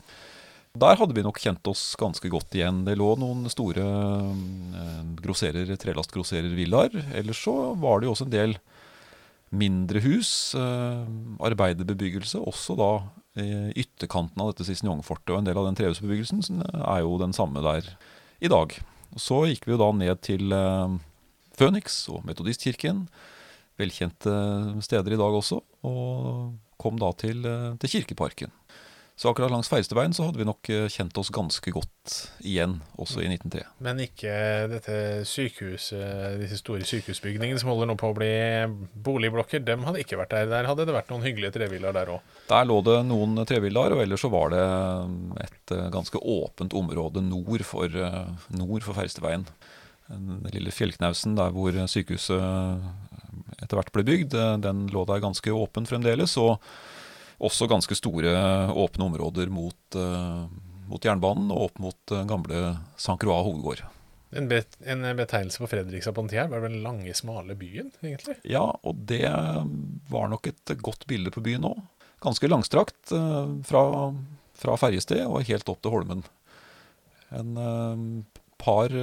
Der 0.77 0.97
hadde 0.99 1.15
vi 1.17 1.23
nok 1.25 1.39
kjent 1.41 1.65
oss 1.71 1.95
ganske 1.97 2.29
godt 2.29 2.53
igjen. 2.57 2.83
Det 2.85 2.97
lå 2.99 3.13
noen 3.17 3.47
store 3.49 3.85
eh, 3.87 5.05
grosserer, 5.23 5.71
trelastgrosserervillaer. 5.79 6.99
Ellers 7.17 7.39
så 7.41 7.55
var 7.79 8.01
det 8.01 8.09
jo 8.09 8.13
også 8.13 8.27
en 8.27 8.35
del 8.35 8.57
mindre 9.49 10.01
hus, 10.03 10.53
eh, 10.59 11.07
arbeiderbebyggelse, 11.47 12.43
også 12.43 12.75
da 12.77 12.91
i 13.37 13.69
ytterkanten 13.77 14.41
av 14.41 14.49
dette 14.49 14.65
Cisneongfortet. 14.65 15.29
Og 15.29 15.39
en 15.39 15.47
del 15.49 15.57
av 15.61 15.67
den 15.67 15.77
trehusbebyggelsen 15.77 16.63
er 16.65 17.03
jo 17.03 17.19
den 17.21 17.35
samme 17.37 17.61
der 17.61 17.85
i 18.41 18.49
dag. 18.49 18.73
Så 19.17 19.43
gikk 19.49 19.67
vi 19.67 19.75
jo 19.75 19.81
da 19.81 19.91
ned 19.95 20.21
til 20.25 20.53
eh, 20.53 20.97
Føniks 21.57 21.99
og 22.13 22.25
Metodistkirken. 22.27 23.05
Velkjente 23.77 24.33
steder 24.85 25.13
i 25.13 25.19
dag 25.19 25.39
også. 25.41 25.61
Og 25.87 26.55
kom 26.81 26.99
da 27.01 27.11
til, 27.17 27.45
eh, 27.45 27.75
til 27.81 27.97
Kirkeparken. 27.97 28.53
Så 29.17 29.31
akkurat 29.31 29.49
langs 29.49 29.65
Feirsteveien 29.65 30.13
så 30.13 30.27
hadde 30.27 30.37
vi 30.37 30.45
nok 30.45 30.69
eh, 30.69 30.83
kjent 30.93 31.15
oss 31.17 31.31
ganske 31.33 31.71
godt 31.73 32.11
igjen, 32.45 32.75
også 33.01 33.23
i 33.23 33.29
1903. 33.31 33.63
Men 33.81 34.01
ikke 34.03 34.33
dette 34.69 34.97
sykehuset, 35.25 36.37
disse 36.43 36.59
store 36.61 36.85
sykehusbygningene 36.85 37.57
som 37.57 37.71
holder 37.71 37.89
nå 37.89 37.95
på 37.97 38.11
å 38.11 38.17
bli 38.17 38.29
boligblokker, 39.07 39.63
dem 39.65 39.87
hadde 39.89 40.03
ikke 40.03 40.19
vært 40.21 40.35
der. 40.35 40.51
Der 40.51 40.69
hadde 40.69 40.85
det 40.85 40.93
vært 40.93 41.09
noen 41.09 41.25
hyggelige 41.25 41.55
trevillaer 41.57 41.97
der 41.97 42.13
òg? 42.13 42.35
Der 42.51 42.69
lå 42.69 42.77
det 42.85 42.99
noen 43.09 43.41
trevillaer, 43.49 43.97
og 43.97 44.03
ellers 44.05 44.21
så 44.21 44.29
var 44.29 44.53
det 44.53 44.61
et 45.47 45.73
eh, 45.73 45.89
ganske 45.97 46.21
åpent 46.21 46.77
område 46.77 47.25
nord 47.25 47.65
for, 47.65 47.97
nord 48.53 48.85
for 48.85 49.01
Feirsteveien. 49.01 49.49
Den 50.07 50.45
lille 50.53 50.71
fjellknausen 50.71 51.35
der 51.37 51.51
hvor 51.55 51.75
sykehuset 51.91 52.39
etter 53.57 53.79
hvert 53.79 53.91
ble 53.95 54.05
bygd, 54.07 54.35
den 54.63 54.85
lå 54.93 55.03
der 55.09 55.23
ganske 55.23 55.51
åpen 55.53 55.87
fremdeles. 55.89 56.37
og 56.37 56.61
også 57.37 57.67
ganske 57.69 57.93
store 57.93 58.31
åpne 58.73 59.11
områder 59.11 59.51
mot, 59.53 59.77
uh, 59.93 60.47
mot 60.89 61.03
jernbanen 61.05 61.51
og 61.53 61.67
opp 61.67 61.83
mot 61.83 62.13
gamle 62.29 62.71
St. 62.95 63.17
Croix 63.21 63.45
hovedgård. 63.45 63.83
En, 64.33 64.47
bet 64.49 64.73
en, 64.83 65.05
betegnelse 65.15 65.61
på 65.61 65.69
Fredrikstad 65.71 66.15
på 66.17 66.23
den 66.25 66.31
tida 66.33 66.47
var 66.51 66.65
den 66.65 66.81
lange, 66.83 67.13
smale 67.15 67.55
byen, 67.55 67.91
egentlig? 68.01 68.39
Ja, 68.43 68.65
og 68.83 69.03
det 69.07 69.29
var 70.09 70.31
nok 70.31 70.49
et 70.49 70.73
godt 70.83 71.05
bilde 71.07 71.31
på 71.31 71.43
byen 71.45 71.69
òg. 71.69 71.77
Ganske 72.25 72.49
langstrakt 72.49 73.13
fra, 73.69 73.83
fra 74.57 74.75
ferjested 74.81 75.21
og 75.29 75.45
helt 75.47 75.69
opp 75.69 75.79
til 75.85 75.93
Holmen. 75.93 76.25
En 77.37 77.53
par, 78.57 78.93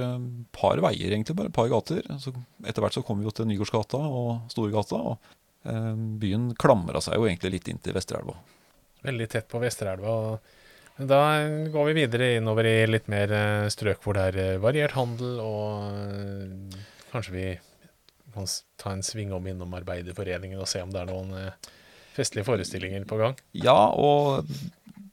par, 0.55 0.81
veier, 0.83 1.13
egentlig, 1.13 1.37
bare 1.37 1.51
et 1.51 1.55
par 1.55 1.71
gater. 1.71 2.05
Så 2.21 2.33
etter 2.65 2.83
hvert 2.83 2.97
så 2.97 3.03
kom 3.05 3.21
vi 3.21 3.27
jo 3.27 3.33
til 3.35 3.47
Nygårdsgata 3.49 3.99
og 3.99 4.51
Storgata. 4.51 4.99
og 4.99 5.35
Eh, 5.65 5.93
byen 6.21 6.51
klamra 6.61 7.01
seg 7.01 7.17
jo 7.17 7.25
egentlig 7.25 7.55
litt 7.57 7.71
inn 7.71 7.81
til 7.81 7.95
Vesterelva. 7.97 8.35
Veldig 9.05 9.27
tett 9.31 9.47
på 9.49 9.61
Vesterelva. 9.61 10.37
Da 10.95 11.21
går 11.73 11.87
vi 11.89 11.95
videre 11.97 12.35
innover 12.37 12.69
i 12.69 12.75
litt 12.87 13.09
mer 13.11 13.33
eh, 13.33 13.69
strøk 13.73 14.03
hvor 14.05 14.17
det 14.17 14.27
er 14.29 14.37
eh, 14.43 14.59
variert 14.61 14.95
handel, 14.95 15.39
og 15.41 16.75
kanskje 17.11 17.33
vi 17.35 17.47
kan 18.35 18.47
ta 18.77 18.93
en 18.93 19.03
sving 19.05 19.33
om 19.33 19.45
innom 19.47 19.73
Arbeiderforeningen 19.77 20.61
og 20.61 20.69
se 20.69 20.83
om 20.83 20.91
det 20.93 21.01
er 21.01 21.09
noen 21.09 21.33
festlige 22.15 22.47
forestillinger 22.47 23.05
på 23.07 23.19
gang? 23.19 23.37
Ja, 23.57 23.89
og 23.95 24.45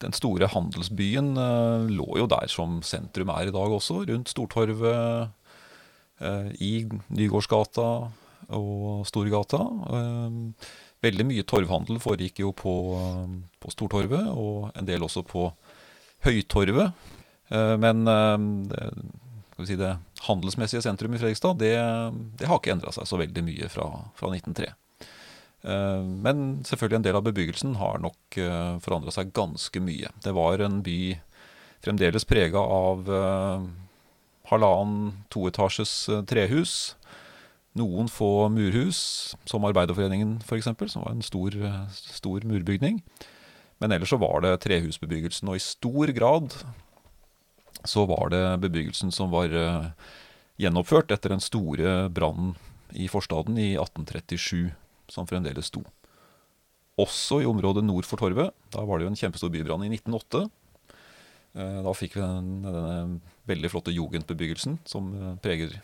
den 0.03 0.15
store 0.17 0.49
handelsbyen 0.51 1.33
lå 1.93 2.09
jo 2.21 2.27
der 2.31 2.51
som 2.51 2.81
sentrum 2.87 3.31
er 3.35 3.49
i 3.49 3.55
dag 3.55 3.77
også, 3.79 4.03
rundt 4.09 4.33
Stortorvet, 4.33 5.31
i 6.63 6.73
Nygårdsgata, 7.11 7.87
og 8.55 9.07
Storgata. 9.09 9.63
Ehm, 9.97 10.53
veldig 11.03 11.27
mye 11.27 11.47
torvhandel 11.49 11.99
foregikk 12.03 12.43
jo 12.45 12.53
på, 12.55 12.75
på 13.59 13.73
Stortorvet, 13.75 14.29
og 14.31 14.71
en 14.79 14.87
del 14.87 15.03
også 15.03 15.25
på 15.27 15.49
Høytorvet. 16.27 16.93
Men 17.83 18.07
si 19.67 19.77
det, 19.79 19.97
handelsmessige 20.27 20.83
sentrum 20.85 21.15
i 21.15 21.21
Fredrikstad 21.21 21.59
det, 21.61 21.75
det 22.39 22.49
har 22.49 22.61
ikke 22.61 22.73
endra 22.77 22.93
seg 22.95 23.09
så 23.09 23.19
veldig 23.21 23.45
mye 23.47 23.69
fra, 23.73 23.89
fra 24.19 24.31
1903. 24.33 24.71
Men 25.63 26.65
selvfølgelig 26.67 26.99
en 26.99 27.05
del 27.07 27.17
av 27.19 27.27
bebyggelsen 27.27 27.77
har 27.79 28.01
nok 28.03 28.39
eh, 28.43 28.79
forandra 28.83 29.13
seg 29.15 29.31
ganske 29.37 29.83
mye. 29.85 30.11
Det 30.25 30.33
var 30.35 30.59
en 30.65 30.81
by 30.83 31.15
fremdeles 31.83 32.27
prega 32.27 32.59
av 32.59 33.07
uh, 33.11 33.63
halvannen 34.51 35.23
toetasjes 35.31 35.95
trehus 36.31 36.75
noen 37.79 38.09
få 38.13 38.49
murhus, 38.53 39.35
som 39.49 39.65
Arbeiderforeningen 39.65 40.41
f.eks., 40.45 40.69
som 40.93 41.05
var 41.05 41.15
en 41.15 41.25
stor, 41.25 41.57
stor, 41.95 42.45
murbygning. 42.45 43.01
Men 43.81 43.93
ellers 43.93 44.13
så 44.13 44.19
var 44.21 44.45
det 44.45 44.59
trehusbebyggelsen, 44.67 45.49
og 45.49 45.57
i 45.57 45.65
stor 45.65 46.13
grad 46.15 46.53
så 47.89 48.05
var 48.07 48.31
det 48.31 48.45
bebyggelsen 48.63 49.11
som 49.15 49.33
var 49.33 49.51
gjenoppført 50.61 51.11
etter 51.15 51.33
den 51.33 51.43
store 51.43 52.11
brannen 52.13 52.55
i 52.93 53.09
forstaden 53.09 53.57
i 53.59 53.73
1837, 53.81 54.75
som 55.13 55.29
fremdeles 55.29 55.69
sto. 55.69 55.85
Også 57.01 57.41
i 57.41 57.49
området 57.49 57.85
nord 57.85 58.09
for 58.09 58.21
Torvet. 58.21 58.53
Da 58.73 58.85
var 58.85 58.99
det 58.99 59.07
jo 59.07 59.13
en 59.13 59.19
kjempestor 59.19 59.53
bybrann 59.53 59.85
i 59.87 59.93
1908. 59.95 60.45
Uh, 61.53 61.81
da 61.85 61.93
fikk 61.97 62.17
vi 62.17 62.25
den, 62.25 62.53
denne 62.65 63.33
veldig 63.49 63.71
flotte 63.73 63.93
jugendbebyggelsen 63.93 64.79
som 64.89 65.11
uh, 65.13 65.33
preger 65.45 65.75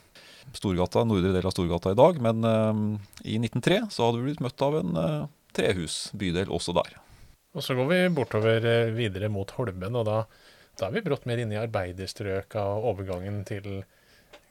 Storgata, 0.56 1.02
nordre 1.04 1.34
del 1.34 1.44
av 1.44 1.52
Storgata 1.52 1.92
i 1.92 1.98
dag. 1.98 2.20
Men 2.24 2.44
uh, 2.44 2.84
i 3.24 3.36
1903 3.40 3.82
så 3.92 4.08
hadde 4.08 4.20
vi 4.20 4.30
blitt 4.30 4.44
møtt 4.44 4.64
av 4.64 4.80
en 4.80 5.00
trehusbydel 5.56 6.52
også 6.52 6.76
der. 6.76 6.96
Og 7.56 7.64
så 7.64 7.74
går 7.74 7.88
vi 7.90 8.00
bortover 8.14 8.64
videre 8.94 9.30
mot 9.32 9.50
Holmen, 9.56 9.96
og 9.96 10.04
da, 10.06 10.18
da, 10.76 10.86
er 10.86 10.92
vi 10.94 11.02
brått 11.06 11.24
mer 11.26 11.40
inne 11.40 11.56
i 11.56 11.60
arbeiderstrøk 11.62 12.52
av 12.60 12.84
overgangen 12.86 13.40
til 13.48 13.80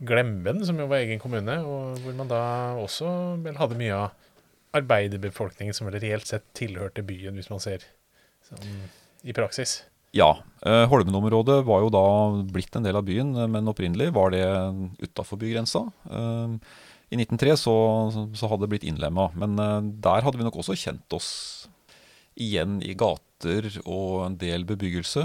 Glemben, 0.04 0.64
som 0.66 0.82
jo 0.82 0.90
var 0.90 1.06
egen 1.06 1.22
kommune, 1.22 1.60
og 1.62 2.02
hvor 2.02 2.18
man 2.18 2.30
da 2.30 2.42
også 2.82 3.12
vel 3.46 3.62
hadde 3.62 3.78
mye 3.80 4.02
av 4.02 4.27
arbeiderbefolkningen 4.76 5.76
som 5.76 5.88
vel 5.88 6.00
reelt 6.02 6.28
sett 6.28 6.48
tilhørte 6.58 7.06
byen, 7.08 7.38
hvis 7.40 7.52
man 7.52 7.62
ser 7.64 7.86
sånn, 8.48 8.82
i 9.24 9.36
praksis. 9.36 9.82
Ja. 10.16 10.38
Holmenområdet 10.64 10.90
Holmen-området 10.92 11.58
var 11.68 11.84
jo 11.84 11.94
da 11.94 12.04
blitt 12.52 12.76
en 12.76 12.86
del 12.86 12.98
av 12.98 13.06
byen, 13.08 13.36
eh, 13.36 13.50
men 13.52 13.70
opprinnelig 13.70 14.12
var 14.16 14.32
det 14.34 14.46
utafor 15.04 15.40
bygrensa. 15.42 15.84
Eh, 16.10 16.58
I 17.12 17.20
1903 17.20 17.56
så, 17.60 17.76
så 18.36 18.50
hadde 18.50 18.66
det 18.66 18.72
blitt 18.76 18.88
innlemma, 18.88 19.30
men 19.40 19.56
der 20.04 20.26
hadde 20.26 20.40
vi 20.40 20.48
nok 20.48 20.58
også 20.60 20.76
kjent 20.76 21.14
oss 21.16 21.30
igjen 22.36 22.82
i 22.84 22.92
gater 23.00 23.70
og 23.86 24.26
en 24.26 24.36
del 24.42 24.66
bebyggelse. 24.68 25.24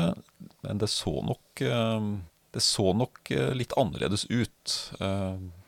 Men 0.63 0.79
det 0.79 0.89
så 0.93 1.17
nok, 1.27 1.59
det 1.59 2.63
så 2.63 2.93
nok 2.95 3.33
litt 3.59 3.75
annerledes 3.75 4.29
ut. 4.31 4.77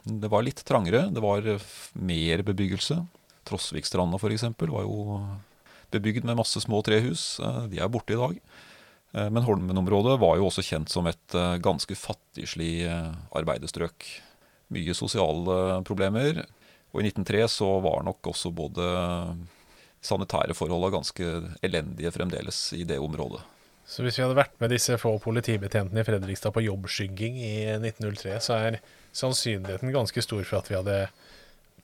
Det 0.07 0.31
var 0.31 0.47
litt 0.47 0.62
trangere, 0.62 1.09
det 1.11 1.25
var 1.25 1.51
mer 1.99 2.45
bebyggelse. 2.47 3.01
Trosvikstranda 3.49 4.18
f.eks. 4.20 4.47
var 4.59 4.86
jo 4.86 5.18
bebygd 5.95 6.26
med 6.26 6.38
masse 6.38 6.61
små 6.61 6.82
trehus. 6.86 7.38
Eh, 7.40 7.64
de 7.72 7.80
er 7.82 7.90
borte 7.92 8.14
i 8.14 8.20
dag. 8.20 8.38
Eh, 9.14 9.30
men 9.30 9.47
Holmen-området 9.47 10.18
var 10.22 10.38
jo 10.38 10.49
også 10.49 10.64
kjent 10.66 10.92
som 10.92 11.09
et 11.11 11.38
eh, 11.38 11.57
ganske 11.62 11.97
fattigslig 11.99 12.86
arbeiderstrøk. 13.36 14.09
Mye 14.74 14.97
sosiale 14.97 15.80
problemer. 15.86 16.45
Og 16.95 17.03
i 17.03 17.11
1903 17.11 17.45
så 17.59 17.70
var 17.84 18.07
nok 18.07 18.32
også 18.32 18.55
både 18.55 18.84
sanitære 20.05 20.55
forholda 20.57 20.92
ganske 20.95 21.26
elendige 21.64 22.12
fremdeles 22.14 22.66
i 22.76 22.84
det 22.86 23.01
området. 23.03 23.42
Så 23.84 24.05
hvis 24.05 24.16
vi 24.16 24.24
hadde 24.24 24.38
vært 24.38 24.55
med 24.62 24.72
disse 24.72 24.97
få 25.01 25.12
politibetjentene 25.20 26.01
i 26.01 26.07
Fredrikstad 26.07 26.55
på 26.57 26.62
jobbskygging 26.64 27.36
i 27.36 27.55
1903, 27.76 28.36
så 28.40 28.57
er 28.57 28.78
sannsynligheten 29.16 29.92
ganske 29.92 30.24
stor 30.24 30.40
for 30.49 30.62
at 30.62 30.70
vi 30.70 30.78
hadde 30.78 30.99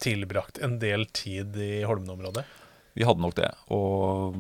tilbrakt 0.03 0.59
en 0.65 0.79
del 0.83 1.07
tid 1.15 1.57
i 1.61 1.83
Holmen-området? 1.89 2.45
Vi 2.99 3.07
hadde 3.07 3.23
nok 3.23 3.37
det. 3.39 3.51
Og 3.75 4.39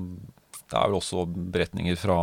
det 0.70 0.78
er 0.78 0.88
vel 0.88 0.98
også 0.98 1.26
beretninger 1.26 1.98
fra 2.00 2.18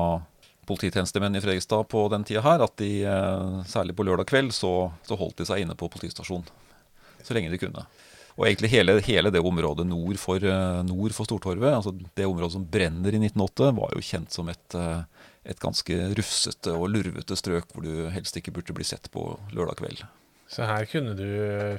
polititjenestemenn 0.68 1.38
i 1.38 1.42
Fredrikstad 1.44 1.88
på 1.92 2.08
den 2.12 2.26
tida 2.28 2.44
her 2.44 2.64
at 2.66 2.76
de, 2.82 2.92
eh, 3.08 3.62
særlig 3.72 3.96
på 3.96 4.04
lørdag 4.04 4.28
kveld, 4.28 4.52
så, 4.56 4.92
så 5.08 5.16
holdt 5.20 5.40
de 5.40 5.48
seg 5.48 5.64
inne 5.64 5.78
på 5.80 5.90
politistasjonen. 5.92 6.50
Så 7.24 7.36
lenge 7.36 7.52
de 7.54 7.60
kunne. 7.62 7.86
Og 8.38 8.46
egentlig 8.46 8.70
hele, 8.70 9.00
hele 9.02 9.32
det 9.34 9.42
området 9.42 9.88
nord 9.88 10.20
for, 10.22 10.44
eh, 10.44 10.82
nord 10.86 11.16
for 11.16 11.26
Stortorvet, 11.26 11.72
altså 11.74 11.96
det 11.96 12.28
området 12.28 12.54
som 12.54 12.68
brenner 12.70 13.16
i 13.16 13.22
1908, 13.24 13.72
var 13.80 13.96
jo 13.96 14.04
kjent 14.04 14.36
som 14.36 14.52
et, 14.52 14.76
eh, 14.76 15.02
et 15.48 15.60
ganske 15.60 15.98
rufsete 16.20 16.76
og 16.76 16.92
lurvete 16.92 17.40
strøk 17.40 17.72
hvor 17.72 17.88
du 17.88 18.10
helst 18.14 18.38
ikke 18.38 18.54
burde 18.54 18.76
bli 18.78 18.86
sett 18.86 19.10
på 19.12 19.32
lørdag 19.56 19.80
kveld. 19.82 20.04
Så 20.48 20.64
her 20.64 20.86
kunne 20.88 21.12
du 21.18 21.28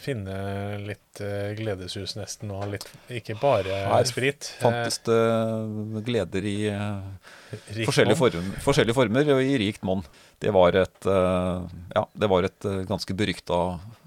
finne 0.04 0.34
litt 0.82 1.22
uh, 1.24 1.54
gledeshus 1.56 2.12
nesten, 2.18 2.50
og 2.52 2.66
litt, 2.74 2.84
ikke 3.08 3.38
bare 3.40 3.78
Her 3.88 4.08
sprit. 4.08 4.50
Fantes 4.60 5.00
det 5.08 6.02
gleder 6.04 6.48
i 6.48 6.56
eh, 6.68 7.30
forskjellige, 7.86 8.18
form, 8.20 8.50
forskjellige 8.64 8.98
former 8.98 9.32
og 9.38 9.40
i 9.40 9.56
rikt 9.64 9.86
monn. 9.88 10.04
Det 10.38 10.52
var 10.54 10.76
et, 10.76 11.08
eh, 11.08 11.64
ja, 11.96 12.04
det 12.12 12.30
var 12.30 12.46
et 12.46 12.68
eh, 12.68 12.84
ganske 12.88 13.16
berykta 13.16 13.62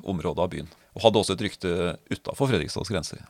område 0.05 0.45
av 0.45 0.53
byen. 0.53 0.70
Og 0.93 1.07
hadde 1.07 1.24
også 1.24 1.36
et 1.36 1.45
rykte 1.47 1.76
utafor 2.14 2.51
Fredrikstads 2.51 2.91
grenser. 2.93 3.26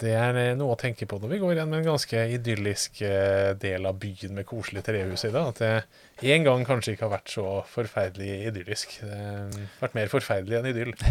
Det 0.00 0.12
er 0.12 0.36
eh, 0.36 0.54
noe 0.58 0.74
å 0.74 0.80
tenke 0.80 1.06
på 1.08 1.18
når 1.20 1.30
vi 1.32 1.38
går 1.40 1.54
igjen 1.54 1.70
med 1.72 1.80
en 1.80 1.92
ganske 1.94 2.24
idyllisk 2.36 3.00
eh, 3.06 3.54
del 3.60 3.88
av 3.88 3.96
byen 4.00 4.36
med 4.36 4.48
koselige 4.48 4.90
trehus 4.90 5.24
i 5.24 5.32
dag. 5.32 5.54
At 5.54 5.62
det 6.20 6.32
en 6.34 6.44
gang 6.44 6.66
kanskje 6.68 6.96
ikke 6.96 7.06
har 7.06 7.14
vært 7.16 7.32
så 7.32 7.46
forferdelig 7.72 8.34
idyllisk. 8.50 8.98
Det 9.00 9.16
har 9.16 9.56
vært 9.80 9.96
mer 9.96 10.12
forferdelig 10.12 10.60
enn 10.60 10.70
idyll. 10.72 10.94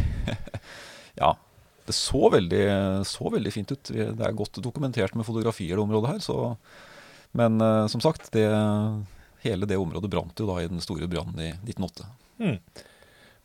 Ja, 1.15 1.29
det 1.87 1.93
så 1.95 2.27
veldig, 2.27 2.65
så 3.07 3.29
veldig 3.31 3.51
fint 3.55 3.69
ut. 3.71 3.87
Det 3.87 4.25
er 4.27 4.33
godt 4.35 4.59
dokumentert 4.59 5.15
med 5.15 5.23
fotografier 5.23 5.77
det 5.77 5.85
området 5.85 6.09
her. 6.11 6.17
Så, 6.25 6.35
men 7.39 7.61
eh, 7.63 7.85
som 7.91 8.03
sagt, 8.03 8.27
det, 8.35 8.43
hele 9.45 9.69
det 9.69 9.79
området 9.79 10.11
brant 10.11 10.43
jo 10.43 10.49
da 10.49 10.59
i 10.59 10.67
den 10.67 10.83
store 10.83 11.07
brannen 11.07 11.39
i 11.39 11.53
1908. 11.53 12.09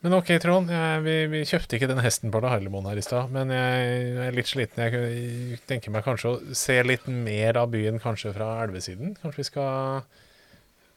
Men 0.01 0.17
ok, 0.17 0.31
Trond. 0.41 0.71
Jeg, 0.73 1.03
vi, 1.05 1.15
vi 1.29 1.43
kjøpte 1.45 1.77
ikke 1.77 1.91
den 1.91 2.01
hesten 2.01 2.33
på 2.33 2.41
Harlemoen 2.41 2.89
her 2.89 2.97
i 2.97 3.05
stad. 3.05 3.29
Men 3.35 3.53
jeg 3.53 4.15
er 4.29 4.37
litt 4.37 4.49
sliten. 4.49 4.81
Jeg 4.81 4.97
jeg 4.97 5.61
tenker 5.69 5.93
meg 5.93 6.07
kanskje 6.07 6.33
å 6.33 6.57
se 6.57 6.79
litt 6.87 7.05
mer 7.11 7.59
av 7.61 7.69
byen 7.75 8.01
kanskje 8.01 8.33
fra 8.33 8.55
elvesiden. 8.65 9.13
Kanskje 9.21 9.43
vi 9.43 9.49
skal 9.51 10.07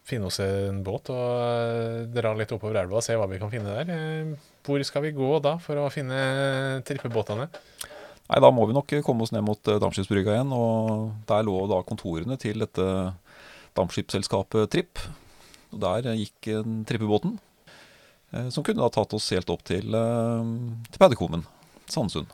finne 0.07 0.27
oss 0.27 0.39
en 0.43 0.81
båt 0.83 1.11
og 1.13 1.25
eh, 1.39 1.99
dra 2.11 2.33
litt 2.35 2.51
oppover 2.51 2.81
elva 2.81 2.99
og 2.99 3.05
se 3.05 3.15
hva 3.15 3.27
vi 3.31 3.39
kan 3.39 3.51
finne 3.51 3.75
der. 3.75 3.91
Eh, 3.91 4.49
Hvor 4.63 4.83
skal 4.87 5.03
vi 5.05 5.13
gå 5.15 5.29
da 5.43 5.57
for 5.63 5.79
å 5.79 5.89
finne 5.91 6.81
trippebåtene? 6.87 7.47
Nei, 8.23 8.39
da 8.39 8.49
må 8.55 8.65
vi 8.67 8.75
nok 8.75 8.91
komme 9.03 9.23
oss 9.27 9.33
ned 9.35 9.43
mot 9.47 9.67
eh, 9.67 9.79
Dampskipsbrygga 9.83 10.37
igjen. 10.37 10.51
Og 10.55 11.11
der 11.27 11.43
lå 11.47 11.57
da 11.71 11.81
kontorene 11.87 12.39
til 12.39 12.63
dette 12.63 12.87
dampskipsselskapet 13.77 14.71
Tripp. 14.71 15.03
Og 15.73 15.81
der 15.83 16.11
eh, 16.11 16.23
gikk 16.23 16.51
eh, 16.51 16.71
trippebåten, 16.87 17.37
eh, 17.39 17.52
som 18.53 18.65
kunne 18.65 18.81
da 18.81 18.89
tatt 18.93 19.13
oss 19.13 19.29
helt 19.35 19.49
opp 19.53 19.63
til, 19.67 19.93
eh, 19.93 20.53
til 20.89 21.01
Paddekommen, 21.01 21.45
Sandsund. 21.91 22.31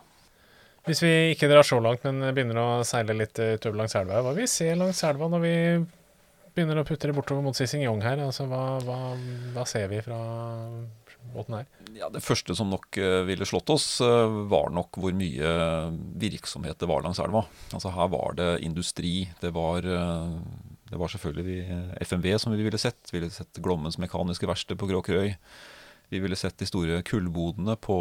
Hvis 0.88 1.04
vi 1.04 1.14
ikke 1.34 1.50
drar 1.52 1.66
så 1.68 1.78
langt, 1.84 2.06
men 2.08 2.34
begynner 2.34 2.58
å 2.62 2.68
seile 2.88 3.14
litt 3.18 3.40
eh, 3.42 3.58
utover 3.60 3.82
langs 3.82 3.96
elva, 4.00 4.24
hva 4.24 4.34
vil 4.34 4.48
vi 4.48 4.52
se 4.52 4.72
langs 4.78 5.02
elva 5.06 5.28
når 5.30 5.44
vi 5.44 5.56
begynner 6.56 6.80
å 6.82 6.86
putte 6.88 7.10
det 7.10 7.16
bortover 7.18 7.44
mot 7.46 7.58
Sissingjong 7.58 8.02
her? 8.04 8.22
Altså, 8.24 8.48
hva, 8.50 8.80
hva, 8.86 8.98
hva 9.54 9.66
ser 9.70 9.90
vi 9.92 10.02
fra 10.06 10.18
båten 11.36 11.60
her? 11.60 11.68
Ja, 11.98 12.10
Det 12.14 12.24
første 12.24 12.56
som 12.58 12.72
nok 12.72 12.98
eh, 12.98 13.22
ville 13.28 13.48
slått 13.48 13.70
oss, 13.74 13.88
eh, 14.02 14.40
var 14.50 14.72
nok 14.74 14.98
hvor 15.02 15.16
mye 15.16 15.54
virksomhet 16.22 16.80
det 16.80 16.90
var 16.90 17.06
langs 17.06 17.22
elva. 17.22 17.44
Altså 17.76 17.92
Her 17.94 18.12
var 18.16 18.40
det 18.40 18.50
industri. 18.66 19.14
Det 19.44 19.52
var, 19.56 19.86
eh, 19.86 20.38
det 20.90 21.02
var 21.02 21.12
selvfølgelig 21.12 22.00
FMV 22.08 22.32
som 22.40 22.56
vi 22.56 22.66
ville 22.66 22.82
sett. 22.82 23.12
Vi 23.12 23.20
ville 23.20 23.36
sett 23.36 23.62
Glommens 23.62 24.00
mekaniske 24.02 24.50
verksted 24.50 24.80
på 24.80 24.90
Kråkerøy. 24.90 25.36
Vi 26.10 26.20
ville 26.24 26.36
sett 26.40 26.58
de 26.58 26.66
store 26.66 27.02
kullbodene 27.06 27.76
på, 27.78 27.96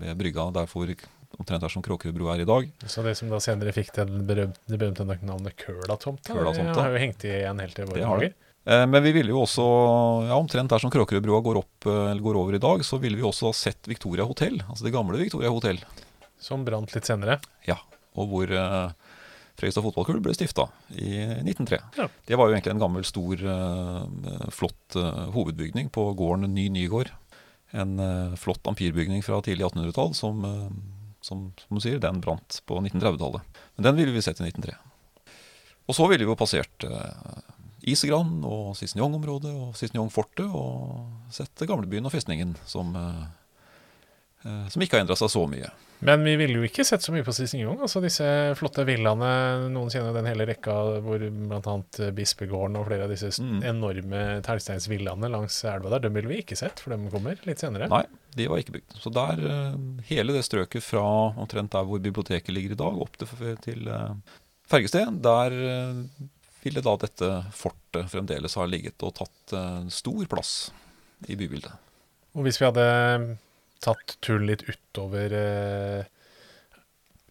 ved 0.00 0.16
brygga 0.20 0.50
der 0.54 0.68
hvor 0.70 0.90
omtrent 1.36 1.62
der 1.64 1.72
som 1.72 1.84
Kråkerøybro 1.84 2.28
er 2.32 2.42
i 2.44 2.48
dag. 2.48 2.68
Så 2.88 3.02
det 3.04 3.14
som 3.18 3.30
da 3.32 3.40
senere 3.42 3.72
fikk 3.76 3.92
den 3.96 4.24
berømte, 4.28 4.60
det 4.68 4.78
berømte 4.80 5.04
navnet 5.04 5.56
Kølatomta, 5.60 6.32
Kølatomta. 6.32 6.72
det 6.74 6.82
har 6.84 6.92
jo 6.94 7.00
hengt 7.02 7.24
igjen 7.28 7.60
helt 7.64 7.76
til 7.76 7.88
våre 7.88 8.00
Det 8.00 8.06
dager. 8.08 8.34
Eh, 8.66 8.86
Men 8.86 9.02
vi 9.04 9.12
ville 9.14 9.30
jo 9.30 9.42
også, 9.44 9.64
ja, 10.26 10.34
omtrent 10.36 10.70
der 10.72 10.82
som 10.82 10.90
Kråkerøybrua 10.90 11.42
går, 11.44 11.60
opp, 11.62 11.86
eh, 11.86 12.14
går 12.18 12.36
over 12.40 12.54
i 12.56 12.62
dag, 12.62 12.84
så 12.84 12.98
ville 13.00 13.16
vi 13.16 13.22
også 13.22 13.46
ha 13.50 13.52
sett 13.56 13.86
Victoria 13.86 14.24
hotell. 14.24 14.60
Altså 14.68 14.84
det 14.88 14.92
gamle 14.92 15.18
Victoria 15.20 15.52
hotell. 15.54 15.78
Som 16.38 16.64
brant 16.64 16.92
litt 16.94 17.06
senere. 17.08 17.38
Ja, 17.68 17.76
og 18.16 18.28
hvor 18.32 18.50
eh, 18.50 18.90
Fredrikstad 19.56 19.84
fotballklubb 19.86 20.26
ble 20.26 20.34
stifta 20.36 20.66
i 20.92 21.14
1903. 21.24 21.78
Ja. 21.96 22.08
Det 22.28 22.36
var 22.36 22.50
jo 22.50 22.56
egentlig 22.56 22.74
en 22.74 22.82
gammel, 22.82 23.04
stor, 23.08 23.40
eh, 23.40 24.48
flott 24.52 24.96
eh, 25.00 25.22
hovedbygning 25.32 25.88
på 25.94 26.10
gården 26.18 26.50
Ny 26.52 26.68
Nygård. 26.74 27.08
En 27.72 27.96
eh, 27.98 28.34
flott 28.36 28.68
ampirbygning 28.68 29.24
fra 29.24 29.40
tidlig 29.40 29.64
1800-tall 29.64 30.12
som, 30.14 30.44
som, 31.24 31.48
som 31.56 31.78
du 31.78 31.80
sier, 31.80 32.02
den 32.02 32.20
brant 32.20 32.60
på 32.68 32.82
1930-tallet. 32.82 33.62
Men 33.78 33.88
den 33.88 33.96
ville 34.02 34.12
vi 34.12 34.24
sett 34.26 34.44
i 34.44 34.50
1903. 34.50 34.76
Og 35.86 35.96
så 35.96 36.10
ville 36.10 36.26
vi 36.26 36.32
jo 36.34 36.36
passert 36.36 36.84
Isegran 37.86 38.40
og 38.44 38.74
Sissinjong-området 38.76 39.52
og 39.54 39.76
Sissinjong-fortet 39.78 40.50
og 40.50 41.32
sett 41.32 41.64
gamlebyen 41.64 42.08
og 42.08 42.12
festningen, 42.12 42.56
som, 42.66 42.90
som 44.42 44.82
ikke 44.82 44.98
har 44.98 45.06
endra 45.06 45.14
seg 45.16 45.30
så 45.30 45.44
mye. 45.46 45.70
Men 46.04 46.24
vi 46.26 46.34
ville 46.36 46.58
jo 46.60 46.66
ikke 46.66 46.84
sett 46.84 47.00
så 47.02 47.12
mye 47.14 47.24
på 47.24 47.32
Sissingjong. 47.32 47.78
Altså 47.80 48.02
disse 48.04 48.26
flotte 48.58 48.84
villaene. 48.84 49.30
Noen 49.72 49.88
kjenner 49.92 50.10
jo 50.12 50.16
den 50.18 50.28
hele 50.28 50.44
rekka 50.48 50.74
hvor 51.04 51.22
bl.a. 51.24 51.76
Bispegården 52.16 52.76
og 52.76 52.84
flere 52.90 53.06
av 53.06 53.14
disse 53.14 53.30
Mm. 53.40 53.62
enorme 53.64 54.20
teglsteinsvillaene 54.44 55.28
langs 55.32 55.56
elva 55.64 55.90
der, 55.94 56.04
dem 56.06 56.14
ville 56.14 56.28
vi 56.30 56.42
ikke 56.42 56.56
sett, 56.58 56.80
for 56.80 56.92
dem 56.92 57.08
kommer 57.12 57.40
litt 57.48 57.60
senere. 57.62 57.88
Nei, 57.88 58.02
de 58.36 58.46
var 58.48 58.60
ikke 58.60 58.76
bygd. 58.76 58.96
Så 59.02 59.12
der, 59.12 59.40
eh, 59.40 59.76
hele 60.10 60.32
det 60.36 60.44
strøket 60.46 60.84
fra 60.84 61.02
omtrent 61.36 61.72
der 61.72 61.84
hvor 61.88 61.98
biblioteket 62.00 62.52
ligger 62.54 62.76
i 62.76 62.80
dag, 62.80 63.00
opp 63.06 63.16
til, 63.20 63.56
til 63.64 63.88
eh, 63.88 64.14
Fergested, 64.68 65.20
der 65.22 65.52
eh, 65.52 66.04
ville 66.64 66.82
da 66.82 66.96
dette 66.98 67.32
fortet 67.54 68.08
fremdeles 68.10 68.56
ha 68.58 68.64
ligget 68.66 69.00
og 69.06 69.14
tatt 69.20 69.52
eh, 69.56 69.88
stor 69.94 70.24
plass 70.26 70.70
i 71.28 71.36
bybildet. 71.38 71.72
Og 72.36 72.44
hvis 72.44 72.58
vi 72.60 72.66
hadde 72.68 72.86
tatt 73.84 74.16
turen 74.24 74.46
litt 74.48 74.62
utover 74.68 75.32
eh, 75.36 76.04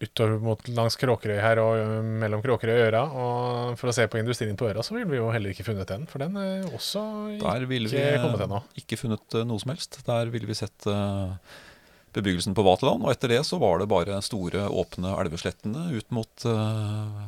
utover 0.04 0.42
mot 0.44 0.66
langs 0.76 0.98
Kråkerøy 1.00 1.38
her 1.40 1.60
og 1.62 1.78
eh, 1.80 2.00
mellom 2.24 2.42
Kråkerøy 2.44 2.74
og 2.74 2.82
Øra, 2.90 3.02
og 3.16 3.78
for 3.80 3.90
å 3.92 3.94
se 3.96 4.04
på 4.12 4.20
industrien 4.20 4.58
på 4.58 4.68
Øra, 4.68 4.84
så 4.84 4.96
ville 4.96 5.08
vi 5.08 5.20
jo 5.20 5.30
heller 5.32 5.54
ikke 5.54 5.64
funnet 5.70 5.88
den, 5.88 6.04
for 6.10 6.20
den 6.22 6.36
er 6.40 6.66
også 6.76 7.04
Der 7.40 7.64
ville 7.70 7.88
vi 7.92 8.02
kommet 8.20 8.44
ennå. 8.44 8.60
ikke 8.82 8.98
funnet 9.00 9.38
eh, 9.40 9.46
noe 9.48 9.62
som 9.62 9.72
helst. 9.72 10.00
Der 10.06 10.32
ville 10.34 10.48
vi 10.50 10.58
sett 10.58 10.86
eh, 10.90 11.32
bebyggelsen 12.16 12.56
på 12.56 12.64
Vaterland, 12.66 13.04
og 13.04 13.12
etter 13.14 13.32
det 13.32 13.42
så 13.48 13.58
var 13.60 13.80
det 13.80 13.88
bare 13.92 14.20
store, 14.24 14.68
åpne 14.68 15.16
elveslettene 15.24 15.88
ut 15.96 16.12
mot 16.16 16.46
eh, 16.48 17.26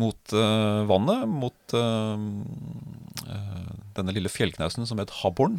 mot 0.00 0.32
eh, 0.32 0.82
vannet, 0.88 1.24
mot 1.28 1.74
eh, 1.76 2.22
eh, 3.26 3.74
denne 3.96 4.14
lille 4.16 4.30
fjellknausen 4.32 4.86
som 4.88 5.00
het 5.02 5.12
Habborn. 5.22 5.58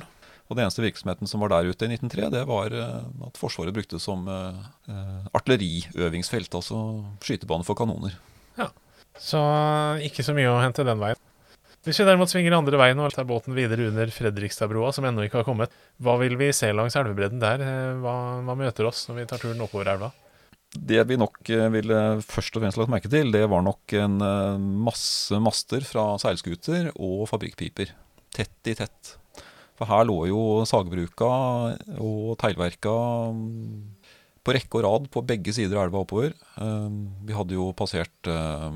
Og 0.51 0.57
den 0.57 0.65
eneste 0.65 0.83
virksomheten 0.83 1.29
som 1.31 1.39
var 1.39 1.53
der 1.53 1.69
ute 1.71 1.87
i 1.87 1.95
1903, 1.95 2.27
det 2.33 2.41
var 2.49 2.73
eh, 2.75 3.03
at 3.23 3.37
Forsvaret 3.39 3.71
brukte 3.71 3.95
det 3.95 4.03
som 4.03 4.25
eh, 4.27 4.57
eh, 4.91 5.27
artilleriøvingsfelt, 5.39 6.57
altså 6.59 6.79
skytebane 7.23 7.63
for 7.63 7.79
kanoner. 7.79 8.17
Ja, 8.59 8.67
Så 9.15 9.39
ikke 10.03 10.25
så 10.27 10.35
mye 10.35 10.51
å 10.51 10.59
hente 10.59 10.83
den 10.83 10.99
veien. 10.99 11.21
Hvis 11.87 12.01
vi 12.01 12.05
derimot 12.05 12.29
svinger 12.29 12.57
andre 12.57 12.77
veien 12.77 12.99
og 12.99 13.15
tar 13.15 13.25
båten 13.29 13.55
videre 13.55 13.87
under 13.89 14.11
Fredrikstadbroa, 14.11 14.91
som 14.93 15.07
ennå 15.07 15.23
ikke 15.25 15.39
har 15.39 15.47
kommet, 15.47 15.71
hva 16.03 16.17
vil 16.19 16.35
vi 16.37 16.51
se 16.53 16.69
langs 16.75 16.99
elvebredden 16.99 17.39
der? 17.41 17.63
Hva, 18.03 18.17
hva 18.43 18.57
møter 18.59 18.91
oss 18.91 19.05
når 19.07 19.21
vi 19.21 19.25
tar 19.31 19.41
turen 19.41 19.63
oppover 19.63 19.93
elva? 19.95 20.11
Det 20.71 20.99
vi 21.07 21.17
nok 21.19 21.47
ville 21.73 22.03
først 22.27 22.59
og 22.59 22.63
fremst 22.63 22.79
lagt 22.79 22.91
merke 22.91 23.11
til, 23.11 23.31
det 23.33 23.47
var 23.51 23.63
nok 23.65 23.95
en 23.97 24.19
masse 24.83 25.41
master 25.41 25.87
fra 25.87 26.05
seilskuter 26.21 26.91
og 26.93 27.25
fabrikkpiper. 27.31 27.95
Tett 28.35 28.71
i 28.71 28.77
tett. 28.77 29.15
For 29.81 29.89
her 29.89 30.05
lå 30.05 30.15
jo 30.29 30.41
sagbruka 30.69 31.27
og 31.97 32.35
teglverka 32.37 32.91
mm, 33.33 33.79
på 34.45 34.53
rekke 34.53 34.77
og 34.77 34.83
rad 34.85 35.07
på 35.09 35.23
begge 35.25 35.55
sider 35.57 35.79
av 35.79 35.87
elva 35.87 36.03
oppover. 36.03 36.35
Eh, 36.61 36.91
vi 37.25 37.33
hadde 37.33 37.57
jo 37.57 37.71
passert 37.73 38.29
eh, 38.29 38.67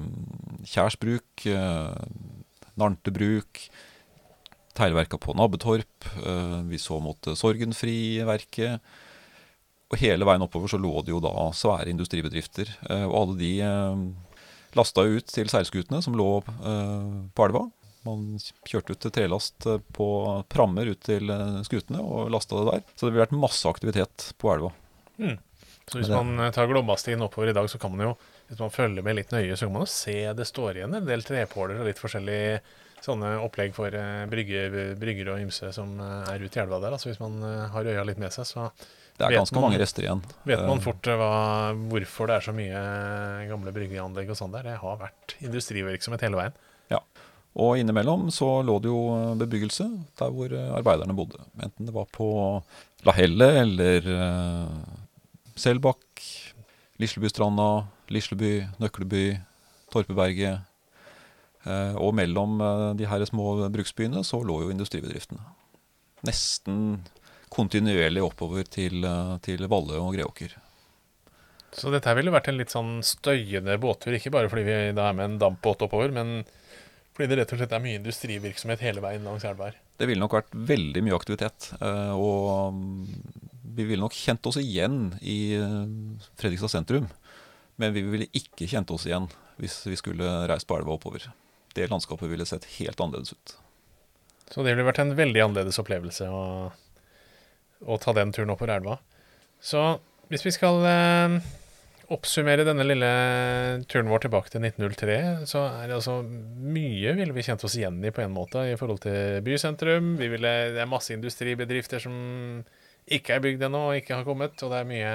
Kjærsbruk, 0.65 1.45
nantebruk, 1.45 2.73
Narntebruk, 2.81 3.61
teglverka 4.73 5.21
på 5.21 5.37
Nabbetorp. 5.37 6.09
Eh, 6.25 6.57
vi 6.73 6.81
så 6.81 6.97
mot 6.97 7.29
Sorgenfri-verket. 7.37 8.81
Og 9.93 10.01
hele 10.01 10.25
veien 10.25 10.41
oppover 10.41 10.73
så 10.73 10.81
lå 10.81 11.05
det 11.05 11.13
jo 11.13 11.21
da 11.21 11.51
svære 11.53 11.93
industribedrifter. 11.93 12.71
Og 13.05 13.13
alle 13.21 13.35
de 13.37 13.51
lasta 14.73 15.05
ut 15.05 15.29
til 15.29 15.53
seilskutene 15.53 16.01
som 16.01 16.17
lå 16.17 16.31
på 16.41 17.45
elva. 17.45 17.67
Man 18.05 18.37
kjørte 18.69 18.93
ut 18.93 19.01
til 19.01 19.11
trelast 19.15 19.65
eh, 19.69 19.79
på 19.97 20.07
prammer 20.51 20.91
ut 20.93 21.01
til 21.05 21.29
eh, 21.33 21.59
skutene 21.65 22.03
og 22.05 22.29
lasta 22.33 22.59
det 22.59 22.65
der. 22.71 22.83
Så 22.95 23.07
det 23.07 23.13
ville 23.15 23.25
vært 23.25 23.35
masse 23.41 23.65
aktivitet 23.69 24.27
på 24.41 24.51
elva. 24.53 24.71
Mm. 25.17 25.37
Så 25.89 25.99
hvis 25.99 26.09
man 26.13 26.33
eh, 26.39 26.51
tar 26.53 26.69
Glommastien 26.69 27.21
oppover 27.25 27.49
i 27.49 27.55
dag, 27.57 27.69
så 27.71 27.79
kan 27.81 27.93
man 27.95 28.07
jo, 28.11 28.15
hvis 28.49 28.61
man 28.61 28.73
følger 28.73 29.05
med 29.05 29.17
litt 29.17 29.33
nøye, 29.33 29.57
så 29.57 29.65
kan 29.67 29.73
man 29.77 29.85
jo 29.87 29.91
se 29.93 30.17
det 30.37 30.47
står 30.49 30.77
igjen 30.81 30.93
en 30.99 31.07
del 31.09 31.25
trepåler 31.25 31.81
og 31.81 31.89
litt 31.89 32.01
forskjellige 32.01 32.59
sånne 33.05 33.35
opplegg 33.45 33.73
for 33.75 33.93
brygger, 34.31 34.75
brygger 34.97 35.27
og 35.33 35.41
ymse 35.43 35.67
som 35.75 35.91
er 36.01 36.41
ute 36.41 36.57
i 36.57 36.61
elva 36.63 36.79
der. 36.81 36.95
Altså 36.95 37.11
hvis 37.11 37.19
man 37.21 37.35
har 37.69 37.85
øya 37.85 38.05
litt 38.07 38.17
med 38.21 38.33
seg, 38.33 38.47
så 38.49 38.63
Det 39.19 39.27
er 39.27 39.35
ganske 39.37 39.53
man- 39.53 39.67
mange 39.67 39.77
rester 39.81 40.07
igjen. 40.07 40.23
vet 40.43 40.63
man 40.65 40.81
fort 40.81 41.05
hva, 41.05 41.29
hvorfor 41.91 42.27
det 42.31 42.35
er 42.39 42.45
så 42.47 42.53
mye 42.57 42.81
gamle 43.51 43.73
bryggeanlegg 43.75 44.31
og 44.33 44.39
sånn 44.39 44.55
der. 44.57 44.63
Det 44.71 44.77
har 44.81 44.97
vært 45.03 45.35
industrivirksomhet 45.45 46.25
hele 46.25 46.39
veien. 46.39 46.57
Og 47.55 47.79
innimellom 47.79 48.27
så 48.35 48.59
lå 48.67 48.75
det 48.83 48.91
jo 48.91 49.01
bebyggelse 49.39 49.87
der 50.19 50.31
hvor 50.35 50.51
eh, 50.51 50.71
arbeiderne 50.75 51.15
bodde. 51.15 51.39
Enten 51.63 51.87
det 51.87 51.95
var 51.95 52.09
på 52.11 52.27
Lahelle 53.07 53.47
eller 53.61 54.09
eh, 54.11 54.95
Selbakk, 55.55 56.23
Lislebystranda, 56.99 57.85
Lisleby, 58.11 58.65
Nøkleby, 58.83 59.25
Torpeberget. 59.93 60.67
Eh, 61.65 61.95
og 61.95 62.11
mellom 62.19 62.59
eh, 62.61 62.89
de 62.99 63.07
her 63.09 63.23
små 63.29 63.69
bruksbyene 63.73 64.23
så 64.27 64.41
lå 64.43 64.65
jo 64.65 64.73
industribedriftene. 64.73 65.41
Nesten 66.27 66.99
kontinuerlig 67.55 68.23
oppover 68.25 68.67
til, 68.67 68.99
eh, 69.07 69.37
til 69.45 69.63
Valle 69.71 70.01
og 70.01 70.13
Greåker. 70.17 70.57
Så 71.75 71.91
dette 71.91 72.13
ville 72.15 72.31
vært 72.31 72.47
en 72.51 72.59
litt 72.59 72.71
sånn 72.71 72.99
støyende 73.03 73.75
båttur, 73.81 74.15
ikke 74.15 74.31
bare 74.31 74.51
fordi 74.51 74.63
vi 74.67 74.77
da 74.95 75.09
er 75.09 75.17
med 75.17 75.25
en 75.25 75.39
dampbåt 75.41 75.83
oppover, 75.87 76.13
men 76.15 76.45
fordi 77.15 77.29
det 77.31 77.37
rett 77.39 77.53
og 77.55 77.59
slett 77.61 77.73
er 77.77 77.83
mye 77.83 77.99
industrivirksomhet 78.01 78.81
hele 78.83 79.03
veien 79.03 79.23
langs 79.23 79.45
elva 79.47 79.69
her. 79.69 79.77
Det 79.97 80.07
ville 80.09 80.19
nok 80.19 80.35
vært 80.35 80.55
veldig 80.73 81.03
mye 81.05 81.15
aktivitet. 81.15 81.69
eh, 81.79 82.11
Og 82.11 82.75
vi 83.75 83.83
ville 83.87 84.03
nok 84.03 84.13
kjent 84.15 84.45
oss 84.47 84.57
igjen 84.59 85.13
i 85.23 85.37
eh, 85.55 85.79
Fredrikstad 86.39 86.73
sentrum. 86.75 87.07
Men 87.79 87.95
vi 87.95 88.03
ville 88.07 88.27
ikke 88.35 88.67
kjent 88.71 88.91
oss 88.95 89.07
igjen 89.07 89.27
hvis 89.59 89.81
vi 89.87 89.95
skulle 89.99 90.27
reist 90.51 90.67
på 90.67 90.75
elva 90.77 90.95
oppover. 90.97 91.29
Det 91.75 91.87
landskapet 91.91 92.27
ville 92.31 92.45
sett 92.47 92.67
helt 92.77 92.99
annerledes 93.03 93.33
ut. 93.35 93.55
Så 94.51 94.63
det 94.63 94.75
ville 94.75 94.85
vært 94.87 94.99
en 95.03 95.15
veldig 95.17 95.41
annerledes 95.43 95.79
opplevelse 95.81 96.27
å, 96.31 96.43
å 97.83 97.97
ta 98.03 98.13
den 98.15 98.31
turen 98.35 98.51
oppover 98.53 98.75
elva. 98.77 98.99
Så 99.63 99.81
hvis 100.31 100.43
vi 100.45 100.53
skal 100.55 100.83
eh, 100.87 101.39
oppsummere 102.13 102.65
denne 102.67 102.85
lille 102.85 103.09
turen 103.89 104.09
vår 104.11 104.25
tilbake 104.25 104.51
til 104.53 104.65
1903, 104.67 105.17
så 105.49 105.63
er 105.71 105.89
det 105.89 105.97
altså 105.97 106.19
mye 106.21 107.15
ville 107.17 107.33
vi 107.33 107.45
kjent 107.45 107.63
oss 107.65 107.77
igjen 107.79 107.97
i 108.05 108.13
på 108.13 108.21
en 108.21 108.35
måte 108.35 108.61
i 108.69 108.75
forhold 108.79 109.01
til 109.05 109.41
bysentrum. 109.45 110.13
Vi 110.19 110.29
ville, 110.35 110.51
det 110.75 110.83
er 110.83 110.91
masse 110.91 111.15
industribedrifter 111.15 112.03
som 112.03 112.15
ikke 113.05 113.35
er 113.35 113.43
bygd 113.43 113.65
ennå 113.67 113.87
og 113.89 113.99
ikke 113.99 114.19
har 114.19 114.27
kommet, 114.27 114.61
og 114.61 114.73
det 114.73 114.81
er 114.81 114.89
mye 114.89 115.11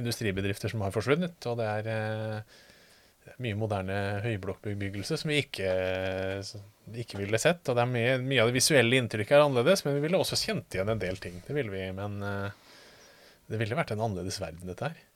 industribedrifter 0.00 0.72
som 0.72 0.84
har 0.84 0.94
forsvunnet, 0.94 1.36
og 1.50 1.58
det 1.60 1.68
er 1.68 1.90
eh, 1.92 2.58
mye 3.42 3.58
moderne 3.58 3.98
høyblokkbebyggelse 4.24 5.18
som 5.20 5.32
vi 5.32 5.40
ikke, 5.44 5.68
ikke 7.02 7.20
ville 7.20 7.40
sett. 7.42 7.64
Og 7.68 7.76
det 7.76 7.84
er 7.84 7.92
mye, 7.92 8.16
mye 8.24 8.44
av 8.44 8.50
det 8.50 8.58
visuelle 8.60 9.00
inntrykket 9.00 9.36
er 9.36 9.44
annerledes, 9.44 9.84
men 9.86 9.98
vi 9.98 10.04
ville 10.06 10.20
også 10.20 10.38
kjent 10.40 10.76
igjen 10.76 10.92
en 10.92 11.02
del 11.02 11.20
ting. 11.22 11.40
Det 11.46 11.56
ville 11.56 11.72
vi, 11.74 11.86
men 11.96 12.20
eh, 12.24 12.74
det 13.50 13.60
ville 13.60 13.78
vært 13.78 13.94
en 13.94 14.04
annerledes 14.06 14.40
verden, 14.42 14.68
dette 14.70 14.92
her. 14.92 15.06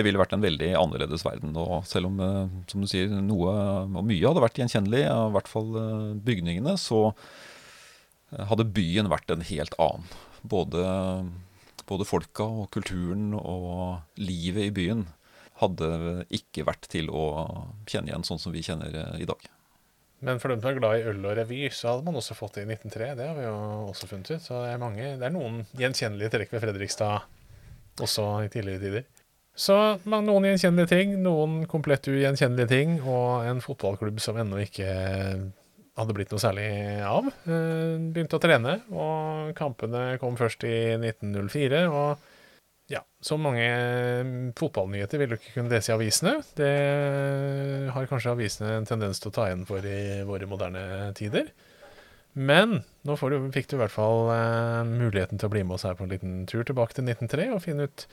Det 0.00 0.06
ville 0.06 0.20
vært 0.20 0.32
en 0.32 0.40
veldig 0.40 0.70
annerledes 0.80 1.26
verden. 1.26 1.52
Og 1.60 1.84
selv 1.84 2.08
om 2.08 2.20
eh, 2.24 2.52
som 2.72 2.80
du 2.80 2.88
sier, 2.88 3.10
noe 3.20 3.52
og 3.84 4.00
mye 4.00 4.24
hadde 4.24 4.40
vært 4.40 4.62
gjenkjennelig, 4.62 5.02
i 5.04 5.34
hvert 5.34 5.50
fall 5.50 5.68
eh, 5.76 6.06
bygningene, 6.24 6.72
så 6.80 7.10
eh, 7.10 8.46
hadde 8.48 8.70
byen 8.72 9.10
vært 9.12 9.34
en 9.34 9.44
helt 9.44 9.76
annen. 9.76 10.08
Både, 10.40 10.86
både 11.84 12.08
folka 12.08 12.46
og 12.62 12.70
kulturen 12.72 13.34
og 13.36 14.00
livet 14.16 14.70
i 14.70 14.72
byen 14.72 15.04
hadde 15.60 16.24
ikke 16.32 16.64
vært 16.64 16.88
til 16.88 17.12
å 17.12 17.26
kjenne 17.84 18.08
igjen 18.08 18.24
sånn 18.24 18.40
som 18.40 18.56
vi 18.56 18.64
kjenner 18.64 18.96
i 19.20 19.28
dag. 19.28 19.50
Men 20.24 20.40
for 20.40 20.48
dem 20.48 20.64
som 20.64 20.70
er 20.70 20.80
glad 20.80 20.96
i 20.96 21.04
øl 21.12 21.20
og 21.28 21.36
revy, 21.36 21.60
så 21.76 21.92
hadde 21.92 22.08
man 22.08 22.16
også 22.16 22.38
fått 22.38 22.56
det 22.56 22.64
i 22.64 22.72
1903. 22.72 23.12
Det 23.20 23.28
har 23.28 23.36
vi 23.36 23.44
jo 23.44 23.54
også 23.92 24.08
funnet 24.08 24.32
ut. 24.32 24.40
Så 24.40 24.64
det 24.64 24.72
er, 24.72 24.80
mange, 24.80 25.12
det 25.20 25.28
er 25.28 25.36
noen 25.36 25.60
gjenkjennelige 25.76 26.32
trekk 26.32 26.56
ved 26.56 26.64
Fredrikstad 26.64 27.28
også 28.00 28.30
i 28.46 28.48
tidligere 28.52 28.80
tider. 28.80 29.19
Så 29.60 29.76
noen 30.08 30.46
gjenkjennelige 30.48 30.88
ting, 30.88 31.16
noen 31.20 31.64
komplett 31.68 32.08
ugjenkjennelige 32.08 32.70
ting, 32.70 32.94
og 33.04 33.44
en 33.44 33.60
fotballklubb 33.60 34.20
som 34.24 34.38
ennå 34.40 34.62
ikke 34.64 34.88
hadde 36.00 36.16
blitt 36.16 36.32
noe 36.32 36.40
særlig 36.40 36.68
av. 37.04 37.28
Eh, 37.44 37.96
Begynte 38.14 38.38
å 38.38 38.42
trene, 38.42 38.78
og 38.94 39.50
kampene 39.58 40.14
kom 40.22 40.38
først 40.40 40.64
i 40.68 40.76
1904. 40.96 41.86
og 41.90 42.28
ja, 42.90 43.04
så 43.22 43.36
mange 43.38 43.62
fotballnyheter 44.58 45.20
vil 45.20 45.30
du 45.30 45.36
ikke 45.36 45.52
kunne 45.54 45.70
lese 45.70 45.92
i 45.92 45.94
avisene. 45.94 46.32
Det 46.58 46.70
har 47.94 48.08
kanskje 48.10 48.32
avisene 48.32 48.72
en 48.80 48.88
tendens 48.88 49.22
til 49.22 49.30
å 49.30 49.34
ta 49.36 49.46
igjen 49.46 49.62
for 49.68 49.84
i 49.86 50.24
våre 50.26 50.48
moderne 50.50 51.12
tider. 51.14 51.52
Men 52.34 52.80
nå 53.06 53.14
du, 53.14 53.36
fikk 53.54 53.70
du 53.70 53.76
i 53.76 53.80
hvert 53.84 53.94
fall 53.94 54.32
eh, 54.34 54.82
muligheten 54.88 55.38
til 55.38 55.46
å 55.46 55.52
bli 55.54 55.62
med 55.62 55.76
oss 55.76 55.86
her 55.86 55.94
på 55.98 56.06
en 56.06 56.10
liten 56.10 56.34
tur 56.50 56.66
tilbake 56.66 56.96
til 56.96 57.06
1903 57.06 57.48
og 57.54 57.62
finne 57.62 57.86
ut 57.86 58.06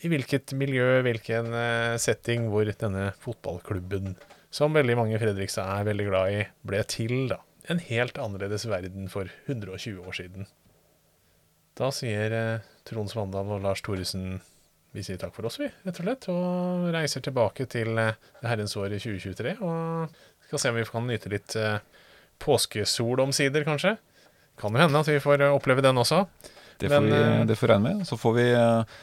i 0.00 0.10
hvilket 0.10 0.54
miljø, 0.56 1.00
hvilken 1.04 1.52
eh, 1.56 1.96
setting 2.00 2.48
hvor 2.52 2.68
denne 2.80 3.10
fotballklubben, 3.20 4.14
som 4.50 4.74
veldig 4.74 4.96
mange 4.98 5.16
i 5.16 5.20
Fredrikstad 5.20 5.68
er 5.76 5.88
veldig 5.90 6.06
glad 6.08 6.36
i, 6.36 6.44
ble 6.66 6.82
til. 6.88 7.16
da. 7.30 7.40
En 7.70 7.82
helt 7.90 8.18
annerledes 8.18 8.66
verden 8.70 9.10
for 9.12 9.30
120 9.46 10.00
år 10.00 10.16
siden. 10.16 10.48
Da 11.78 11.90
sier 11.94 12.34
eh, 12.34 12.70
Trond 12.88 13.12
Svandal 13.12 13.52
og 13.56 13.62
Lars 13.64 13.84
Thoresen 13.84 14.40
vi 14.90 15.04
sier 15.06 15.20
takk 15.22 15.36
for 15.36 15.46
oss, 15.46 15.60
vi, 15.60 15.68
rett 15.86 15.98
og 16.00 16.06
slett. 16.06 16.26
Og 16.32 16.88
reiser 16.94 17.22
tilbake 17.22 17.66
til 17.70 17.94
eh, 18.00 18.16
det 18.40 18.50
herrens 18.50 18.74
år 18.80 18.96
i 18.96 18.98
2023. 18.98 19.58
Og 19.62 20.48
skal 20.48 20.62
se 20.62 20.72
om 20.72 20.78
vi 20.80 20.86
kan 20.88 21.06
nyte 21.06 21.30
litt 21.30 21.54
eh, 21.58 21.76
påskesol 22.42 23.22
omsider, 23.22 23.66
kanskje. 23.68 23.94
Kan 24.60 24.74
jo 24.74 24.82
hende 24.82 25.04
at 25.04 25.12
vi 25.12 25.20
får 25.22 25.46
eh, 25.46 25.54
oppleve 25.54 25.84
den 25.84 26.00
også. 26.00 26.24
Det 26.80 26.90
får, 26.90 27.06
Men, 27.06 27.12
vi, 27.12 27.20
eh, 27.20 27.46
det 27.46 27.58
får 27.60 27.74
regne 27.74 27.86
med. 27.86 28.08
Så 28.08 28.18
får 28.18 28.34
vi 28.40 28.48
eh, 28.50 28.98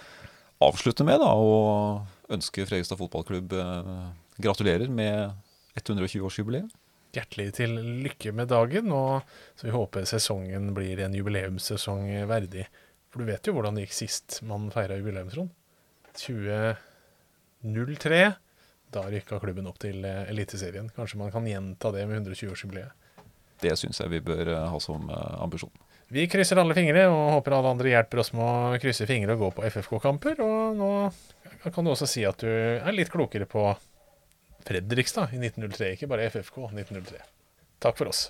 avslutte 0.63 1.05
med 1.07 1.19
da, 1.21 1.31
å 1.33 2.05
ønske 2.33 2.65
Fredrikstad 2.67 2.99
fotballklubb 2.99 3.53
eh, 3.53 3.93
gratulerer 4.41 4.89
med 4.89 5.31
120-årsjubileet. 5.77 6.69
Hjertelig 7.15 7.53
til 7.57 7.71
lykke 8.03 8.33
med 8.35 8.47
dagen, 8.51 8.91
og 8.93 9.21
så 9.57 9.69
vi 9.69 9.73
håper 9.73 10.05
sesongen 10.09 10.73
blir 10.77 10.99
en 11.01 11.15
jubileumssesong 11.17 12.09
verdig. 12.29 12.65
For 13.09 13.23
du 13.23 13.29
vet 13.29 13.47
jo 13.47 13.53
hvordan 13.55 13.77
det 13.77 13.83
gikk 13.87 13.95
sist 13.95 14.41
man 14.45 14.71
feira 14.73 14.99
jubileum, 14.99 15.29
Trond. 15.33 15.51
2003. 16.17 18.21
Da 18.93 19.01
rykka 19.11 19.39
klubben 19.43 19.69
opp 19.69 19.79
til 19.83 19.97
eh, 20.07 20.29
Eliteserien. 20.31 20.87
Kanskje 20.95 21.19
man 21.21 21.33
kan 21.33 21.47
gjenta 21.47 21.87
det 21.95 22.03
med 22.09 22.15
120-årsjubileet. 22.23 22.91
Det 23.61 23.73
syns 23.79 24.01
jeg 24.03 24.13
vi 24.13 24.25
bør 24.25 24.45
eh, 24.53 24.69
ha 24.71 24.79
som 24.83 25.01
ambisjon. 25.09 25.75
Vi 26.13 26.23
krysser 26.31 26.59
alle 26.61 26.75
fingre 26.77 27.03
og 27.11 27.33
håper 27.35 27.57
alle 27.57 27.73
andre 27.75 27.91
hjelper 27.91 28.21
oss 28.23 28.31
med 28.35 28.45
å 28.47 28.79
krysse 28.79 29.07
fingre 29.09 29.35
og 29.35 29.41
gå 29.43 29.49
på 29.57 29.65
FFK-kamper. 29.67 30.39
Og 30.45 30.77
nå 30.79 30.91
kan 31.73 31.83
du 31.83 31.91
også 31.91 32.07
si 32.07 32.23
at 32.27 32.39
du 32.39 32.47
er 32.47 32.95
litt 32.95 33.11
klokere 33.11 33.49
på 33.49 33.67
Fredrikstad 34.67 35.35
i 35.35 35.39
1903, 35.39 35.93
ikke 35.95 36.09
bare 36.11 36.27
FFK 36.31 36.61
1903. 36.69 37.23
Takk 37.83 37.99
for 37.99 38.11
oss. 38.11 38.27